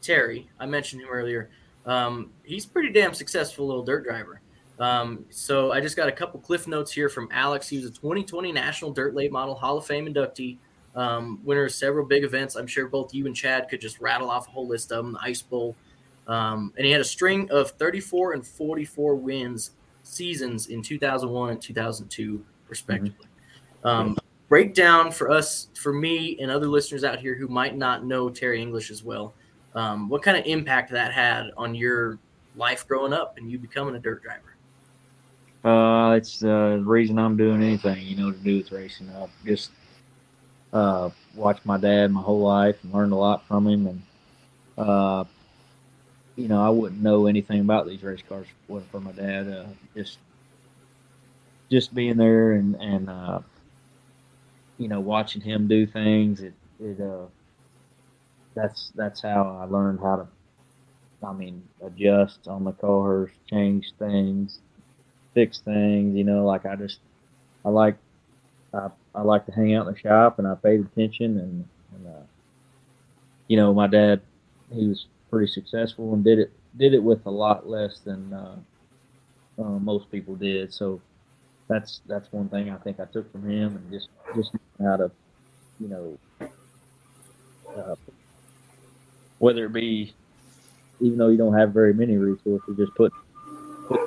Terry, 0.00 0.48
I 0.58 0.66
mentioned 0.66 1.02
him 1.02 1.08
earlier. 1.10 1.50
Um, 1.84 2.30
he's 2.44 2.66
pretty 2.66 2.90
damn 2.92 3.14
successful 3.14 3.66
little 3.66 3.82
dirt 3.82 4.04
driver. 4.04 4.40
Um, 4.78 5.24
so 5.30 5.72
I 5.72 5.80
just 5.80 5.96
got 5.96 6.08
a 6.08 6.12
couple 6.12 6.40
cliff 6.40 6.68
notes 6.68 6.92
here 6.92 7.08
from 7.08 7.28
Alex. 7.32 7.68
He 7.68 7.76
was 7.78 7.86
a 7.86 7.90
2020 7.90 8.52
National 8.52 8.92
Dirt 8.92 9.14
Late 9.14 9.32
Model 9.32 9.54
Hall 9.54 9.78
of 9.78 9.86
Fame 9.86 10.06
inductee, 10.06 10.58
um, 10.94 11.40
winner 11.44 11.64
of 11.64 11.72
several 11.72 12.06
big 12.06 12.24
events. 12.24 12.54
I'm 12.54 12.66
sure 12.66 12.86
both 12.86 13.12
you 13.12 13.26
and 13.26 13.34
Chad 13.34 13.68
could 13.68 13.80
just 13.80 14.00
rattle 14.00 14.30
off 14.30 14.46
a 14.46 14.50
whole 14.50 14.68
list 14.68 14.92
of 14.92 15.04
them. 15.04 15.14
The 15.14 15.20
Ice 15.22 15.42
Bowl, 15.42 15.74
um, 16.28 16.72
and 16.76 16.84
he 16.86 16.92
had 16.92 17.00
a 17.00 17.04
string 17.04 17.50
of 17.50 17.70
34 17.72 18.34
and 18.34 18.46
44 18.46 19.16
wins 19.16 19.72
seasons 20.02 20.68
in 20.68 20.82
2001 20.82 21.50
and 21.50 21.60
2002, 21.60 22.44
respectively. 22.68 23.26
Um, 23.84 24.16
breakdown 24.48 25.10
for 25.10 25.30
us, 25.30 25.68
for 25.74 25.92
me, 25.92 26.38
and 26.40 26.50
other 26.50 26.66
listeners 26.66 27.04
out 27.04 27.18
here 27.18 27.34
who 27.34 27.48
might 27.48 27.76
not 27.76 28.04
know 28.04 28.28
Terry 28.28 28.60
English 28.60 28.90
as 28.90 29.02
well. 29.02 29.34
Um, 29.74 30.08
what 30.08 30.22
kind 30.22 30.36
of 30.36 30.44
impact 30.46 30.90
that 30.92 31.12
had 31.12 31.50
on 31.56 31.74
your 31.74 32.18
life 32.56 32.86
growing 32.86 33.12
up 33.12 33.36
and 33.38 33.50
you 33.50 33.58
becoming 33.58 33.94
a 33.94 33.98
dirt 33.98 34.22
driver? 34.22 34.54
Uh, 35.64 36.14
it's 36.14 36.42
uh, 36.42 36.76
the 36.76 36.82
reason 36.84 37.18
I'm 37.18 37.36
doing 37.36 37.62
anything, 37.62 38.04
you 38.06 38.16
know, 38.16 38.32
to 38.32 38.38
do 38.38 38.58
with 38.58 38.72
racing. 38.72 39.10
I 39.10 39.26
just 39.44 39.70
uh, 40.72 41.10
watched 41.34 41.66
my 41.66 41.78
dad 41.78 42.10
my 42.10 42.22
whole 42.22 42.40
life 42.40 42.76
and 42.82 42.92
learned 42.92 43.12
a 43.12 43.16
lot 43.16 43.46
from 43.46 43.66
him, 43.66 43.86
and 43.86 44.02
uh, 44.78 45.24
you 46.38 46.46
know, 46.46 46.62
I 46.64 46.70
wouldn't 46.70 47.02
know 47.02 47.26
anything 47.26 47.60
about 47.60 47.88
these 47.88 48.02
race 48.04 48.22
cars 48.28 48.46
wasn't 48.68 48.92
for 48.92 49.00
my 49.00 49.10
dad. 49.10 49.48
Uh, 49.48 49.66
just 49.96 50.18
just 51.68 51.92
being 51.92 52.16
there 52.16 52.52
and 52.52 52.76
and 52.76 53.10
uh, 53.10 53.40
you 54.78 54.86
know, 54.86 55.00
watching 55.00 55.42
him 55.42 55.66
do 55.66 55.84
things, 55.84 56.40
it 56.40 56.54
it 56.80 57.00
uh, 57.00 57.26
that's 58.54 58.92
that's 58.94 59.20
how 59.20 59.58
I 59.60 59.64
learned 59.64 59.98
how 60.00 60.16
to. 60.16 60.28
I 61.26 61.32
mean, 61.32 61.64
adjust 61.84 62.46
on 62.46 62.62
the 62.62 62.70
cars, 62.70 63.30
change 63.50 63.92
things, 63.98 64.60
fix 65.34 65.58
things. 65.58 66.16
You 66.16 66.22
know, 66.22 66.46
like 66.46 66.66
I 66.66 66.76
just 66.76 67.00
I 67.64 67.70
like 67.70 67.96
I, 68.72 68.90
I 69.14 69.22
like 69.22 69.46
to 69.46 69.52
hang 69.52 69.74
out 69.74 69.88
in 69.88 69.94
the 69.94 69.98
shop 69.98 70.38
and 70.38 70.46
I 70.46 70.54
paid 70.54 70.80
attention 70.80 71.38
and, 71.38 71.64
and 71.96 72.06
uh, 72.06 72.22
you 73.48 73.56
know 73.56 73.74
my 73.74 73.88
dad 73.88 74.20
he 74.72 74.86
was 74.86 75.06
pretty 75.30 75.50
successful 75.50 76.14
and 76.14 76.24
did 76.24 76.38
it 76.38 76.52
did 76.76 76.94
it 76.94 77.02
with 77.02 77.24
a 77.26 77.30
lot 77.30 77.68
less 77.68 78.00
than 78.00 78.32
uh, 78.32 78.56
uh, 79.58 79.78
most 79.78 80.10
people 80.10 80.34
did. 80.36 80.72
So 80.72 81.00
that's 81.68 82.00
that's 82.06 82.32
one 82.32 82.48
thing 82.48 82.70
I 82.70 82.76
think 82.76 83.00
I 83.00 83.04
took 83.04 83.30
from 83.32 83.48
him 83.48 83.76
and 83.76 83.92
just 83.92 84.08
just 84.34 84.52
how 84.80 84.96
to 84.96 85.10
you 85.80 85.88
know 85.88 86.18
uh, 87.76 87.94
whether 89.38 89.66
it 89.66 89.72
be 89.72 90.14
even 91.00 91.18
though 91.18 91.28
you 91.28 91.38
don't 91.38 91.56
have 91.56 91.72
very 91.72 91.94
many 91.94 92.16
resources, 92.16 92.76
just 92.76 92.94
put 92.94 93.12
put 93.86 94.00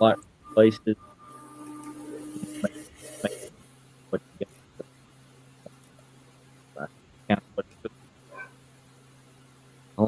like 0.00 0.18
places. 0.54 0.96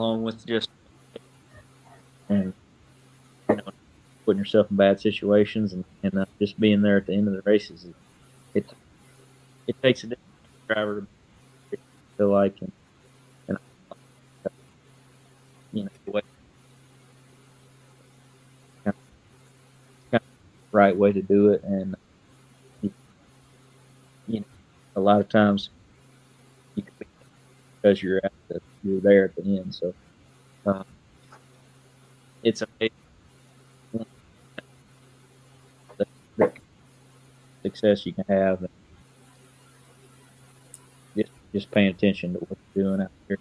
Along 0.04 0.22
with 0.22 0.44
just 0.44 0.68
and 2.28 2.52
you 3.48 3.56
know, 3.56 3.62
putting 4.26 4.38
yourself 4.38 4.70
in 4.70 4.76
bad 4.76 5.00
situations 5.00 5.72
and, 5.72 5.82
and 6.02 6.18
uh, 6.18 6.26
just 6.38 6.60
being 6.60 6.82
there 6.82 6.98
at 6.98 7.06
the 7.06 7.14
end 7.14 7.26
of 7.26 7.32
the 7.32 7.42
races, 7.46 7.86
it 7.86 7.94
it, 8.54 8.66
it 9.66 9.82
takes 9.82 10.04
a 10.04 10.08
driver 10.68 11.06
to 11.70 11.78
feel 12.18 12.30
like 12.30 12.54
and, 12.60 12.72
and 13.48 13.58
you 15.72 15.84
know 15.84 15.90
what 16.04 16.24
right 20.72 20.96
way 20.96 21.12
to 21.12 21.22
do 21.22 21.48
it, 21.48 21.62
and 21.64 21.96
you 22.82 24.40
know, 24.40 24.44
a 24.96 25.00
lot 25.00 25.20
of 25.20 25.28
times 25.30 25.70
you 26.74 26.82
because 27.82 28.02
you're 28.02 28.20
at 28.24 28.32
the, 28.48 28.60
you're 28.84 29.00
there 29.00 29.24
at 29.24 29.36
the 29.36 29.42
end. 29.42 29.74
So 29.74 29.94
uh, 30.66 30.84
it's 32.42 32.62
a 32.62 32.66
the, 35.96 36.06
the 36.36 36.52
success 37.62 38.06
you 38.06 38.12
can 38.12 38.24
have. 38.28 38.60
And 38.60 38.68
just 41.16 41.30
just 41.52 41.70
paying 41.70 41.88
attention 41.88 42.34
to 42.34 42.38
what 42.40 42.58
you're 42.74 42.84
doing 42.84 43.02
out 43.02 43.10
here. 43.28 43.38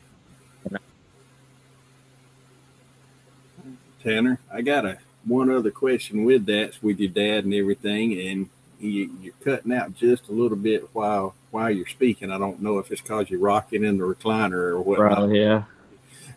Tanner, 4.04 4.40
I 4.52 4.62
got 4.62 4.86
a 4.86 4.98
one 5.26 5.50
other 5.50 5.72
question 5.72 6.26
with 6.26 6.46
that 6.48 6.84
with 6.84 7.00
your 7.00 7.10
dad 7.10 7.46
and 7.46 7.54
everything, 7.54 8.20
and 8.20 8.50
you, 8.80 9.10
you're 9.22 9.34
cutting 9.44 9.74
out 9.74 9.96
just 9.96 10.30
a 10.30 10.32
little 10.32 10.58
bit 10.58 10.90
while 10.94 11.36
while 11.52 11.70
you're 11.70 11.88
speaking. 11.88 12.32
I 12.32 12.38
don't 12.38 12.62
know 12.62 12.80
if 12.80 12.92
it's 12.92 13.02
because 13.02 13.30
you're 13.30 13.40
rocking 13.40 13.84
in 13.84 13.98
the 13.98 14.04
recliner 14.04 14.54
or 14.54 14.82
what. 14.82 15.00
Right, 15.00 15.30
yeah. 15.30 15.64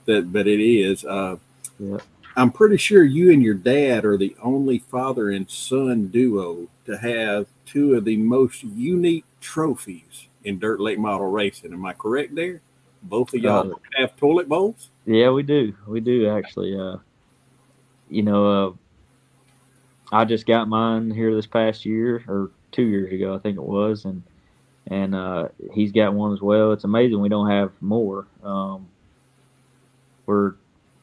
That, 0.04 0.32
but 0.32 0.46
it 0.46 0.60
is. 0.60 1.04
Uh, 1.04 1.36
yeah. 1.78 1.98
I'm 2.36 2.52
pretty 2.52 2.76
sure 2.76 3.02
you 3.02 3.32
and 3.32 3.42
your 3.42 3.54
dad 3.54 4.04
are 4.04 4.16
the 4.16 4.36
only 4.42 4.78
father 4.78 5.30
and 5.30 5.50
son 5.50 6.08
duo 6.08 6.68
to 6.84 6.98
have 6.98 7.46
two 7.64 7.94
of 7.94 8.04
the 8.04 8.16
most 8.18 8.62
unique 8.62 9.24
trophies 9.40 10.28
in 10.44 10.58
dirt 10.58 10.78
late 10.78 10.98
model 10.98 11.30
racing. 11.30 11.72
Am 11.72 11.84
I 11.84 11.94
correct 11.94 12.34
there? 12.34 12.60
Both 13.02 13.34
of 13.34 13.40
y'all 13.40 13.72
uh, 13.72 13.76
have 13.98 14.16
toilet 14.16 14.48
bowls. 14.48 14.90
Yeah, 15.06 15.30
we 15.30 15.42
do. 15.42 15.74
We 15.86 16.00
do 16.00 16.28
actually. 16.28 16.78
Uh, 16.78 16.98
you 18.08 18.22
know, 18.22 18.68
uh, 18.68 18.72
I 20.12 20.24
just 20.24 20.46
got 20.46 20.68
mine 20.68 21.10
here 21.10 21.34
this 21.34 21.46
past 21.46 21.84
year 21.84 22.22
or 22.28 22.50
two 22.72 22.84
years 22.84 23.12
ago, 23.12 23.34
I 23.34 23.38
think 23.38 23.56
it 23.56 23.62
was, 23.62 24.04
and 24.04 24.22
and 24.86 25.14
uh, 25.14 25.48
he's 25.72 25.92
got 25.92 26.14
one 26.14 26.32
as 26.32 26.40
well. 26.40 26.72
It's 26.72 26.84
amazing 26.84 27.20
we 27.20 27.28
don't 27.28 27.50
have 27.50 27.72
more. 27.80 28.26
Um, 28.44 28.88
we're, 30.26 30.54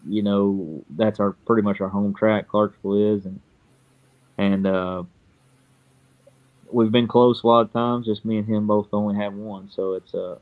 you 0.07 0.23
know, 0.23 0.83
that's 0.89 1.19
our 1.19 1.31
pretty 1.31 1.63
much 1.63 1.81
our 1.81 1.89
home 1.89 2.13
track. 2.13 2.47
Clarksville 2.47 3.15
is, 3.15 3.25
and 3.25 3.41
and 4.37 4.65
uh, 4.65 5.03
we've 6.71 6.91
been 6.91 7.07
close 7.07 7.43
a 7.43 7.47
lot 7.47 7.61
of 7.61 7.73
times. 7.73 8.05
Just 8.05 8.23
me 8.23 8.37
and 8.37 8.47
him 8.47 8.67
both 8.67 8.87
only 8.93 9.15
have 9.15 9.33
one, 9.33 9.69
so 9.69 9.93
it's 9.93 10.13
uh, 10.13 10.37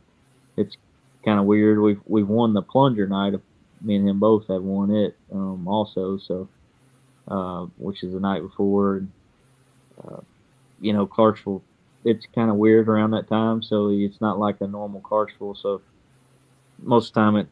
it's 0.55 0.77
kind 1.25 1.39
of 1.39 1.45
weird. 1.45 1.79
We've 1.79 2.01
we've 2.05 2.27
won 2.27 2.53
the 2.53 2.61
plunger 2.61 3.07
night 3.07 3.33
me 3.83 3.95
and 3.95 4.07
him 4.07 4.19
both 4.19 4.47
have 4.47 4.63
won 4.63 4.91
it 4.91 5.17
um, 5.31 5.67
also. 5.67 6.17
So, 6.17 6.47
uh, 7.27 7.65
which 7.77 8.03
is 8.03 8.13
the 8.13 8.19
night 8.19 8.41
before. 8.41 8.97
And, 8.97 9.11
uh, 10.03 10.21
you 10.79 10.93
know, 10.93 11.05
Clarksville, 11.05 11.63
it's 12.03 12.25
kind 12.33 12.49
of 12.49 12.55
weird 12.55 12.89
around 12.89 13.11
that 13.11 13.27
time, 13.27 13.61
so 13.61 13.89
it's 13.89 14.19
not 14.21 14.39
like 14.39 14.61
a 14.61 14.67
normal 14.67 15.01
Clarksville. 15.01 15.55
So 15.55 15.81
most 16.81 17.09
of 17.09 17.13
the 17.13 17.19
time, 17.19 17.35
it 17.35 17.47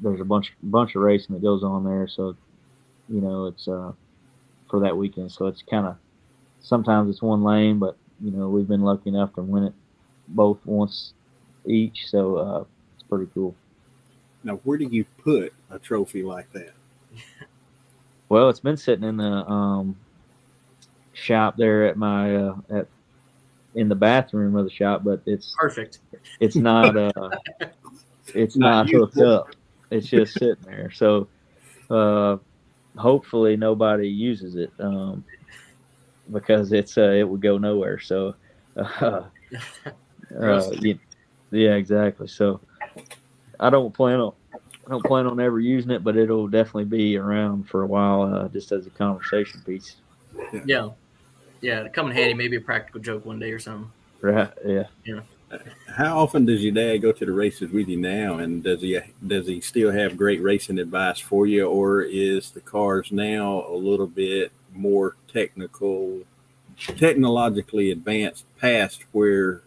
there's 0.00 0.20
a 0.20 0.24
bunch 0.24 0.52
bunch 0.62 0.94
of 0.94 1.02
racing 1.02 1.34
that 1.34 1.42
goes 1.42 1.62
on 1.62 1.84
there. 1.84 2.08
So, 2.08 2.36
you 3.08 3.20
know, 3.20 3.46
it's 3.46 3.66
uh, 3.68 3.92
for 4.68 4.80
that 4.80 4.96
weekend. 4.96 5.32
So 5.32 5.46
it's 5.46 5.62
kind 5.62 5.86
of 5.86 5.96
sometimes 6.60 7.10
it's 7.10 7.22
one 7.22 7.42
lane, 7.42 7.78
but 7.78 7.96
you 8.20 8.30
know, 8.30 8.48
we've 8.48 8.68
been 8.68 8.82
lucky 8.82 9.10
enough 9.10 9.34
to 9.34 9.42
win 9.42 9.64
it 9.64 9.74
both 10.28 10.58
once 10.64 11.12
each. 11.66 12.08
So 12.08 12.36
uh, 12.36 12.64
it's 12.94 13.04
pretty 13.08 13.30
cool. 13.34 13.54
Now, 14.44 14.56
where 14.64 14.78
do 14.78 14.84
you 14.84 15.04
put 15.18 15.52
a 15.70 15.78
trophy 15.78 16.22
like 16.22 16.52
that? 16.52 16.72
Well, 18.28 18.48
it's 18.48 18.60
been 18.60 18.76
sitting 18.76 19.04
in 19.04 19.16
the 19.16 19.24
um, 19.24 19.96
shop 21.12 21.56
there 21.56 21.86
at 21.86 21.96
my 21.96 22.36
uh, 22.36 22.56
at 22.70 22.88
in 23.74 23.88
the 23.88 23.94
bathroom 23.94 24.56
of 24.56 24.64
the 24.64 24.70
shop, 24.70 25.04
but 25.04 25.20
it's 25.26 25.54
perfect. 25.58 26.00
It's 26.40 26.56
not 26.56 26.96
uh, 26.96 27.10
it's 28.34 28.56
not, 28.56 28.86
not 28.86 28.90
hooked 28.90 29.18
up. 29.18 29.50
It's 29.90 30.08
just 30.08 30.34
sitting 30.34 30.64
there. 30.64 30.90
So, 30.90 31.28
uh, 31.90 32.38
hopefully 32.96 33.56
nobody 33.56 34.08
uses 34.08 34.56
it 34.56 34.72
um, 34.80 35.24
because 36.32 36.72
it's 36.72 36.98
uh, 36.98 37.10
it 37.10 37.28
would 37.28 37.40
go 37.40 37.58
nowhere. 37.58 38.00
So, 38.00 38.34
uh, 38.76 39.22
uh, 40.40 40.70
yeah, 40.80 40.94
yeah, 41.50 41.74
exactly. 41.74 42.26
So, 42.26 42.60
I 43.60 43.70
don't 43.70 43.94
plan 43.94 44.20
on 44.20 44.32
I 44.86 44.90
don't 44.90 45.04
plan 45.04 45.26
on 45.26 45.40
ever 45.40 45.58
using 45.58 45.90
it, 45.90 46.04
but 46.04 46.16
it'll 46.16 46.46
definitely 46.46 46.84
be 46.84 47.16
around 47.16 47.68
for 47.68 47.82
a 47.82 47.86
while, 47.86 48.22
uh, 48.22 48.48
just 48.48 48.70
as 48.70 48.86
a 48.86 48.90
conversation 48.90 49.60
piece. 49.62 49.96
Yeah. 50.52 50.60
yeah, 50.64 50.88
yeah, 51.60 51.88
come 51.88 52.10
in 52.10 52.16
handy. 52.16 52.34
Maybe 52.34 52.56
a 52.56 52.60
practical 52.60 53.00
joke 53.00 53.26
one 53.26 53.40
day 53.40 53.50
or 53.50 53.58
something. 53.58 53.90
Right. 54.20 54.50
Yeah. 54.64 54.84
Yeah. 55.04 55.20
How 55.88 56.18
often 56.18 56.44
does 56.44 56.62
your 56.62 56.74
dad 56.74 56.98
go 56.98 57.12
to 57.12 57.24
the 57.24 57.32
races 57.32 57.70
with 57.70 57.88
you 57.88 57.96
now, 57.96 58.38
and 58.38 58.62
does 58.62 58.80
he 58.80 58.98
does 59.26 59.46
he 59.46 59.60
still 59.60 59.92
have 59.92 60.16
great 60.16 60.42
racing 60.42 60.78
advice 60.78 61.20
for 61.20 61.46
you, 61.46 61.66
or 61.66 62.02
is 62.02 62.50
the 62.50 62.60
cars 62.60 63.12
now 63.12 63.64
a 63.68 63.76
little 63.76 64.08
bit 64.08 64.50
more 64.74 65.16
technical, 65.32 66.22
technologically 66.76 67.90
advanced 67.90 68.44
past 68.58 69.04
where 69.12 69.62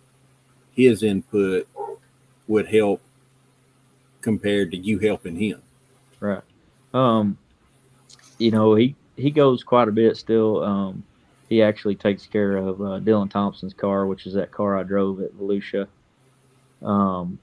his 0.76 1.02
input 1.02 1.68
would 2.48 2.68
help 2.68 3.02
compared 4.22 4.72
to 4.72 4.78
you 4.78 5.00
helping 5.00 5.36
him. 5.36 5.62
Right. 6.20 6.44
Um, 6.94 7.38
you 8.38 8.52
know, 8.52 8.76
he 8.76 8.96
he 9.16 9.32
goes 9.32 9.64
quite 9.64 9.88
a 9.88 9.92
bit 9.92 10.18
still. 10.18 10.64
Um, 10.64 11.04
he 11.50 11.62
actually 11.62 11.96
takes 11.96 12.28
care 12.28 12.58
of 12.58 12.82
uh, 12.82 13.00
Dylan 13.00 13.30
Thompson's 13.30 13.74
car, 13.74 14.06
which 14.06 14.28
is 14.28 14.34
that 14.36 14.52
car 14.52 14.78
I 14.78 14.84
drove 14.84 15.20
at 15.22 15.34
Volusia. 15.34 15.88
Um, 16.82 17.40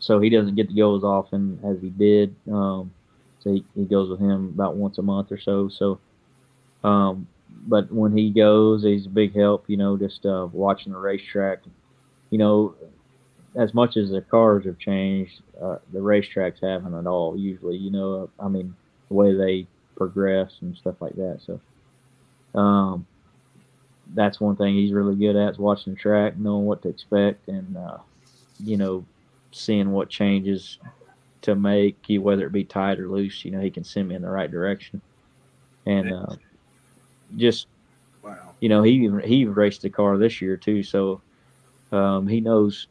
so 0.00 0.18
he 0.18 0.28
doesn't 0.28 0.56
get 0.56 0.68
to 0.68 0.74
go 0.74 0.96
as 0.96 1.04
often 1.04 1.60
as 1.64 1.80
he 1.80 1.88
did. 1.88 2.34
Um, 2.50 2.92
so 3.38 3.52
he, 3.52 3.64
he 3.74 3.84
goes 3.84 4.10
with 4.10 4.18
him 4.18 4.48
about 4.54 4.76
once 4.76 4.98
a 4.98 5.02
month 5.02 5.30
or 5.30 5.38
so. 5.38 5.68
So, 5.68 6.00
um, 6.82 7.28
but 7.66 7.90
when 7.92 8.16
he 8.16 8.30
goes, 8.30 8.82
he's 8.82 9.06
a 9.06 9.10
big 9.10 9.34
help. 9.34 9.64
You 9.68 9.76
know, 9.76 9.96
just 9.96 10.26
uh, 10.26 10.48
watching 10.52 10.92
the 10.92 10.98
racetrack. 10.98 11.60
You 12.30 12.38
know, 12.38 12.74
as 13.56 13.74
much 13.74 13.96
as 13.96 14.10
the 14.10 14.22
cars 14.22 14.64
have 14.64 14.78
changed, 14.78 15.42
uh, 15.60 15.78
the 15.92 15.98
racetracks 15.98 16.60
haven't 16.62 16.94
at 16.94 17.06
all. 17.06 17.36
Usually, 17.36 17.76
you 17.76 17.90
know, 17.90 18.30
I 18.38 18.48
mean, 18.48 18.74
the 19.08 19.14
way 19.14 19.34
they 19.34 19.66
progress 19.96 20.54
and 20.60 20.76
stuff 20.76 20.96
like 21.00 21.14
that. 21.16 21.40
So, 21.44 22.58
um, 22.58 23.06
that's 24.14 24.40
one 24.40 24.56
thing 24.56 24.74
he's 24.74 24.92
really 24.92 25.14
good 25.16 25.36
at 25.36 25.52
is 25.52 25.58
watching 25.58 25.94
the 25.94 25.98
track, 25.98 26.36
knowing 26.36 26.66
what 26.66 26.82
to 26.82 26.88
expect, 26.88 27.48
and 27.48 27.76
uh, 27.76 27.98
you 28.62 28.76
know, 28.76 29.04
seeing 29.52 29.90
what 29.92 30.08
changes 30.08 30.78
to 31.42 31.54
make, 31.54 31.96
whether 32.08 32.46
it 32.46 32.52
be 32.52 32.64
tight 32.64 33.00
or 33.00 33.08
loose. 33.08 33.44
You 33.44 33.52
know, 33.52 33.60
he 33.60 33.70
can 33.70 33.84
send 33.84 34.08
me 34.08 34.14
in 34.14 34.22
the 34.22 34.30
right 34.30 34.50
direction, 34.50 35.00
and 35.86 36.12
uh, 36.12 36.36
just 37.36 37.66
Wow. 38.22 38.54
you 38.60 38.68
know, 38.68 38.82
he 38.82 39.10
he 39.24 39.44
raced 39.46 39.82
the 39.82 39.90
car 39.90 40.16
this 40.16 40.40
year 40.40 40.56
too, 40.56 40.82
so 40.82 41.20
um, 41.90 42.26
he 42.26 42.40
knows 42.40 42.86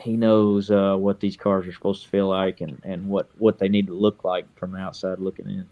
he 0.00 0.16
knows 0.16 0.70
uh, 0.70 0.96
what 0.96 1.20
these 1.20 1.36
cars 1.36 1.66
are 1.66 1.72
supposed 1.72 2.02
to 2.04 2.08
feel 2.08 2.28
like 2.28 2.60
and, 2.60 2.80
and 2.84 3.08
what, 3.08 3.28
what 3.38 3.58
they 3.58 3.68
need 3.68 3.86
to 3.88 3.94
look 3.94 4.24
like 4.24 4.46
from 4.58 4.74
outside 4.74 5.18
looking 5.18 5.48
in. 5.48 5.66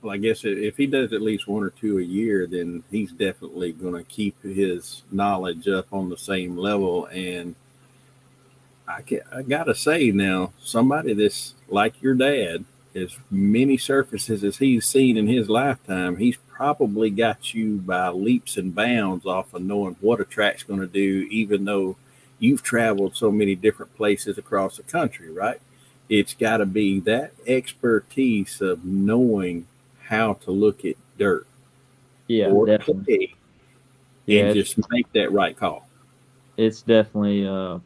Well, 0.00 0.14
I 0.14 0.18
guess 0.18 0.44
if- 0.44 0.76
he 0.76 0.86
does 0.86 1.12
at 1.12 1.22
least 1.22 1.46
one 1.46 1.62
or 1.62 1.70
two 1.70 1.98
a 1.98 2.02
year, 2.02 2.46
then 2.46 2.82
he's 2.90 3.12
definitely 3.12 3.72
going 3.72 3.94
to 3.94 4.10
keep 4.10 4.40
his 4.42 5.02
knowledge 5.12 5.68
up 5.68 5.92
on 5.92 6.08
the 6.08 6.16
same 6.18 6.56
level. 6.56 7.06
And 7.06 7.54
I 8.88 9.02
I 9.32 9.42
gotta 9.42 9.74
say 9.74 10.10
now, 10.10 10.52
somebody 10.60 11.14
that's 11.14 11.54
like 11.68 12.02
your 12.02 12.14
dad, 12.14 12.64
as 12.94 13.16
many 13.30 13.76
surfaces 13.76 14.44
as 14.44 14.58
he's 14.58 14.86
seen 14.86 15.16
in 15.16 15.28
his 15.28 15.48
lifetime, 15.48 16.16
he's 16.16 16.36
probably 16.48 17.08
got 17.10 17.54
you 17.54 17.76
by 17.78 18.08
leaps 18.08 18.56
and 18.56 18.74
bounds 18.74 19.24
off 19.24 19.54
of 19.54 19.62
knowing 19.62 19.96
what 20.00 20.20
a 20.20 20.24
track's 20.24 20.62
going 20.62 20.80
to 20.80 20.86
do, 20.86 21.26
even 21.30 21.64
though 21.64 21.96
you've 22.42 22.62
traveled 22.62 23.16
so 23.16 23.32
many 23.32 23.54
different 23.56 23.94
places 23.96 24.38
across 24.38 24.76
the 24.78 24.84
country, 24.84 25.30
right? 25.32 25.60
It's 26.10 26.34
got 26.34 26.58
to 26.58 26.66
be 26.66 27.00
that 27.02 27.32
expertise 27.46 28.60
of 28.60 28.84
knowing 28.84 29.66
how 30.04 30.34
to 30.34 30.50
look 30.52 30.84
at 30.84 30.96
dirt 31.18 31.46
Yeah, 32.28 32.48
or 32.48 32.66
definitely. 32.66 33.04
clay 33.06 33.34
Yeah, 34.26 34.52
and 34.52 34.54
just 34.54 34.78
make 34.90 35.12
that 35.12 35.32
right 35.32 35.56
call. 35.56 35.88
it's 36.56 36.82
definitely 36.82 37.46
uh, 37.46 37.78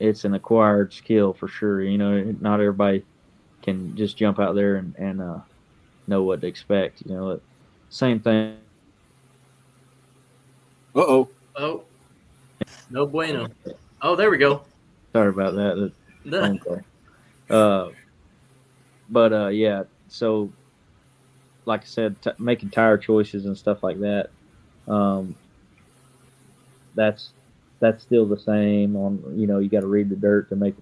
it's 0.00 0.24
an 0.24 0.34
acquired 0.34 0.92
skill 0.92 1.32
for 1.34 1.48
sure. 1.48 1.82
You 1.82 1.98
know, 1.98 2.36
not 2.40 2.60
everybody 2.60 3.04
can 3.62 3.96
just 3.96 4.16
jump 4.16 4.40
out 4.40 4.54
there 4.54 4.76
and, 4.76 4.94
and 4.98 5.20
uh, 5.22 5.40
know 6.08 6.24
what 6.24 6.40
to 6.42 6.48
expect. 6.48 7.02
You 7.06 7.14
know, 7.14 7.40
same 7.90 8.20
thing. 8.20 8.58
Uh 10.94 11.00
oh. 11.00 11.28
Oh, 11.56 11.84
no 12.90 13.06
bueno. 13.06 13.48
Oh, 14.02 14.16
there 14.16 14.30
we 14.30 14.38
go. 14.38 14.62
Sorry 15.12 15.30
about 15.30 15.54
that. 15.54 15.92
that 16.24 16.30
The- 16.30 16.40
phone 16.40 16.58
call. 16.58 16.80
Uh, 17.50 17.90
but 19.08 19.32
uh, 19.32 19.48
yeah, 19.48 19.84
so 20.08 20.50
like 21.64 21.82
I 21.82 21.86
said, 21.86 22.20
t- 22.22 22.30
making 22.38 22.70
tire 22.70 22.98
choices 22.98 23.46
and 23.46 23.56
stuff 23.56 23.82
like 23.82 24.00
that. 24.00 24.30
Um, 24.86 25.34
that's 26.94 27.30
that's 27.80 28.02
still 28.02 28.26
the 28.26 28.38
same. 28.38 28.96
On 28.96 29.22
you 29.36 29.46
know, 29.46 29.58
you 29.58 29.68
got 29.68 29.80
to 29.80 29.86
read 29.86 30.10
the 30.10 30.16
dirt 30.16 30.48
to 30.50 30.56
make 30.56 30.74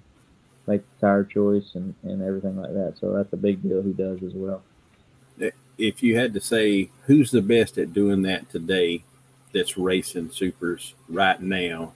make 0.67 0.83
the 0.83 1.07
tire 1.07 1.25
choice 1.25 1.75
and 1.75 1.95
and 2.03 2.23
everything 2.23 2.57
like 2.61 2.73
that. 2.73 2.95
So 3.01 3.13
that's 3.13 3.33
a 3.33 3.37
big 3.37 3.63
deal. 3.63 3.83
He 3.83 3.93
does 3.93 4.23
as 4.23 4.33
well. 4.35 4.63
If 5.79 6.03
you 6.03 6.17
had 6.17 6.33
to 6.35 6.41
say 6.41 6.89
who's 7.05 7.31
the 7.31 7.43
best 7.43 7.77
at 7.77 7.93
doing 7.93 8.23
that 8.23 8.49
today, 8.51 9.03
that's 9.53 9.77
racing 9.77 10.31
supers 10.31 10.95
right 11.09 11.41
now 11.41 11.93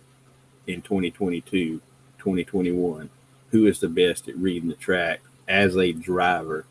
in 0.72 0.82
2022, 0.82 1.80
2021, 2.18 3.10
who 3.50 3.66
is 3.66 3.80
the 3.80 3.88
best 3.88 4.28
at 4.28 4.36
reading 4.36 4.68
the 4.68 4.74
track 4.74 5.20
as 5.48 5.76
a 5.76 5.92
driver 5.92 6.64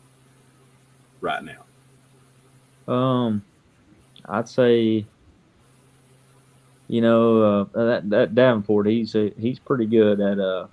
right 1.20 1.42
now? 1.44 2.92
Um, 2.92 3.44
I'd 4.26 4.48
say, 4.48 5.06
you 6.88 7.00
know, 7.00 7.42
uh, 7.74 7.84
that 7.84 8.10
that 8.10 8.34
Davenport, 8.34 8.86
he's 8.86 9.14
a, 9.14 9.32
he's 9.38 9.58
pretty 9.58 9.86
good 9.86 10.20
at 10.20 10.38
uh 10.38 10.66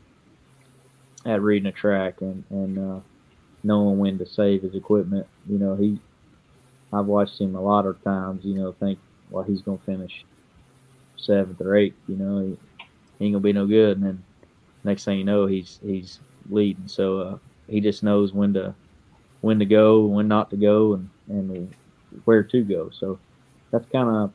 at 1.26 1.42
reading 1.42 1.68
a 1.68 1.72
track 1.72 2.22
and 2.22 2.44
and 2.50 2.80
uh, 2.80 3.00
knowing 3.64 4.00
when 4.00 4.18
to 4.18 4.26
save 4.26 4.64
his 4.64 4.74
equipment. 4.74 5.28
You 5.48 5.60
know, 5.60 5.76
he, 5.76 6.00
I've 6.92 7.06
watched 7.06 7.40
him 7.40 7.56
a 7.56 7.62
lot 7.62 7.86
of 7.86 8.02
times. 8.04 8.46
You 8.46 8.56
know, 8.56 8.72
think 8.72 9.00
well 9.30 9.44
he's 9.44 9.62
gonna 9.62 9.78
finish 9.86 10.26
seventh 11.18 11.62
or 11.62 11.76
eighth. 11.76 11.98
You 12.08 12.16
know, 12.16 12.58
ain't 13.20 13.34
gonna 13.34 13.40
be 13.40 13.54
no 13.54 13.66
good, 13.66 13.98
and 13.98 14.06
then 14.06 14.24
next 14.84 15.06
thing 15.06 15.20
you 15.20 15.26
know, 15.26 15.46
he's 15.46 15.80
he's 15.84 16.20
leading. 16.50 16.88
So 16.88 17.20
uh, 17.20 17.38
he 17.68 17.82
just 17.82 18.04
knows 18.04 18.34
when 18.34 18.54
to 18.54 18.74
when 19.42 19.60
to 19.60 19.66
go, 19.66 20.06
when 20.06 20.28
not 20.28 20.50
to 20.52 20.58
go, 20.58 20.94
and 20.94 21.10
and 21.30 21.74
where 22.26 22.44
to 22.44 22.64
go. 22.64 22.90
So 22.92 23.20
that's 23.72 23.86
kind 23.92 24.10
of 24.10 24.32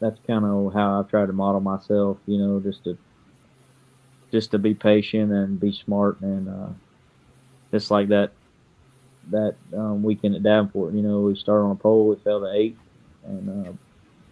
that's 0.00 0.18
kind 0.26 0.44
of 0.44 0.72
how 0.72 1.00
I've 1.00 1.08
tried 1.08 1.26
to 1.26 1.32
model 1.32 1.60
myself. 1.60 2.18
You 2.26 2.38
know, 2.38 2.60
just 2.60 2.84
to 2.84 2.96
just 4.30 4.50
to 4.50 4.58
be 4.58 4.74
patient 4.74 5.32
and 5.32 5.58
be 5.58 5.72
smart 5.72 6.20
and 6.20 6.48
uh, 6.48 6.68
just 7.70 7.90
like 7.90 8.08
that 8.08 8.32
that 9.30 9.56
um, 9.76 10.02
weekend 10.02 10.34
at 10.34 10.42
Davenport. 10.42 10.94
You 10.94 11.02
know, 11.02 11.20
we 11.20 11.36
started 11.36 11.64
on 11.64 11.72
a 11.72 11.76
pole, 11.76 12.08
we 12.08 12.16
fell 12.16 12.40
to 12.40 12.52
eighth, 12.52 12.78
and 13.26 13.68
uh, 13.68 13.72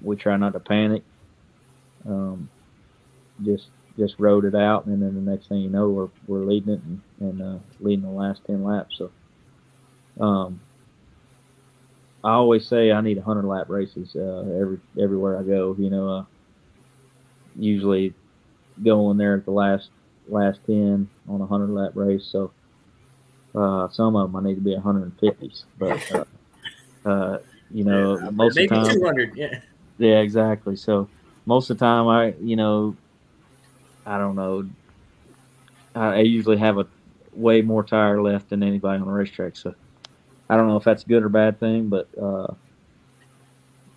we 0.02 0.16
try 0.16 0.36
not 0.36 0.52
to 0.54 0.60
panic. 0.60 1.02
Um, 2.06 2.48
just 3.44 3.68
just 3.98 4.14
rode 4.18 4.44
it 4.44 4.54
out, 4.54 4.86
and 4.86 5.02
then 5.02 5.14
the 5.14 5.30
next 5.30 5.48
thing 5.48 5.60
you 5.60 5.70
know, 5.70 5.88
we're 5.88 6.08
we're 6.26 6.44
leading 6.44 6.74
it 6.74 6.80
and, 6.82 7.00
and 7.20 7.42
uh, 7.42 7.58
leading 7.80 8.04
the 8.04 8.10
last 8.10 8.44
ten 8.46 8.64
laps. 8.64 8.98
So. 8.98 9.10
Um, 10.18 10.60
I 12.24 12.32
always 12.32 12.66
say 12.66 12.90
I 12.90 13.00
need 13.02 13.18
100 13.18 13.44
lap 13.46 13.68
races 13.68 14.16
uh, 14.16 14.40
every 14.60 14.80
everywhere 15.00 15.38
I 15.38 15.44
go. 15.44 15.76
You 15.78 15.90
know, 15.90 16.08
uh, 16.08 16.24
usually 17.56 18.14
going 18.82 19.16
there 19.16 19.36
at 19.36 19.44
the 19.44 19.52
last 19.52 19.90
last 20.28 20.60
10 20.66 21.08
on 21.28 21.40
a 21.40 21.44
100 21.44 21.70
lap 21.70 21.92
race. 21.94 22.24
So 22.24 22.50
uh, 23.54 23.88
some 23.90 24.16
of 24.16 24.32
them 24.32 24.36
I 24.36 24.48
need 24.48 24.56
to 24.56 24.60
be 24.60 24.74
150s, 24.74 25.64
but 25.78 26.12
uh, 26.12 26.24
uh, 27.08 27.38
you 27.70 27.84
know, 27.84 28.18
Yeah, 28.18 28.30
most 28.30 28.52
of 28.52 28.56
Maybe 28.56 28.68
the 28.68 28.88
time, 28.88 28.94
200. 28.98 29.36
Yeah. 29.36 29.60
yeah, 29.98 30.18
exactly. 30.18 30.76
So 30.76 31.08
most 31.46 31.70
of 31.70 31.78
the 31.78 31.84
time, 31.84 32.08
I 32.08 32.34
you 32.40 32.56
know, 32.56 32.96
I 34.06 34.18
don't 34.18 34.36
know. 34.36 34.68
I 35.94 36.06
I 36.06 36.20
usually 36.20 36.58
have 36.58 36.78
a 36.78 36.86
way 37.32 37.60
more 37.60 37.84
tire 37.84 38.22
left 38.22 38.50
than 38.50 38.62
anybody 38.62 39.00
on 39.00 39.06
the 39.06 39.12
racetrack. 39.12 39.56
So 39.56 39.74
I 40.48 40.56
don't 40.56 40.68
know 40.68 40.76
if 40.76 40.84
that's 40.84 41.02
a 41.02 41.06
good 41.06 41.22
or 41.22 41.28
bad 41.28 41.58
thing, 41.60 41.88
but 41.88 42.08
uh, 42.20 42.54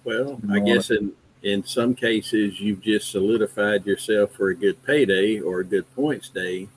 Well, 0.04 0.42
I 0.52 0.60
guess 0.60 0.90
in 0.90 1.14
in 1.44 1.64
some 1.64 1.96
cases 1.96 2.60
you've 2.60 2.82
just 2.82 3.12
solidified 3.12 3.86
yourself 3.86 4.34
for 4.34 4.50
a 4.50 4.56
good 4.56 4.84
payday 4.84 5.40
or 5.40 5.62
a 5.62 5.64
good 5.64 5.86
points 5.96 6.30
day, 6.30 6.68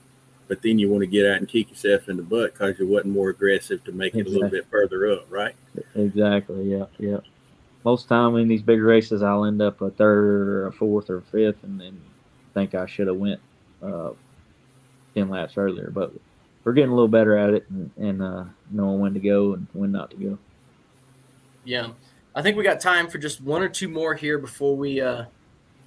but 0.47 0.61
then 0.61 0.79
you 0.79 0.89
want 0.89 1.01
to 1.01 1.07
get 1.07 1.29
out 1.29 1.37
and 1.37 1.49
kick 1.49 1.69
yourself 1.69 2.07
in 2.07 2.17
the 2.17 2.23
butt 2.23 2.53
because 2.53 2.79
you 2.79 2.87
wasn't 2.87 3.11
more 3.13 3.29
aggressive 3.29 3.83
to 3.83 3.91
make 3.91 4.15
it 4.15 4.27
a 4.27 4.29
little 4.29 4.49
bit 4.49 4.65
further 4.69 5.11
up, 5.11 5.25
right? 5.29 5.55
exactly, 5.95 6.63
yeah, 6.63 6.85
yeah. 6.97 7.17
Most 7.83 8.07
time 8.07 8.37
in 8.37 8.47
these 8.47 8.61
big 8.61 8.81
races, 8.81 9.21
I'll 9.21 9.43
end 9.43 9.61
up 9.61 9.81
a 9.81 9.89
third 9.89 10.47
or 10.47 10.67
a 10.67 10.71
fourth 10.71 11.09
or 11.09 11.17
a 11.17 11.21
fifth, 11.23 11.63
and 11.63 11.81
then 11.81 11.99
think 12.53 12.75
I 12.75 12.85
should 12.85 13.07
have 13.07 13.17
went 13.17 13.39
uh, 13.81 14.11
ten 15.15 15.29
laps 15.29 15.57
earlier. 15.57 15.91
But 15.91 16.11
we're 16.63 16.73
getting 16.73 16.91
a 16.91 16.95
little 16.95 17.07
better 17.07 17.37
at 17.37 17.53
it 17.53 17.69
and, 17.69 17.91
and 17.97 18.21
uh, 18.21 18.45
knowing 18.71 18.99
when 18.99 19.13
to 19.13 19.19
go 19.19 19.53
and 19.53 19.67
when 19.73 19.91
not 19.91 20.11
to 20.11 20.17
go. 20.17 20.37
Yeah. 21.65 21.89
I 22.35 22.41
think 22.41 22.57
we 22.57 22.63
got 22.63 22.79
time 22.79 23.09
for 23.09 23.17
just 23.17 23.41
one 23.41 23.61
or 23.61 23.69
two 23.69 23.87
more 23.87 24.15
here 24.15 24.37
before 24.37 24.75
we 24.75 24.99
uh 24.99 25.25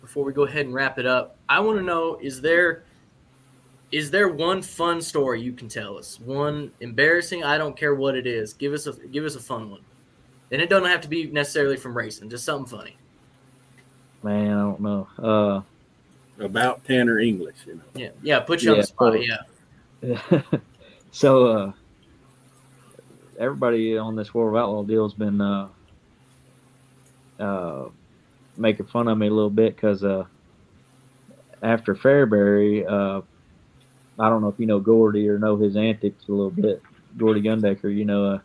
before 0.01 0.25
we 0.25 0.33
go 0.33 0.45
ahead 0.45 0.67
and 0.67 0.75
wrap 0.75 0.99
it 0.99 1.07
up. 1.07 1.37
I 1.49 1.61
want 1.61 1.79
to 1.79 1.85
know 1.85 2.19
is 2.23 2.41
there 2.41 2.85
is 3.93 4.11
there 4.11 4.29
one 4.29 4.62
fun 4.62 5.01
story 5.01 5.41
you 5.41 5.53
can 5.53 5.69
tell 5.69 5.97
us? 5.97 6.21
One 6.21 6.73
embarrassing, 6.81 7.45
I 7.45 7.59
don't 7.59 7.77
care 7.77 7.95
what 7.95 8.14
it 8.14 8.27
is. 8.27 8.53
Give 8.53 8.73
us 8.73 8.87
a 8.87 8.93
give 8.93 9.25
us 9.25 9.35
a 9.35 9.41
fun 9.41 9.71
one. 9.71 9.81
And 10.53 10.62
it 10.62 10.71
doesn't 10.71 10.89
have 10.89 11.01
to 11.01 11.09
be 11.09 11.27
necessarily 11.27 11.77
from 11.77 11.97
racing, 11.97 12.31
just 12.31 12.45
something 12.45 12.79
funny. 12.79 12.97
Man, 14.23 14.53
I 14.53 14.61
don't 14.61 14.81
know. 14.81 15.09
Uh, 15.19 15.62
About 16.39 16.84
Tanner 16.84 17.18
English, 17.18 17.57
you 17.66 17.74
know. 17.76 17.80
Yeah. 17.95 18.11
Yeah, 18.22 18.41
put 18.41 18.62
you 18.62 18.72
on 18.72 18.76
the 18.78 18.82
spot. 18.87 19.14
so- 19.14 19.20
Yeah. 20.03 20.43
so 21.12 21.47
uh 21.47 21.72
everybody 23.39 23.97
on 23.97 24.16
this 24.16 24.32
World 24.34 24.55
of 24.57 24.62
Outlaw 24.62 24.82
deal 24.82 25.05
has 25.05 25.14
been 25.14 25.41
uh, 25.41 25.68
uh, 27.39 27.89
making 28.57 28.87
fun 28.87 29.09
of 29.09 29.18
me 29.18 29.26
a 29.26 29.30
little 29.30 29.51
bit 29.51 29.74
because 29.76 30.03
uh, 30.05 30.24
after 31.62 31.95
Fairbury, 31.95 32.84
uh, 32.89 33.20
I 34.18 34.28
don't 34.30 34.41
know 34.43 34.49
if 34.49 34.59
you 34.59 34.66
know 34.66 34.80
Gordy 34.80 35.28
or 35.28 35.39
know 35.39 35.57
his 35.57 35.76
antics 35.76 36.28
a 36.28 36.32
little 36.32 36.51
bit. 36.51 36.82
Gordy 37.16 37.43
Gundaker, 37.43 37.95
you 37.95 38.05
know, 38.05 38.24
uh, 38.24 38.39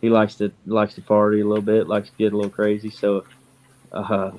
he 0.00 0.08
likes 0.10 0.36
to 0.36 0.52
likes 0.66 0.94
to 0.94 1.02
party 1.02 1.40
a 1.40 1.46
little 1.46 1.62
bit, 1.62 1.88
likes 1.88 2.08
to 2.10 2.16
get 2.16 2.32
a 2.32 2.36
little 2.36 2.50
crazy. 2.50 2.90
So 2.90 3.24
uh, 3.92 4.32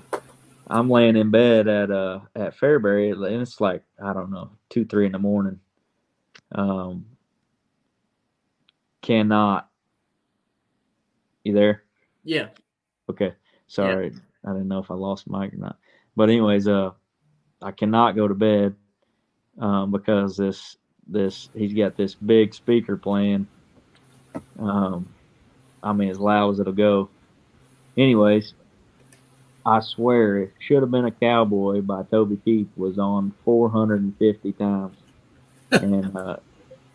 I'm 0.69 0.89
laying 0.89 1.15
in 1.15 1.31
bed 1.31 1.67
at 1.67 1.91
uh, 1.91 2.19
at 2.35 2.57
Fairbury, 2.57 3.13
and 3.13 3.41
it's 3.41 3.61
like 3.61 3.83
I 4.03 4.13
don't 4.13 4.31
know 4.31 4.51
two 4.69 4.85
three 4.85 5.05
in 5.05 5.13
the 5.13 5.19
morning. 5.19 5.59
Um, 6.53 7.05
cannot. 9.01 9.69
You 11.43 11.53
there? 11.53 11.83
Yeah. 12.23 12.49
Okay. 13.09 13.33
Sorry, 13.67 14.13
I 14.45 14.51
didn't 14.51 14.67
know 14.67 14.79
if 14.79 14.91
I 14.91 14.95
lost 14.95 15.29
mic 15.29 15.53
or 15.53 15.57
not. 15.57 15.77
But 16.15 16.29
anyways, 16.29 16.67
uh, 16.67 16.91
I 17.61 17.71
cannot 17.71 18.15
go 18.15 18.27
to 18.27 18.35
bed 18.35 18.75
um, 19.59 19.91
because 19.91 20.35
this 20.35 20.77
this 21.07 21.49
he's 21.53 21.73
got 21.73 21.95
this 21.95 22.15
big 22.15 22.53
speaker 22.53 22.97
playing. 22.97 23.47
Um, 24.59 25.07
I 25.81 25.93
mean, 25.93 26.09
as 26.09 26.19
loud 26.19 26.51
as 26.51 26.59
it'll 26.59 26.73
go. 26.73 27.09
Anyways, 27.95 28.53
I 29.67 29.81
swear 29.81 30.37
it 30.37 30.53
should 30.59 30.81
have 30.81 30.91
been 30.91 31.03
a 31.03 31.11
cowboy 31.11 31.81
by 31.81 32.03
Toby 32.03 32.37
Keith 32.37 32.69
was 32.77 32.97
on 32.97 33.33
450 33.43 34.53
times, 34.53 34.95
and 35.71 36.15
uh, 36.15 36.37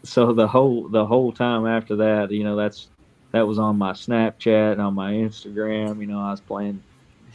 so 0.04 0.32
the 0.32 0.48
whole 0.48 0.88
the 0.88 1.04
whole 1.04 1.32
time 1.32 1.66
after 1.66 1.96
that, 1.96 2.30
you 2.30 2.44
know, 2.44 2.56
that's 2.56 2.88
that 3.32 3.46
was 3.46 3.58
on 3.58 3.76
my 3.76 3.92
Snapchat 3.92 4.72
and 4.72 4.80
on 4.80 4.94
my 4.94 5.12
Instagram. 5.12 6.00
You 6.00 6.06
know, 6.06 6.18
I 6.18 6.30
was 6.30 6.40
playing 6.40 6.82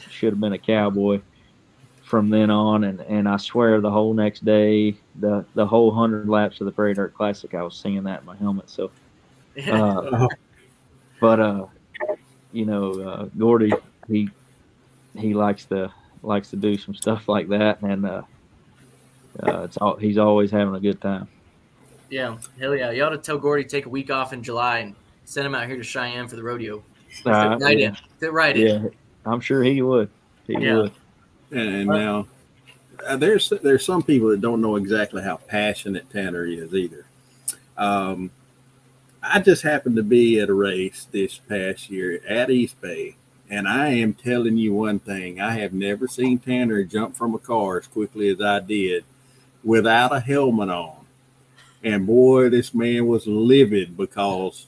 should 0.09 0.33
have 0.33 0.39
been 0.39 0.53
a 0.53 0.57
cowboy 0.57 1.21
from 2.01 2.29
then 2.29 2.49
on, 2.49 2.83
and 2.83 3.01
and 3.01 3.29
I 3.29 3.37
swear 3.37 3.79
the 3.79 3.91
whole 3.91 4.15
next 4.15 4.43
day, 4.43 4.95
the 5.19 5.45
the 5.53 5.67
whole 5.67 5.91
hundred 5.91 6.27
laps 6.27 6.61
of 6.61 6.65
the 6.65 6.71
Prairie 6.71 6.95
Dirt 6.95 7.13
Classic, 7.13 7.53
I 7.53 7.61
was 7.61 7.75
singing 7.75 8.05
that 8.05 8.21
in 8.21 8.25
my 8.25 8.35
helmet. 8.37 8.71
So, 8.71 8.89
uh, 9.69 10.27
but 11.21 11.39
uh, 11.39 11.65
you 12.51 12.65
know, 12.65 12.91
uh, 13.01 13.25
Gordy, 13.37 13.71
he 14.07 14.31
he 15.17 15.33
likes 15.33 15.65
to 15.65 15.91
likes 16.23 16.49
to 16.51 16.55
do 16.55 16.77
some 16.77 16.93
stuff 16.95 17.27
like 17.27 17.47
that, 17.49 17.81
and 17.81 18.05
uh, 18.05 18.21
uh, 19.43 19.61
it's 19.63 19.77
all 19.77 19.95
he's 19.95 20.17
always 20.17 20.51
having 20.51 20.75
a 20.75 20.79
good 20.79 21.01
time. 21.01 21.27
Yeah, 22.09 22.37
hell 22.59 22.75
yeah! 22.75 22.91
You 22.91 23.03
ought 23.03 23.09
to 23.09 23.17
tell 23.17 23.37
Gordy 23.37 23.63
to 23.63 23.69
take 23.69 23.85
a 23.85 23.89
week 23.89 24.09
off 24.09 24.33
in 24.33 24.41
July 24.43 24.79
and 24.79 24.95
send 25.25 25.45
him 25.45 25.53
out 25.55 25.67
here 25.67 25.77
to 25.77 25.83
Cheyenne 25.83 26.27
for 26.27 26.35
the 26.37 26.43
rodeo. 26.43 26.83
Uh, 27.25 27.57
right 27.59 27.77
yeah. 27.77 27.87
in, 27.89 27.97
Fit 28.19 28.31
right 28.33 28.55
in. 28.55 28.83
yeah, 28.83 28.89
I'm 29.25 29.41
sure 29.41 29.63
he 29.63 29.81
would. 29.81 30.09
He 30.45 30.53
Yeah. 30.53 30.75
would. 30.77 30.91
And, 31.51 31.59
and 31.75 31.87
now 31.87 32.27
uh, 33.05 33.17
there's 33.17 33.51
there's 33.61 33.85
some 33.85 34.03
people 34.03 34.29
that 34.29 34.41
don't 34.41 34.61
know 34.61 34.75
exactly 34.77 35.21
how 35.21 35.37
passionate 35.37 36.09
Tanner 36.09 36.45
is 36.45 36.73
either. 36.73 37.05
Um, 37.77 38.31
I 39.21 39.39
just 39.39 39.63
happened 39.63 39.97
to 39.97 40.03
be 40.03 40.39
at 40.39 40.49
a 40.49 40.53
race 40.53 41.07
this 41.11 41.37
past 41.37 41.89
year 41.89 42.21
at 42.27 42.49
East 42.49 42.79
Bay, 42.79 43.16
and 43.49 43.67
I 43.67 43.89
am 43.89 44.13
telling 44.13 44.57
you 44.57 44.73
one 44.73 44.99
thing: 44.99 45.39
I 45.39 45.51
have 45.53 45.73
never 45.73 46.07
seen 46.07 46.39
Tanner 46.39 46.83
jump 46.83 47.15
from 47.15 47.33
a 47.33 47.39
car 47.39 47.77
as 47.77 47.87
quickly 47.87 48.29
as 48.29 48.41
I 48.41 48.59
did 48.59 49.05
without 49.63 50.15
a 50.15 50.19
helmet 50.19 50.69
on. 50.69 51.05
And 51.83 52.05
boy, 52.05 52.49
this 52.49 52.73
man 52.73 53.07
was 53.07 53.27
livid 53.27 53.95
because 53.95 54.67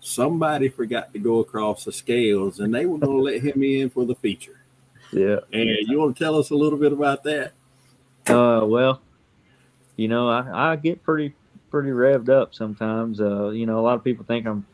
somebody 0.00 0.68
forgot 0.68 1.12
to 1.12 1.18
go 1.18 1.38
across 1.38 1.84
the 1.84 1.92
scales, 1.92 2.60
and 2.60 2.74
they 2.74 2.86
were 2.86 2.98
going 2.98 3.16
to 3.16 3.22
let 3.22 3.42
him 3.42 3.62
in 3.62 3.90
for 3.90 4.04
the 4.04 4.14
feature. 4.14 4.60
Yeah. 5.12 5.40
And 5.52 5.68
you 5.88 5.98
want 5.98 6.16
to 6.16 6.24
tell 6.24 6.36
us 6.36 6.50
a 6.50 6.54
little 6.56 6.78
bit 6.78 6.92
about 6.92 7.24
that? 7.24 7.52
Uh, 8.26 8.64
well, 8.64 9.00
you 9.96 10.08
know, 10.08 10.28
I, 10.28 10.72
I 10.72 10.76
get 10.76 11.02
pretty 11.02 11.34
pretty 11.70 11.90
revved 11.90 12.28
up 12.28 12.54
sometimes. 12.54 13.20
Uh, 13.20 13.50
you 13.50 13.66
know, 13.66 13.78
a 13.78 13.82
lot 13.82 13.94
of 13.94 14.04
people 14.04 14.24
think 14.24 14.46
I'm 14.46 14.66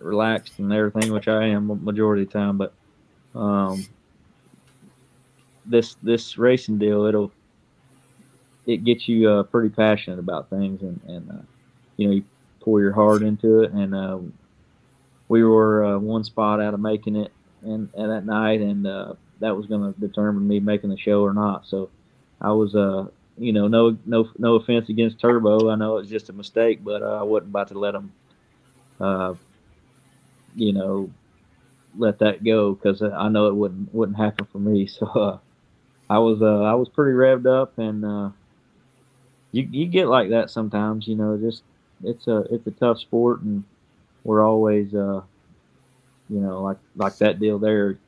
relaxed 0.00 0.58
and 0.58 0.72
everything, 0.72 1.12
which 1.12 1.28
I 1.28 1.46
am 1.46 1.84
majority 1.84 2.22
of 2.22 2.28
the 2.28 2.38
time. 2.38 2.58
But 2.58 2.72
um, 3.34 3.86
this 5.66 5.96
this 6.02 6.38
racing 6.38 6.78
deal, 6.78 7.04
it'll 7.04 7.32
it 8.66 8.84
gets 8.84 9.08
you 9.08 9.28
uh, 9.28 9.42
pretty 9.44 9.70
passionate 9.70 10.18
about 10.18 10.50
things, 10.50 10.82
and 10.82 11.00
and 11.06 11.30
uh, 11.30 11.42
you 11.96 12.08
know, 12.08 12.14
you 12.14 12.24
pour 12.60 12.80
your 12.80 12.92
heart 12.92 13.22
into 13.22 13.62
it. 13.62 13.72
And 13.72 13.94
uh, 13.94 14.18
we 15.28 15.44
were 15.44 15.84
uh, 15.84 15.98
one 15.98 16.24
spot 16.24 16.60
out 16.60 16.74
of 16.74 16.80
making 16.80 17.16
it, 17.16 17.32
and, 17.62 17.88
and 17.94 18.10
that 18.10 18.26
night, 18.26 18.60
and 18.60 18.86
uh, 18.86 19.14
that 19.40 19.56
was 19.56 19.66
going 19.66 19.92
to 19.92 20.00
determine 20.00 20.46
me 20.46 20.60
making 20.60 20.90
the 20.90 20.98
show 20.98 21.22
or 21.22 21.32
not. 21.32 21.66
So 21.66 21.90
I 22.40 22.52
was, 22.52 22.74
uh, 22.74 23.06
you 23.38 23.52
know, 23.52 23.68
no, 23.68 23.96
no, 24.06 24.28
no 24.38 24.54
offense 24.56 24.88
against 24.88 25.20
Turbo. 25.20 25.70
I 25.70 25.76
know 25.76 25.96
it 25.96 26.00
was 26.00 26.10
just 26.10 26.30
a 26.30 26.32
mistake, 26.32 26.82
but 26.82 27.02
uh, 27.02 27.20
I 27.20 27.22
wasn't 27.22 27.50
about 27.50 27.68
to 27.68 27.78
let 27.78 27.94
him, 27.94 28.12
uh, 29.00 29.34
you 30.54 30.72
know, 30.72 31.10
let 31.96 32.18
that 32.20 32.44
go 32.44 32.74
because 32.74 33.02
I 33.02 33.28
know 33.28 33.48
it 33.48 33.54
wouldn't 33.54 33.94
wouldn't 33.94 34.18
happen 34.18 34.46
for 34.50 34.58
me. 34.58 34.88
So 34.98 35.06
uh, 35.06 35.38
I 36.08 36.18
was 36.18 36.42
uh, 36.42 36.62
I 36.62 36.74
was 36.74 36.88
pretty 36.88 37.16
revved 37.16 37.46
up, 37.46 37.78
and 37.78 38.04
uh, 38.04 38.30
you 39.52 39.68
you 39.70 39.86
get 39.86 40.08
like 40.08 40.30
that 40.30 40.50
sometimes. 40.50 41.06
You 41.06 41.16
know, 41.16 41.36
just 41.36 41.62
it's 42.04 42.26
a 42.26 42.38
it's 42.50 42.66
a 42.66 42.72
tough 42.72 42.98
sport, 42.98 43.42
and 43.42 43.64
we're 44.24 44.44
always, 44.44 44.94
uh, 44.94 45.22
you 46.28 46.40
know, 46.40 46.62
like 46.62 46.78
like 46.96 47.16
that 47.18 47.38
deal 47.38 47.58
there 47.58 47.98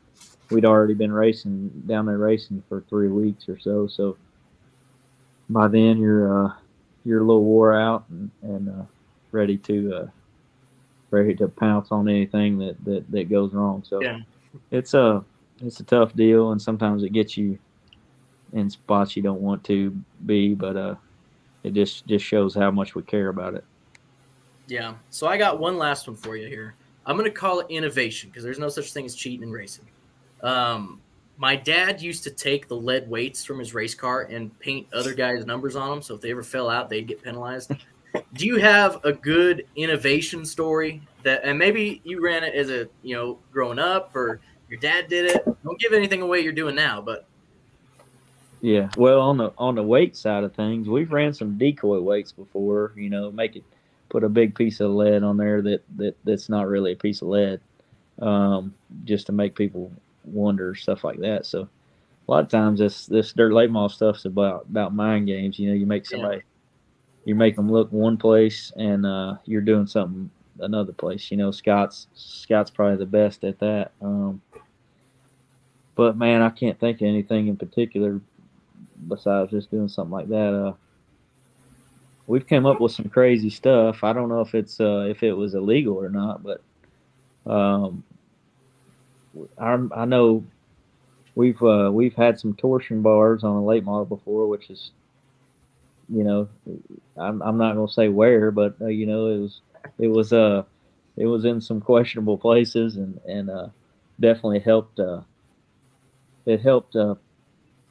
we'd 0.53 0.65
already 0.65 0.95
been 0.95 1.13
racing 1.13 1.71
down 1.87 2.07
there 2.07 2.19
racing 2.19 2.63
for 2.69 2.83
three 2.89 3.09
weeks 3.09 3.49
or 3.49 3.59
so. 3.59 3.87
So 3.87 4.17
by 5.49 5.69
then 5.69 5.99
you're 5.99 6.47
uh, 6.47 6.53
you're 7.05 7.21
a 7.21 7.25
little 7.25 7.45
wore 7.45 7.75
out 7.75 8.05
and, 8.11 8.31
and 8.43 8.69
uh, 8.69 8.85
ready 9.33 9.57
to 9.59 9.95
uh, 9.95 10.07
ready 11.13 11.35
to 11.37 11.49
pounce 11.49 11.93
on 11.93 12.09
anything 12.09 12.59
that, 12.59 12.83
that, 12.85 13.11
that 13.11 13.31
goes 13.31 13.53
wrong. 13.53 13.85
So 13.87 14.03
Yeah. 14.03 14.21
it's 14.71 14.95
a 14.95 15.25
it's 15.61 15.79
a 15.79 15.85
tough 15.85 16.15
deal, 16.17 16.51
and 16.51 16.61
sometimes 16.61 17.05
it 17.05 17.13
gets 17.13 17.37
you 17.37 17.57
in 18.53 18.69
spots 18.69 19.15
you 19.17 19.23
don't 19.23 19.41
want 19.41 19.63
to 19.65 19.91
be, 20.27 20.55
but 20.55 20.77
uh, 20.77 20.95
it 21.63 21.73
just 21.75 22.07
just 22.07 22.25
shows 22.25 22.55
how 22.55 22.71
much 22.71 22.95
we 22.95 23.03
care 23.03 23.29
about 23.29 23.55
it. 23.55 23.65
Yeah. 24.67 24.95
So 25.11 25.27
I 25.29 25.37
got 25.37 25.61
one 25.61 25.79
last 25.79 26.09
one 26.09 26.17
for 26.17 26.37
you 26.37 26.49
here. 26.49 26.75
I'm 27.07 27.17
going 27.17 27.31
to 27.31 27.37
call 27.37 27.61
it 27.61 27.67
innovation 27.69 28.31
because 28.31 28.43
there's 28.45 28.59
no 28.59 28.69
such 28.69 28.93
thing 28.93 29.05
as 29.05 29.15
cheating 29.15 29.43
in 29.43 29.53
racing. 29.53 29.87
Um, 30.43 31.01
my 31.37 31.57
dad 31.57 32.01
used 32.01 32.25
to 32.25 32.31
take 32.31 32.69
the 32.69 32.77
lead 32.77 33.09
weights 33.09 33.45
from 33.45 33.59
his 33.59 33.75
race 33.75 33.95
car 33.95 34.23
and 34.23 34.57
paint 34.61 34.87
other 34.93 35.15
guys' 35.15 35.45
numbers 35.45 35.77
on 35.77 35.91
them. 35.91 36.03
So 36.03 36.15
if 36.15 36.21
they 36.21 36.31
ever 36.31 36.43
fell 36.43 36.69
out, 36.71 36.89
they'd 36.89 37.07
get 37.07 37.23
penalized. 37.23 37.73
Do 38.35 38.47
you 38.47 38.57
have 38.57 39.05
a 39.05 39.13
good 39.13 39.67
innovation 39.77 40.45
story 40.45 41.03
that, 41.23 41.43
and 41.45 41.59
maybe 41.59 42.01
you 42.05 42.23
ran 42.23 42.45
it 42.45 42.55
as 42.55 42.71
a, 42.71 42.89
you 43.03 43.15
know, 43.15 43.39
growing 43.53 43.79
up 43.79 44.15
or 44.15 44.41
your 44.69 44.79
dad 44.81 45.09
did 45.09 45.31
it? 45.31 45.45
Don't 45.65 45.79
give 45.79 45.93
anything 45.93 46.23
away 46.23 46.41
you're 46.41 46.53
doing 46.53 46.75
now, 46.75 47.01
but 47.01 47.27
Yeah. 48.61 48.89
Well, 48.97 49.21
on 49.21 49.37
the 49.37 49.53
on 49.59 49.75
the 49.75 49.83
weight 49.83 50.17
side 50.17 50.45
of 50.45 50.55
things, 50.55 50.89
we've 50.89 51.13
ran 51.13 51.35
some 51.35 51.59
decoy 51.59 52.01
weights 52.01 52.33
before. 52.33 52.93
You 52.97 53.11
know, 53.11 53.31
make 53.31 53.57
it 53.57 53.65
put 54.09 54.25
a 54.25 54.29
big 54.29 54.55
piece 54.55 54.81
of 54.81 54.91
lead 54.91 55.23
on 55.23 55.37
there 55.37 55.63
that 55.63 55.83
that 55.97 56.17
that's 56.25 56.49
not 56.49 56.69
really 56.69 56.93
a 56.93 56.97
piece 56.97 57.23
of 57.23 57.29
lead, 57.29 57.61
um, 58.21 58.75
just 59.05 59.27
to 59.27 59.33
make 59.33 59.55
people 59.55 59.91
wonder 60.25 60.75
stuff 60.75 61.03
like 61.03 61.19
that. 61.19 61.45
So 61.45 61.63
a 61.63 62.31
lot 62.31 62.45
of 62.45 62.51
times 62.51 62.79
this 62.79 63.07
this 63.07 63.33
dirt 63.33 63.53
late 63.53 63.71
model 63.71 63.89
stuff's 63.89 64.27
about 64.27 64.67
about 64.71 64.95
mind 64.95 65.27
games. 65.27 65.59
You 65.59 65.71
know, 65.71 65.75
you 65.75 65.87
make 65.87 66.09
Yeah. 66.11 66.39
You 67.25 67.35
make 67.35 67.57
them 67.57 67.71
look 67.71 67.91
one 67.93 68.17
place 68.17 68.73
and 68.77 69.07
uh, 69.07 69.37
you're 69.45 69.61
doing 69.61 69.87
something 69.87 70.31
another 70.61 70.93
place. 70.93 71.31
You 71.31 71.37
know, 71.37 71.51
Scott's 71.51 72.07
Scott's 72.15 72.71
probably 72.71 72.97
the 72.97 73.07
best 73.07 73.45
at 73.45 73.59
that. 73.61 73.93
Um, 74.01 74.41
but 75.95 76.17
man, 76.17 76.43
I 76.43 76.51
can't 76.51 76.79
think 76.79 77.01
of 77.01 77.07
anything 77.07 77.49
in 77.49 77.57
particular 77.57 78.21
besides 79.09 79.51
just 79.51 79.71
doing 79.71 79.89
something 79.89 80.13
like 80.13 80.29
that. 80.29 80.55
Uh, 80.55 80.73
we've 82.27 82.47
come 82.47 82.67
up 82.67 82.81
with 82.81 82.93
some 82.93 83.09
crazy 83.09 83.51
stuff. 83.51 84.03
I 84.05 84.13
don't 84.13 84.29
know 84.29 84.41
if 84.41 84.55
it's 84.55 84.81
uh, 84.81 85.07
if 85.09 85.23
it 85.23 85.33
was 85.33 85.55
illegal 85.55 85.97
or 85.97 86.09
not, 86.09 86.43
but 86.43 86.63
um, 87.47 88.03
I, 89.59 89.79
I 89.95 90.05
know 90.05 90.45
we've 91.35 91.63
uh, 91.63 91.91
we've 91.93 92.15
had 92.15 92.39
some 92.39 92.55
torsion 92.55 93.03
bars 93.03 93.45
on 93.45 93.57
a 93.57 93.65
late 93.65 93.85
model 93.85 94.05
before, 94.05 94.49
which 94.49 94.71
is 94.71 94.91
you 96.13 96.25
know 96.25 96.49
I'm 97.17 97.43
I'm 97.43 97.59
not 97.59 97.75
gonna 97.75 97.89
say 97.91 98.09
where, 98.09 98.51
but 98.51 98.77
uh, 98.81 98.87
you 98.87 99.07
know 99.07 99.27
it 99.29 99.39
was 99.39 99.61
it 99.99 100.09
was 100.09 100.33
uh 100.33 100.65
it 101.17 101.27
was 101.27 101.45
in 101.45 101.61
some 101.61 101.81
questionable 101.81 102.39
places 102.39 102.97
and 102.97 103.21
and 103.27 103.51
uh, 103.51 103.69
definitely 104.21 104.61
helped 104.61 105.01
uh, 105.01 105.23
it 106.47 106.61
helped 106.61 106.97
uh, 106.97 107.15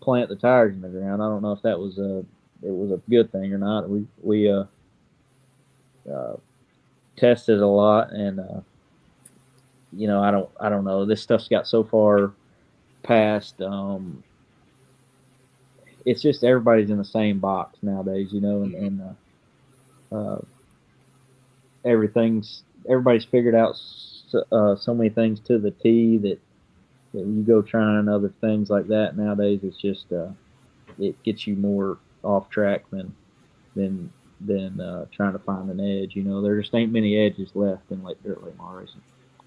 plant 0.01 0.29
the 0.29 0.35
tires 0.35 0.75
in 0.75 0.81
the 0.81 0.89
ground. 0.89 1.21
I 1.21 1.27
don't 1.27 1.41
know 1.41 1.53
if 1.53 1.61
that 1.63 1.79
was 1.79 1.97
a 1.97 2.19
it 2.63 2.73
was 2.73 2.91
a 2.91 3.01
good 3.09 3.31
thing 3.31 3.53
or 3.53 3.57
not. 3.57 3.89
We 3.89 4.07
we 4.21 4.51
uh, 4.51 4.65
uh, 6.11 6.35
tested 7.15 7.59
a 7.59 7.67
lot 7.67 8.11
and 8.11 8.39
uh, 8.39 8.61
you 9.93 10.07
know, 10.07 10.21
I 10.21 10.31
don't, 10.31 10.49
I 10.59 10.69
don't 10.69 10.85
know. 10.85 11.05
This 11.05 11.21
stuff's 11.21 11.47
got 11.47 11.67
so 11.67 11.83
far 11.83 12.31
past. 13.03 13.61
Um, 13.61 14.23
it's 16.05 16.21
just 16.21 16.43
everybody's 16.43 16.89
in 16.89 16.97
the 16.97 17.05
same 17.05 17.39
box 17.39 17.77
nowadays, 17.81 18.29
you 18.31 18.41
know, 18.41 18.63
and, 18.63 18.75
and 18.75 19.01
uh, 20.11 20.15
uh, 20.15 20.41
everything's 21.85 22.63
everybody's 22.89 23.25
figured 23.25 23.55
out 23.55 23.75
so, 23.75 24.43
uh, 24.51 24.75
so 24.75 24.93
many 24.93 25.09
things 25.09 25.39
to 25.41 25.59
the 25.59 25.71
T 25.71 26.17
that, 26.17 26.39
that 27.13 27.25
you 27.25 27.43
go 27.43 27.61
trying 27.61 28.07
other 28.07 28.33
things 28.41 28.69
like 28.69 28.87
that 28.87 29.17
nowadays. 29.17 29.59
It's 29.63 29.77
just 29.77 30.11
uh, 30.11 30.29
it 30.99 31.21
gets 31.23 31.45
you 31.45 31.55
more 31.55 31.97
off 32.23 32.49
track 32.49 32.83
than 32.91 33.13
than 33.75 34.11
than 34.41 34.79
uh, 34.79 35.05
trying 35.11 35.33
to 35.33 35.39
find 35.39 35.69
an 35.69 35.79
edge. 35.79 36.15
You 36.15 36.23
know, 36.23 36.41
there 36.41 36.59
just 36.59 36.73
ain't 36.73 36.91
many 36.91 37.17
edges 37.17 37.51
left 37.53 37.91
in 37.91 38.03
like 38.03 38.21
dirt 38.23 38.43
late 38.43 38.57
model 38.57 38.79
racing. 38.79 39.01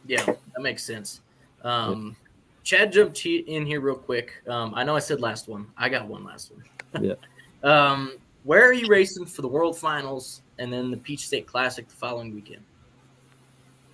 Yeah, 0.06 0.24
that 0.24 0.60
makes 0.60 0.84
sense. 0.84 1.20
Um, 1.62 2.16
Chad 2.64 2.92
jumped 2.92 3.24
in 3.26 3.66
here 3.66 3.80
real 3.80 3.94
quick. 3.94 4.42
Um, 4.48 4.72
I 4.74 4.84
know 4.84 4.96
I 4.96 4.98
said 4.98 5.20
last 5.20 5.48
one. 5.48 5.66
I 5.76 5.90
got 5.90 6.08
one 6.08 6.24
last 6.24 6.50
one. 6.50 7.04
Yeah. 7.04 7.14
um, 7.62 8.16
where 8.42 8.66
are 8.66 8.72
you 8.72 8.88
racing 8.88 9.26
for 9.26 9.42
the 9.42 9.48
World 9.48 9.76
Finals 9.76 10.42
and 10.58 10.72
then 10.72 10.90
the 10.90 10.96
Peach 10.96 11.26
State 11.26 11.46
Classic 11.46 11.86
the 11.86 11.94
following 11.94 12.34
weekend? 12.34 12.62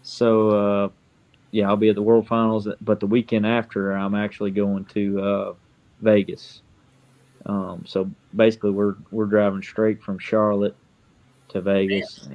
So, 0.02 0.50
uh, 0.50 0.88
yeah, 1.50 1.68
I'll 1.68 1.76
be 1.76 1.88
at 1.88 1.96
the 1.96 2.02
World 2.02 2.26
Finals, 2.28 2.68
but 2.80 3.00
the 3.00 3.06
weekend 3.06 3.44
after, 3.44 3.92
I'm 3.92 4.14
actually 4.14 4.52
going 4.52 4.84
to 4.86 5.20
uh, 5.20 5.54
Vegas. 6.00 6.62
Um, 7.46 7.84
so 7.86 8.10
basically, 8.34 8.70
we're 8.70 8.96
we're 9.10 9.26
driving 9.26 9.62
straight 9.62 10.02
from 10.02 10.18
Charlotte 10.18 10.76
to 11.48 11.60
Vegas, 11.60 12.28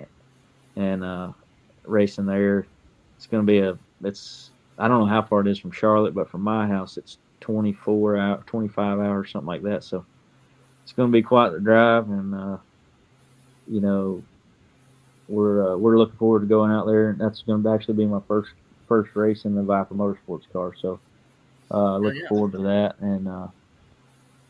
and 0.76 1.04
uh, 1.04 1.32
racing 1.84 2.26
there. 2.26 2.66
It's 3.16 3.28
going 3.28 3.46
to 3.46 3.52
be 3.52 3.60
a 3.60 3.78
it's 4.04 4.52
I 4.78 4.88
don't 4.88 5.00
know 5.00 5.06
how 5.06 5.22
far 5.22 5.42
it 5.42 5.48
is 5.48 5.60
from 5.60 5.72
Charlotte, 5.72 6.14
but 6.14 6.30
from 6.30 6.42
my 6.42 6.68
house, 6.68 6.98
it's 6.98 7.18
24 7.42 8.18
hour, 8.18 8.44
25 8.46 9.00
hours, 9.00 9.32
something 9.32 9.48
like 9.48 9.62
that. 9.64 9.84
So 9.84 10.06
it's 10.84 10.94
going 10.94 11.10
to 11.10 11.14
be 11.14 11.22
quite 11.22 11.52
the 11.52 11.60
drive, 11.60 12.10
and 12.10 12.36
uh, 12.36 12.58
you 13.68 13.82
know, 13.82 14.24
we're 15.28 15.74
uh, 15.74 15.78
we're 15.78 15.98
looking 15.98 16.18
forward 16.18 16.42
to 16.42 16.46
going 16.46 16.72
out 16.72 16.86
there, 16.86 17.10
and 17.10 17.20
that's 17.20 17.42
going 17.42 17.64
to 17.64 17.70
actually 17.70 17.96
be 17.96 18.06
my 18.06 18.22
first 18.28 18.52
first 18.88 19.16
race 19.16 19.46
in 19.46 19.56
the 19.56 19.64
Viper 19.64 19.96
Motorsports 19.96 20.44
car. 20.52 20.74
So 20.80 21.00
uh, 21.72 21.98
looking 21.98 22.22
yeah. 22.22 22.28
forward 22.28 22.52
to 22.54 22.60
that, 22.60 23.00
and 23.00 23.28
uh, 23.28 23.48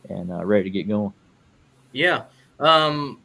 and 0.10 0.32
uh, 0.32 0.44
ready 0.44 0.64
to 0.64 0.70
get 0.70 0.88
going. 0.88 1.14
Yeah. 1.92 2.24
Um, 2.60 3.22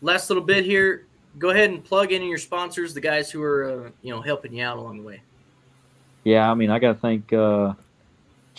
last 0.00 0.30
little 0.30 0.44
bit 0.44 0.64
here. 0.64 1.06
Go 1.38 1.50
ahead 1.50 1.70
and 1.70 1.82
plug 1.82 2.12
in 2.12 2.22
your 2.22 2.38
sponsors, 2.38 2.94
the 2.94 3.00
guys 3.00 3.30
who 3.30 3.42
are 3.42 3.64
uh, 3.86 3.90
you 4.02 4.10
know 4.10 4.20
helping 4.20 4.54
you 4.54 4.64
out 4.64 4.78
along 4.78 4.98
the 4.98 5.02
way. 5.02 5.20
Yeah, 6.24 6.50
I 6.50 6.54
mean, 6.54 6.70
I 6.70 6.78
got 6.78 6.94
to 6.94 6.98
think. 7.00 7.32
Uh, 7.32 7.74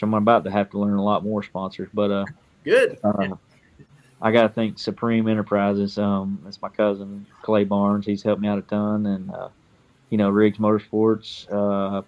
I'm 0.02 0.14
about 0.14 0.44
to 0.44 0.52
have 0.52 0.70
to 0.72 0.80
learn 0.80 0.98
a 0.98 1.04
lot 1.04 1.24
more 1.24 1.42
sponsors, 1.42 1.90
but 1.94 2.12
uh, 2.12 2.26
good. 2.64 3.00
Uh, 3.04 3.36
I 4.22 4.32
got 4.32 4.44
to 4.44 4.50
thank 4.50 4.78
Supreme 4.78 5.28
Enterprises. 5.28 5.98
Um, 5.98 6.40
that's 6.44 6.62
my 6.62 6.70
cousin 6.70 7.26
Clay 7.42 7.64
Barnes. 7.64 8.06
He's 8.06 8.24
helped 8.24 8.42
me 8.42 8.48
out 8.48 8.60
a 8.60 8.62
ton, 8.62 9.06
and 9.06 9.32
uh, 9.32 9.50
you 10.10 10.18
know 10.18 10.30
Riggs 10.30 10.58
Motorsports, 10.58 11.52
uh, 11.52 12.02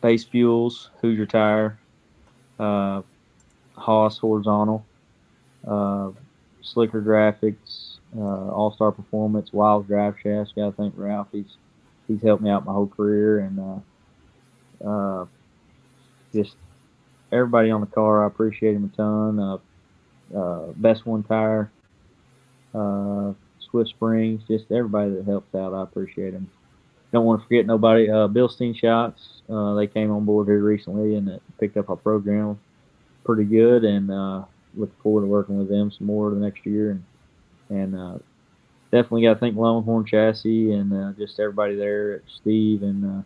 Base 0.00 0.24
Fuels, 0.24 0.90
Hoosier 1.00 1.26
Tire, 1.26 1.78
uh, 2.58 3.02
Haas 3.76 4.18
Horizontal, 4.18 4.84
uh, 5.66 6.10
Slicker 6.62 7.00
Graphics, 7.00 7.98
uh, 8.16 8.50
All 8.50 8.72
Star 8.72 8.92
Performance, 8.92 9.52
Wild 9.52 9.86
Drive 9.86 10.16
Shafts. 10.22 10.52
Got 10.52 10.66
to 10.66 10.72
thank 10.72 10.94
Ralph. 10.96 11.28
He's 11.32 11.56
he's 12.06 12.22
helped 12.22 12.42
me 12.42 12.50
out 12.50 12.64
my 12.64 12.72
whole 12.72 12.88
career, 12.88 13.40
and 13.40 13.82
uh, 14.86 15.26
just 16.32 16.56
everybody 17.32 17.70
on 17.70 17.80
the 17.80 17.86
car. 17.86 18.24
I 18.24 18.26
appreciate 18.26 18.74
him 18.74 18.90
a 18.92 18.96
ton. 18.96 19.38
Uh, 19.38 19.58
uh, 20.36 20.72
Best 20.76 21.06
One 21.06 21.22
Tire, 21.22 21.70
uh, 22.74 23.32
Swift 23.70 23.90
Springs, 23.90 24.42
just 24.48 24.70
everybody 24.70 25.10
that 25.12 25.24
helps 25.24 25.54
out. 25.54 25.74
I 25.74 25.82
appreciate 25.82 26.32
them. 26.32 26.50
Don't 27.12 27.24
want 27.24 27.40
to 27.40 27.46
forget 27.46 27.66
nobody. 27.66 28.08
Uh, 28.08 28.28
Bilstein 28.28 28.76
Shocks, 28.78 29.42
uh, 29.48 29.74
they 29.74 29.88
came 29.88 30.12
on 30.12 30.24
board 30.24 30.46
here 30.46 30.62
recently 30.62 31.16
and 31.16 31.40
picked 31.58 31.76
up 31.76 31.90
our 31.90 31.96
program 31.96 32.60
pretty 33.24 33.44
good, 33.44 33.84
and 33.84 34.10
uh, 34.10 34.44
forward 35.02 35.22
to 35.22 35.26
working 35.26 35.58
with 35.58 35.68
them 35.68 35.90
some 35.90 36.06
more 36.06 36.30
the 36.30 36.36
next 36.36 36.64
year. 36.64 36.92
And 36.92 37.04
and 37.70 37.96
uh, 37.96 38.18
definitely 38.92 39.22
got 39.22 39.34
to 39.34 39.40
thank 39.40 39.56
Longhorn 39.56 40.06
Chassis 40.06 40.72
and 40.72 40.92
uh, 40.92 41.12
just 41.18 41.38
everybody 41.40 41.74
there, 41.74 42.22
Steve 42.40 42.82
and 42.82 43.24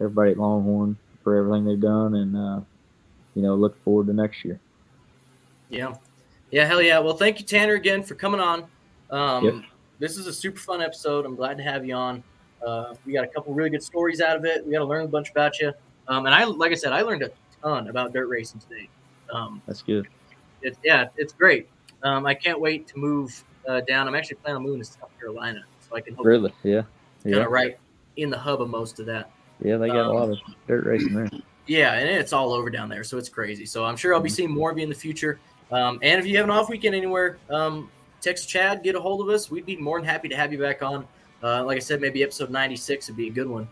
everybody 0.00 0.32
at 0.32 0.38
Longhorn 0.38 0.96
for 1.22 1.36
everything 1.36 1.64
they've 1.64 1.80
done, 1.80 2.14
and 2.14 2.36
uh, 2.36 2.60
you 3.34 3.42
know, 3.42 3.54
look 3.54 3.82
forward 3.84 4.06
to 4.06 4.12
next 4.12 4.44
year. 4.44 4.58
Yeah, 5.68 5.94
yeah, 6.50 6.64
hell 6.64 6.82
yeah. 6.82 6.98
Well, 6.98 7.16
thank 7.16 7.38
you, 7.40 7.46
Tanner, 7.46 7.74
again 7.74 8.02
for 8.02 8.14
coming 8.14 8.40
on. 8.40 8.64
Um, 9.10 9.44
yep. 9.44 9.54
This 9.98 10.16
is 10.16 10.26
a 10.26 10.32
super 10.32 10.58
fun 10.58 10.80
episode. 10.80 11.26
I'm 11.26 11.34
glad 11.34 11.56
to 11.56 11.62
have 11.62 11.84
you 11.84 11.94
on. 11.94 12.22
Uh, 12.64 12.94
we 13.04 13.12
got 13.12 13.24
a 13.24 13.28
couple 13.28 13.52
really 13.54 13.70
good 13.70 13.82
stories 13.82 14.20
out 14.20 14.36
of 14.36 14.44
it. 14.44 14.64
We 14.64 14.72
got 14.72 14.78
to 14.78 14.84
learn 14.84 15.04
a 15.04 15.08
bunch 15.08 15.30
about 15.30 15.60
you. 15.60 15.72
Um, 16.08 16.26
and 16.26 16.34
I, 16.34 16.44
like 16.44 16.72
I 16.72 16.74
said, 16.74 16.92
I 16.92 17.02
learned 17.02 17.22
a 17.22 17.30
ton 17.62 17.88
about 17.88 18.12
dirt 18.12 18.26
racing 18.26 18.60
today. 18.60 18.88
Um, 19.32 19.62
That's 19.66 19.82
good. 19.82 20.08
It's 20.62 20.78
yeah, 20.82 21.08
it's 21.16 21.32
great. 21.32 21.68
Um, 22.02 22.26
I 22.26 22.34
can't 22.34 22.60
wait 22.60 22.86
to 22.88 22.98
move 22.98 23.44
uh, 23.68 23.80
down. 23.82 24.08
I'm 24.08 24.14
actually 24.14 24.36
planning 24.36 24.56
on 24.56 24.62
moving 24.62 24.80
to 24.80 24.84
South 24.84 25.10
Carolina, 25.18 25.64
so 25.88 25.96
I 25.96 26.00
can 26.00 26.16
really, 26.16 26.52
yeah, 26.62 26.82
yeah, 27.24 27.32
kind 27.32 27.44
of 27.44 27.50
right 27.52 27.78
in 28.16 28.30
the 28.30 28.38
hub 28.38 28.60
of 28.60 28.68
most 28.68 28.98
of 28.98 29.06
that. 29.06 29.30
Yeah, 29.62 29.76
they 29.76 29.88
got 29.88 30.06
a 30.06 30.12
lot 30.12 30.30
of 30.30 30.38
dirt 30.66 30.84
racing 30.86 31.14
there. 31.14 31.30
Yeah, 31.66 31.94
and 31.94 32.08
it's 32.08 32.32
all 32.32 32.52
over 32.52 32.70
down 32.70 32.88
there, 32.88 33.04
so 33.04 33.18
it's 33.18 33.28
crazy. 33.28 33.66
So 33.66 33.84
I'm 33.84 33.96
sure 33.96 34.14
I'll 34.14 34.20
be 34.20 34.28
mm-hmm. 34.28 34.36
seeing 34.36 34.50
more 34.50 34.70
of 34.70 34.78
you 34.78 34.84
in 34.84 34.88
the 34.88 34.94
future. 34.94 35.38
Um, 35.70 35.98
and 36.02 36.18
if 36.18 36.26
you 36.26 36.36
have 36.36 36.44
an 36.44 36.50
off 36.50 36.70
weekend 36.70 36.94
anywhere, 36.94 37.38
um, 37.50 37.90
text 38.20 38.48
Chad, 38.48 38.82
get 38.82 38.94
a 38.94 39.00
hold 39.00 39.20
of 39.20 39.28
us. 39.28 39.50
We'd 39.50 39.66
be 39.66 39.76
more 39.76 39.98
than 39.98 40.08
happy 40.08 40.28
to 40.28 40.36
have 40.36 40.52
you 40.52 40.58
back 40.58 40.82
on. 40.82 41.06
Uh, 41.42 41.64
like 41.64 41.76
I 41.76 41.80
said, 41.80 42.00
maybe 42.00 42.22
episode 42.22 42.50
96 42.50 43.08
would 43.08 43.16
be 43.16 43.28
a 43.28 43.30
good 43.30 43.48
one. 43.48 43.68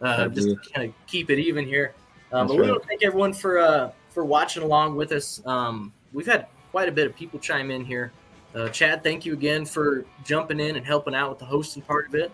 Uh, 0.00 0.28
just 0.28 0.48
to 0.48 0.56
kind 0.72 0.88
of 0.88 0.94
keep 1.06 1.28
it 1.28 1.38
even 1.38 1.66
here. 1.66 1.94
Um, 2.32 2.46
but 2.46 2.54
right. 2.54 2.62
we 2.62 2.70
want 2.70 2.82
to 2.82 2.88
thank 2.88 3.02
everyone 3.02 3.34
for 3.34 3.58
uh, 3.58 3.90
for 4.08 4.24
watching 4.24 4.62
along 4.62 4.96
with 4.96 5.12
us. 5.12 5.42
Um, 5.44 5.92
we've 6.12 6.26
had 6.26 6.46
quite 6.70 6.88
a 6.88 6.92
bit 6.92 7.06
of 7.06 7.14
people 7.14 7.38
chime 7.38 7.70
in 7.70 7.84
here. 7.84 8.12
Uh, 8.54 8.68
Chad, 8.68 9.02
thank 9.02 9.26
you 9.26 9.32
again 9.32 9.64
for 9.64 10.04
jumping 10.24 10.58
in 10.58 10.76
and 10.76 10.86
helping 10.86 11.14
out 11.14 11.30
with 11.30 11.38
the 11.38 11.44
hosting 11.44 11.82
part 11.82 12.08
of 12.08 12.14
it. 12.14 12.32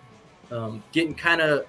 Um, 0.50 0.82
getting 0.92 1.14
kind 1.14 1.40
of 1.40 1.66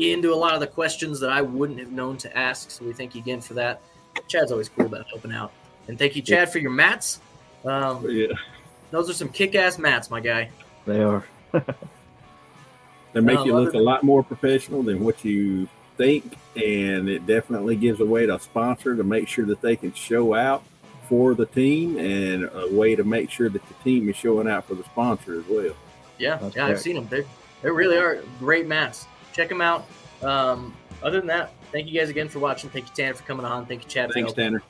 into 0.00 0.32
a 0.32 0.36
lot 0.36 0.54
of 0.54 0.60
the 0.60 0.66
questions 0.66 1.20
that 1.20 1.30
I 1.30 1.42
wouldn't 1.42 1.78
have 1.78 1.92
known 1.92 2.16
to 2.18 2.36
ask. 2.36 2.70
So 2.70 2.84
we 2.84 2.92
thank 2.92 3.14
you 3.14 3.20
again 3.20 3.40
for 3.40 3.54
that. 3.54 3.80
Chad's 4.28 4.52
always 4.52 4.68
cool 4.68 4.86
about 4.86 5.06
helping 5.08 5.32
out. 5.32 5.52
And 5.88 5.98
thank 5.98 6.16
you, 6.16 6.22
Chad, 6.22 6.50
for 6.50 6.58
your 6.58 6.70
mats. 6.70 7.20
Um, 7.64 8.04
yeah. 8.08 8.28
Those 8.90 9.10
are 9.10 9.14
some 9.14 9.28
kick 9.28 9.54
ass 9.54 9.78
mats, 9.78 10.10
my 10.10 10.20
guy. 10.20 10.50
They 10.86 11.02
are. 11.02 11.24
they 11.52 13.20
make 13.20 13.38
um, 13.38 13.46
you 13.46 13.56
look 13.56 13.74
a 13.74 13.78
lot 13.78 14.02
more 14.02 14.22
professional 14.22 14.82
than 14.82 15.02
what 15.04 15.24
you 15.24 15.68
think. 15.96 16.36
And 16.56 17.08
it 17.08 17.26
definitely 17.26 17.76
gives 17.76 18.00
a 18.00 18.06
way 18.06 18.26
to 18.26 18.38
sponsor 18.40 18.96
to 18.96 19.04
make 19.04 19.28
sure 19.28 19.46
that 19.46 19.60
they 19.60 19.76
can 19.76 19.92
show 19.92 20.34
out 20.34 20.64
for 21.08 21.34
the 21.34 21.46
team 21.46 21.98
and 21.98 22.48
a 22.52 22.72
way 22.72 22.94
to 22.94 23.04
make 23.04 23.30
sure 23.30 23.48
that 23.48 23.66
the 23.66 23.74
team 23.82 24.08
is 24.08 24.16
showing 24.16 24.48
out 24.48 24.64
for 24.64 24.74
the 24.74 24.84
sponsor 24.84 25.40
as 25.40 25.46
well. 25.48 25.74
Yeah, 26.18 26.36
That's 26.36 26.54
yeah, 26.54 26.66
correct. 26.66 26.78
I've 26.78 26.80
seen 26.80 26.94
them. 26.94 27.08
They 27.08 27.24
they 27.62 27.70
really 27.70 27.96
are 27.96 28.22
great 28.38 28.66
mats. 28.66 29.06
Check 29.32 29.48
them 29.48 29.60
out. 29.60 29.86
Um, 30.22 30.76
other 31.02 31.18
than 31.18 31.26
that, 31.28 31.52
thank 31.72 31.88
you 31.88 31.98
guys 31.98 32.10
again 32.10 32.28
for 32.28 32.38
watching. 32.38 32.70
Thank 32.70 32.88
you, 32.88 32.94
Tanner, 32.94 33.14
for 33.14 33.22
coming 33.24 33.46
on. 33.46 33.66
Thank 33.66 33.84
you, 33.84 33.88
Chad. 33.88 34.10
Thanks, 34.12 34.32
Tanner. 34.32 34.62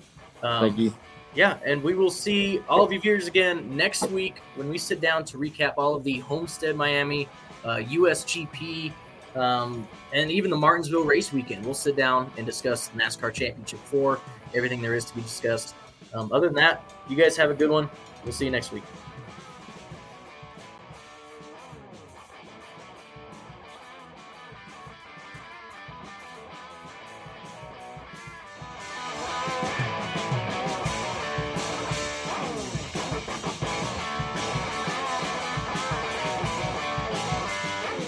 Um, 0.43 0.61
thank 0.61 0.79
you 0.79 0.95
yeah, 1.35 1.59
and 1.65 1.83
we 1.83 1.95
will 1.95 2.11
see 2.11 2.61
all 2.69 2.83
of 2.83 2.93
you 2.93 3.01
viewers 3.01 3.29
again 3.29 3.77
next 3.77 4.11
week 4.11 4.39
when 4.57 4.69
we 4.69 4.79
sit 4.79 5.01
down 5.01 5.25
to 5.27 5.39
recap 5.39 5.75
all 5.77 5.95
of 5.95 6.03
the 6.03 6.19
Homestead 6.19 6.77
Miami, 6.77 7.29
uh, 7.65 7.77
USGP, 7.77 8.93
um, 9.37 9.87
and 10.13 10.31
even 10.31 10.51
the 10.51 10.57
Martinsville 10.57 11.05
race 11.05 11.33
weekend. 11.33 11.65
We'll 11.65 11.75
sit 11.75 11.97
down 11.97 12.33
and 12.37 12.45
discuss 12.45 12.91
NASCAR 12.97 13.33
Championship 13.33 13.79
4, 13.85 14.19
everything 14.55 14.83
there 14.83 14.95
is 14.95 15.05
to 15.05 15.15
be 15.15 15.23
discussed. 15.23 15.75
Um, 16.13 16.33
other 16.33 16.49
than 16.49 16.57
that, 16.57 16.93
you 17.09 17.17
guys 17.17 17.37
have 17.37 17.51
a 17.51 17.55
good 17.55 17.71
one. 17.71 17.89
We'll 18.25 18.33
see 18.33 18.47
you 18.47 18.51
next 18.51 18.73
week. 18.73 18.85